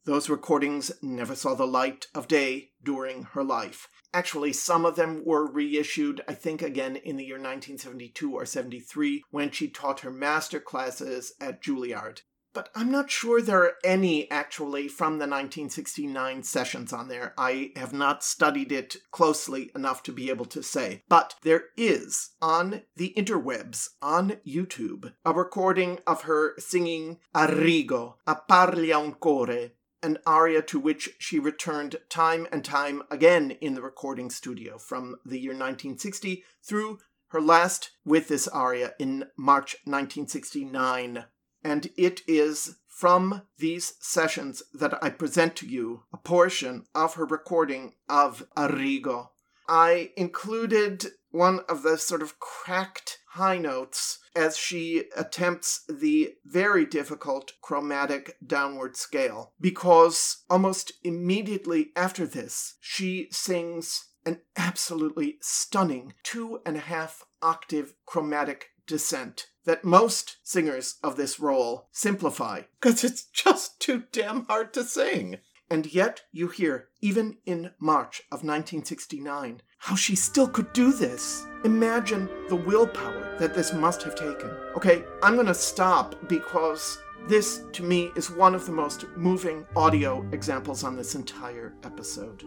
Those 0.04 0.28
recordings 0.28 0.92
never 1.00 1.34
saw 1.34 1.54
the 1.54 1.66
light 1.66 2.08
of 2.14 2.28
day 2.28 2.72
during 2.84 3.22
her 3.32 3.42
life. 3.42 3.88
Actually, 4.12 4.52
some 4.52 4.84
of 4.84 4.96
them 4.96 5.22
were 5.24 5.50
reissued, 5.50 6.20
I 6.28 6.34
think, 6.34 6.60
again 6.60 6.96
in 6.96 7.16
the 7.16 7.24
year 7.24 7.36
1972 7.36 8.30
or 8.30 8.44
73 8.44 9.24
when 9.30 9.50
she 9.50 9.66
taught 9.66 10.00
her 10.00 10.10
master 10.10 10.60
classes 10.60 11.32
at 11.40 11.62
Juilliard. 11.62 12.20
But 12.56 12.70
I'm 12.74 12.90
not 12.90 13.10
sure 13.10 13.42
there 13.42 13.64
are 13.64 13.74
any 13.84 14.30
actually 14.30 14.88
from 14.88 15.18
the 15.18 15.28
1969 15.28 16.42
sessions 16.42 16.90
on 16.90 17.08
there. 17.08 17.34
I 17.36 17.72
have 17.76 17.92
not 17.92 18.24
studied 18.24 18.72
it 18.72 18.96
closely 19.10 19.70
enough 19.76 20.02
to 20.04 20.12
be 20.12 20.30
able 20.30 20.46
to 20.46 20.62
say. 20.62 21.02
But 21.06 21.34
there 21.42 21.64
is 21.76 22.30
on 22.40 22.84
the 22.96 23.12
interwebs, 23.14 23.90
on 24.00 24.38
YouTube, 24.48 25.12
a 25.22 25.34
recording 25.34 25.98
of 26.06 26.22
her 26.22 26.54
singing 26.58 27.18
Arrigo, 27.34 28.14
a 28.26 28.36
parli 28.36 28.88
a 28.88 29.00
un 29.00 29.12
core, 29.12 29.72
an 30.02 30.16
aria 30.26 30.62
to 30.62 30.80
which 30.80 31.10
she 31.18 31.38
returned 31.38 31.96
time 32.08 32.48
and 32.50 32.64
time 32.64 33.02
again 33.10 33.50
in 33.50 33.74
the 33.74 33.82
recording 33.82 34.30
studio 34.30 34.78
from 34.78 35.16
the 35.26 35.38
year 35.38 35.52
1960 35.52 36.42
through 36.62 37.00
her 37.28 37.40
last 37.42 37.90
with 38.02 38.28
this 38.28 38.48
aria 38.48 38.94
in 38.98 39.26
March 39.36 39.76
1969. 39.84 41.26
And 41.66 41.90
it 41.96 42.22
is 42.28 42.76
from 42.86 43.42
these 43.58 43.94
sessions 43.98 44.62
that 44.72 45.02
I 45.02 45.10
present 45.10 45.56
to 45.56 45.66
you 45.66 46.04
a 46.12 46.16
portion 46.16 46.84
of 46.94 47.14
her 47.14 47.24
recording 47.24 47.94
of 48.08 48.46
Arrigo. 48.56 49.30
I 49.68 50.12
included 50.16 51.06
one 51.32 51.62
of 51.68 51.82
the 51.82 51.98
sort 51.98 52.22
of 52.22 52.38
cracked 52.38 53.18
high 53.30 53.58
notes 53.58 54.20
as 54.36 54.56
she 54.56 55.06
attempts 55.16 55.80
the 55.88 56.34
very 56.44 56.86
difficult 56.86 57.54
chromatic 57.60 58.36
downward 58.46 58.96
scale, 58.96 59.52
because 59.60 60.44
almost 60.48 60.92
immediately 61.02 61.90
after 61.96 62.28
this, 62.28 62.76
she 62.80 63.26
sings 63.32 64.04
an 64.24 64.40
absolutely 64.56 65.38
stunning 65.40 66.14
two 66.22 66.60
and 66.64 66.76
a 66.76 66.80
half 66.94 67.24
octave 67.42 67.94
chromatic 68.06 68.70
descent 68.86 69.48
that 69.64 69.84
most 69.84 70.36
singers 70.42 70.96
of 71.02 71.16
this 71.16 71.38
role 71.38 71.88
simplify 71.92 72.62
because 72.80 73.04
it's 73.04 73.24
just 73.24 73.80
too 73.80 74.04
damn 74.12 74.46
hard 74.46 74.72
to 74.74 74.84
sing. 74.84 75.38
And 75.68 75.92
yet, 75.92 76.22
you 76.30 76.46
hear, 76.46 76.88
even 77.00 77.38
in 77.44 77.72
March 77.80 78.20
of 78.30 78.44
1969, 78.44 79.62
how 79.78 79.96
she 79.96 80.14
still 80.14 80.46
could 80.46 80.72
do 80.72 80.92
this. 80.92 81.44
Imagine 81.64 82.28
the 82.48 82.54
willpower 82.54 83.36
that 83.40 83.54
this 83.54 83.72
must 83.72 84.02
have 84.04 84.14
taken. 84.14 84.50
Okay, 84.76 85.04
I'm 85.24 85.34
gonna 85.34 85.54
stop 85.54 86.28
because 86.28 86.98
this, 87.26 87.62
to 87.72 87.82
me, 87.82 88.12
is 88.14 88.30
one 88.30 88.54
of 88.54 88.64
the 88.66 88.72
most 88.72 89.06
moving 89.16 89.66
audio 89.74 90.24
examples 90.30 90.84
on 90.84 90.94
this 90.94 91.16
entire 91.16 91.74
episode. 91.82 92.44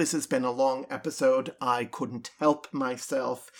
This 0.00 0.12
has 0.12 0.26
been 0.26 0.44
a 0.46 0.50
long 0.50 0.86
episode. 0.88 1.54
I 1.60 1.84
couldn't 1.84 2.30
help 2.38 2.66
myself, 2.72 3.50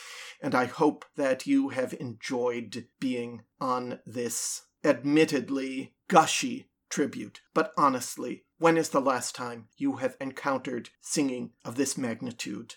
and 0.40 0.54
I 0.54 0.64
hope 0.64 1.04
that 1.14 1.46
you 1.46 1.68
have 1.68 1.92
enjoyed 2.00 2.86
being 2.98 3.42
on 3.60 3.98
this 4.06 4.62
admittedly 4.82 5.92
gushy 6.08 6.70
tribute. 6.88 7.42
But 7.52 7.74
honestly, 7.76 8.46
when 8.56 8.78
is 8.78 8.88
the 8.88 9.02
last 9.02 9.34
time 9.34 9.68
you 9.76 9.96
have 9.96 10.16
encountered 10.18 10.88
singing 11.02 11.50
of 11.62 11.74
this 11.74 11.98
magnitude? 11.98 12.76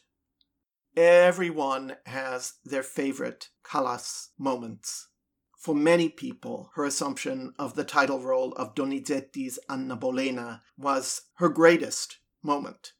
Everyone 0.98 1.96
has 2.06 2.56
their 2.66 2.84
favorite 2.84 3.48
Callas 3.64 4.32
moments. 4.38 5.08
For 5.58 5.74
many 5.74 6.10
people, 6.10 6.70
her 6.76 6.84
assumption 6.84 7.54
of 7.58 7.76
the 7.76 7.86
title 7.86 8.20
role 8.20 8.52
of 8.56 8.76
Donizetti's 8.76 9.58
Anna 9.70 9.96
Bolena 9.96 10.60
was 10.78 11.22
her 11.36 11.48
greatest 11.48 12.18
moment. 12.44 12.92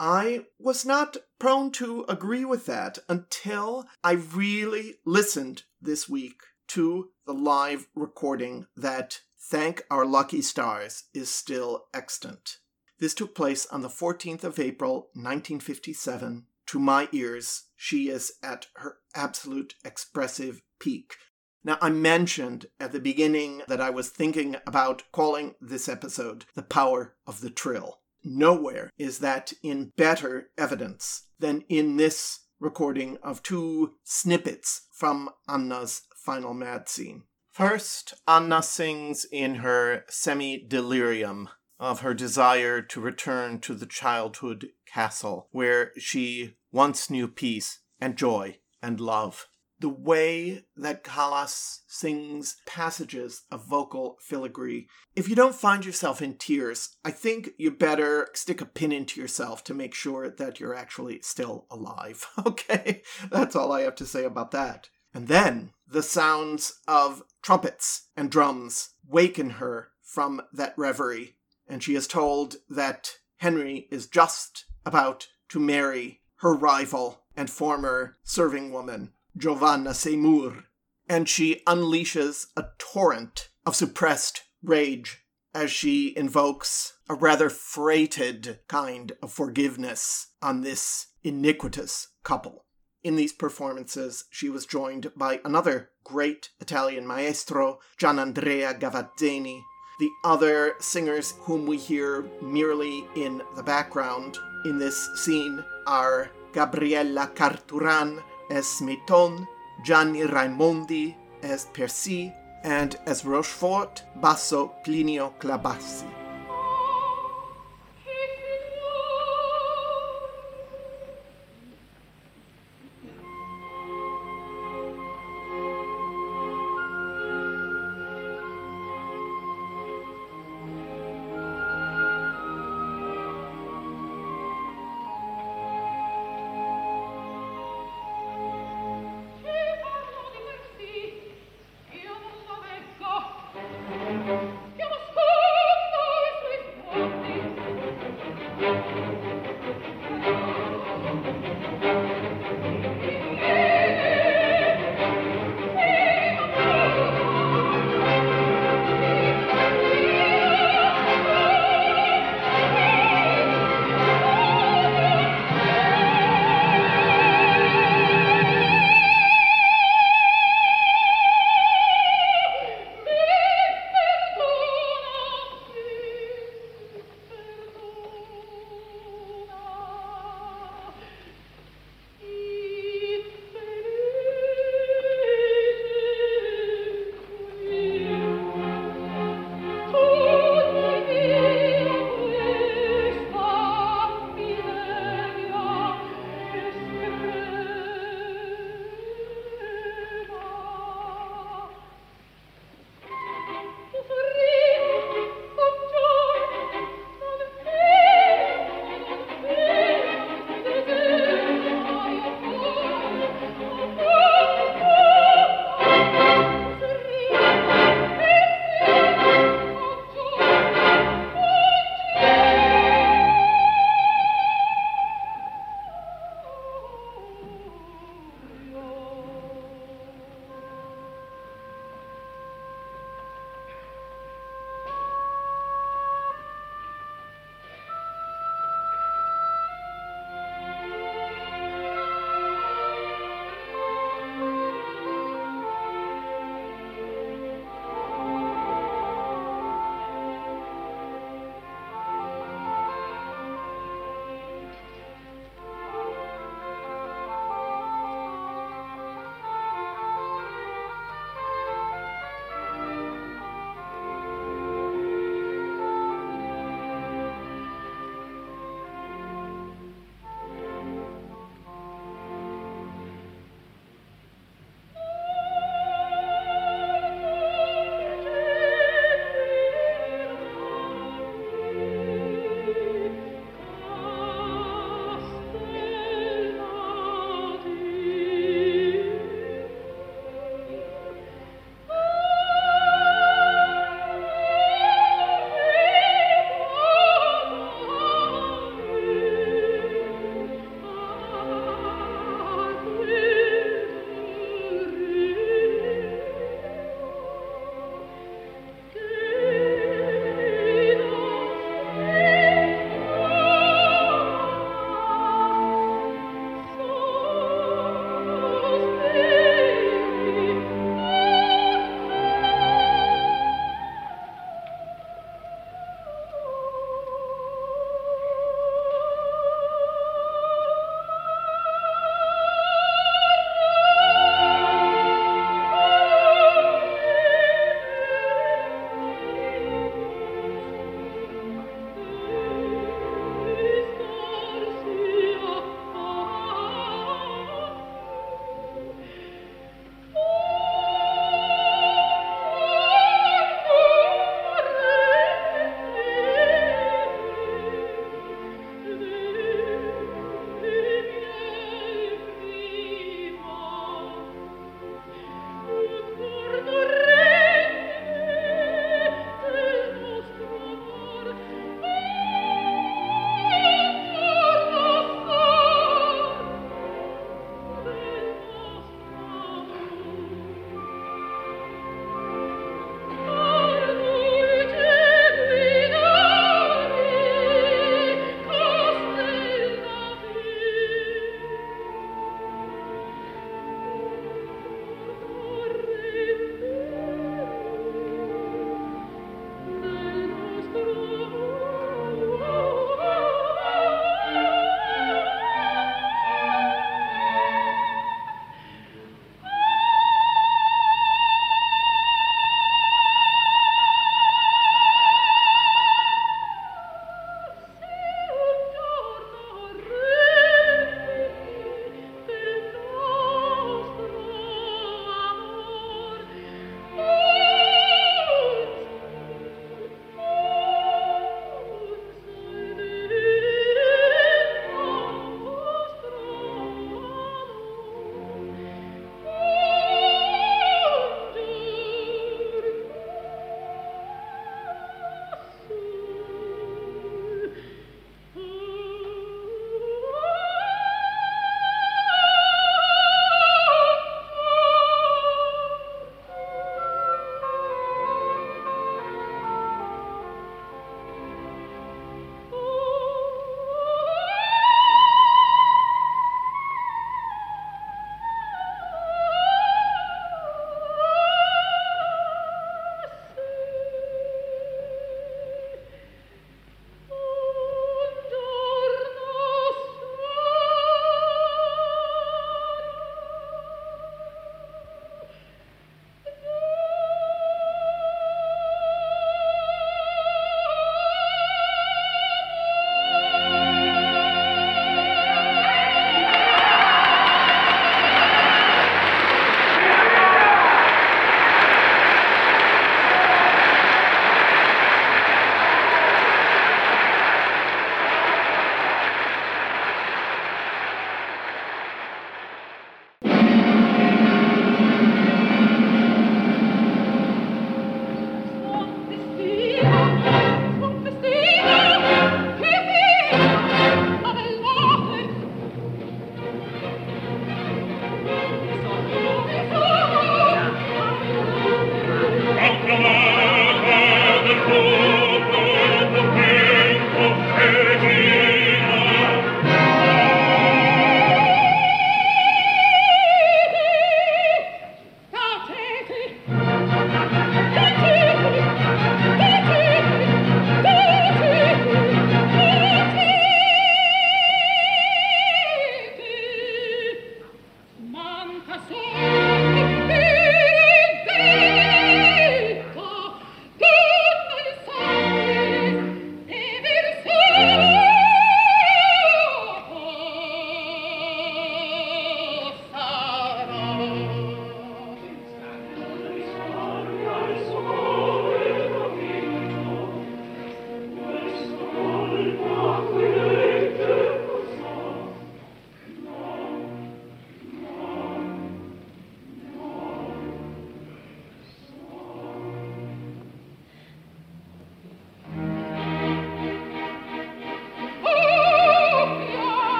I 0.00 0.46
was 0.60 0.86
not 0.86 1.16
prone 1.40 1.72
to 1.72 2.04
agree 2.08 2.44
with 2.44 2.66
that 2.66 3.00
until 3.08 3.88
I 4.04 4.12
really 4.12 4.96
listened 5.04 5.64
this 5.80 6.08
week 6.08 6.40
to 6.68 7.10
the 7.26 7.34
live 7.34 7.88
recording 7.96 8.66
that 8.76 9.22
Thank 9.40 9.82
Our 9.90 10.06
Lucky 10.06 10.40
Stars 10.40 11.04
is 11.12 11.30
still 11.30 11.86
extant. 11.92 12.58
This 13.00 13.14
took 13.14 13.34
place 13.34 13.66
on 13.66 13.82
the 13.82 13.88
14th 13.88 14.44
of 14.44 14.58
April, 14.58 15.08
1957. 15.14 16.46
To 16.66 16.78
my 16.78 17.08
ears, 17.12 17.64
she 17.74 18.08
is 18.08 18.32
at 18.42 18.66
her 18.76 18.98
absolute 19.14 19.74
expressive 19.84 20.62
peak. 20.78 21.16
Now, 21.64 21.78
I 21.80 21.90
mentioned 21.90 22.66
at 22.78 22.92
the 22.92 23.00
beginning 23.00 23.62
that 23.66 23.80
I 23.80 23.90
was 23.90 24.10
thinking 24.10 24.56
about 24.66 25.02
calling 25.10 25.54
this 25.60 25.88
episode 25.88 26.44
The 26.54 26.62
Power 26.62 27.16
of 27.26 27.40
the 27.40 27.50
Trill. 27.50 27.98
Nowhere 28.24 28.90
is 28.98 29.18
that 29.20 29.52
in 29.62 29.92
better 29.96 30.50
evidence 30.58 31.28
than 31.38 31.62
in 31.68 31.96
this 31.96 32.40
recording 32.60 33.18
of 33.22 33.42
two 33.42 33.94
snippets 34.04 34.88
from 34.92 35.30
Anna's 35.48 36.02
final 36.16 36.54
mad 36.54 36.88
scene. 36.88 37.24
First, 37.50 38.14
Anna 38.26 38.62
sings 38.62 39.24
in 39.24 39.56
her 39.56 40.04
semi 40.08 40.64
delirium 40.64 41.48
of 41.80 42.00
her 42.00 42.14
desire 42.14 42.82
to 42.82 43.00
return 43.00 43.60
to 43.60 43.74
the 43.74 43.86
childhood 43.86 44.68
castle 44.86 45.48
where 45.50 45.92
she 45.98 46.56
once 46.72 47.10
knew 47.10 47.28
peace 47.28 47.80
and 48.00 48.16
joy 48.16 48.58
and 48.82 49.00
love 49.00 49.46
the 49.80 49.88
way 49.88 50.64
that 50.76 51.04
Callas 51.04 51.82
sings 51.86 52.56
passages 52.66 53.42
of 53.50 53.64
vocal 53.64 54.16
filigree. 54.20 54.88
If 55.14 55.28
you 55.28 55.36
don't 55.36 55.54
find 55.54 55.84
yourself 55.84 56.20
in 56.20 56.34
tears, 56.34 56.96
I 57.04 57.10
think 57.10 57.50
you 57.58 57.70
better 57.70 58.28
stick 58.34 58.60
a 58.60 58.66
pin 58.66 58.92
into 58.92 59.20
yourself 59.20 59.62
to 59.64 59.74
make 59.74 59.94
sure 59.94 60.28
that 60.30 60.58
you're 60.58 60.74
actually 60.74 61.20
still 61.22 61.66
alive. 61.70 62.26
Okay? 62.48 63.02
That's 63.30 63.54
all 63.54 63.72
I 63.72 63.82
have 63.82 63.94
to 63.96 64.06
say 64.06 64.24
about 64.24 64.52
that. 64.52 64.88
And 65.12 65.28
then 65.28 65.72
the 65.86 66.02
sounds 66.02 66.80
of 66.88 67.22
trumpets 67.42 68.08
and 68.16 68.30
drums 68.30 68.90
waken 69.06 69.50
her 69.50 69.88
from 70.02 70.40
that 70.52 70.74
reverie, 70.76 71.36
and 71.66 71.82
she 71.82 71.94
is 71.94 72.06
told 72.06 72.56
that 72.68 73.18
Henry 73.36 73.86
is 73.90 74.06
just 74.06 74.64
about 74.86 75.28
to 75.50 75.60
marry 75.60 76.22
her 76.36 76.54
rival 76.54 77.24
and 77.36 77.50
former 77.50 78.16
serving 78.24 78.72
woman, 78.72 79.12
Giovanna 79.38 79.94
Seymour, 79.94 80.64
and 81.08 81.28
she 81.28 81.62
unleashes 81.66 82.46
a 82.56 82.66
torrent 82.78 83.48
of 83.64 83.76
suppressed 83.76 84.42
rage 84.62 85.22
as 85.54 85.70
she 85.70 86.16
invokes 86.16 86.94
a 87.08 87.14
rather 87.14 87.48
freighted 87.48 88.58
kind 88.68 89.12
of 89.22 89.32
forgiveness 89.32 90.28
on 90.42 90.60
this 90.60 91.06
iniquitous 91.22 92.08
couple. 92.22 92.64
In 93.02 93.16
these 93.16 93.32
performances, 93.32 94.24
she 94.30 94.50
was 94.50 94.66
joined 94.66 95.12
by 95.16 95.40
another 95.44 95.90
great 96.04 96.50
Italian 96.60 97.06
maestro, 97.06 97.78
Gianandrea 97.98 98.78
Gavazzeni. 98.78 99.62
The 100.00 100.10
other 100.24 100.74
singers 100.80 101.34
whom 101.40 101.66
we 101.66 101.76
hear 101.76 102.22
merely 102.42 103.06
in 103.16 103.42
the 103.56 103.62
background 103.62 104.38
in 104.64 104.78
this 104.78 105.08
scene 105.16 105.64
are 105.86 106.30
Gabriella 106.52 107.30
Carturan 107.34 108.22
as 108.50 108.66
Smeton, 108.66 109.46
Gianni 109.84 110.22
Raimondi 110.22 111.14
as 111.42 111.66
Percy, 111.66 112.32
and 112.64 112.96
as 113.06 113.24
Rochefort, 113.24 114.02
Basso 114.16 114.74
Plinio 114.84 115.32
Clabassi. 115.38 116.17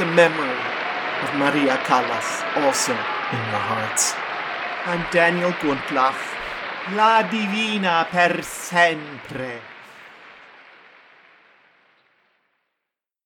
The 0.00 0.06
memory 0.06 0.56
of 1.20 1.34
Maria 1.36 1.76
Callas 1.84 2.42
also 2.56 2.92
in 2.92 3.42
your 3.52 3.60
hearts. 3.68 4.14
I'm 4.86 5.04
Daniel 5.12 5.52
Gundlach. 5.60 6.16
La 6.96 7.20
Divina 7.20 8.06
per 8.10 8.42
sempre. 8.42 9.69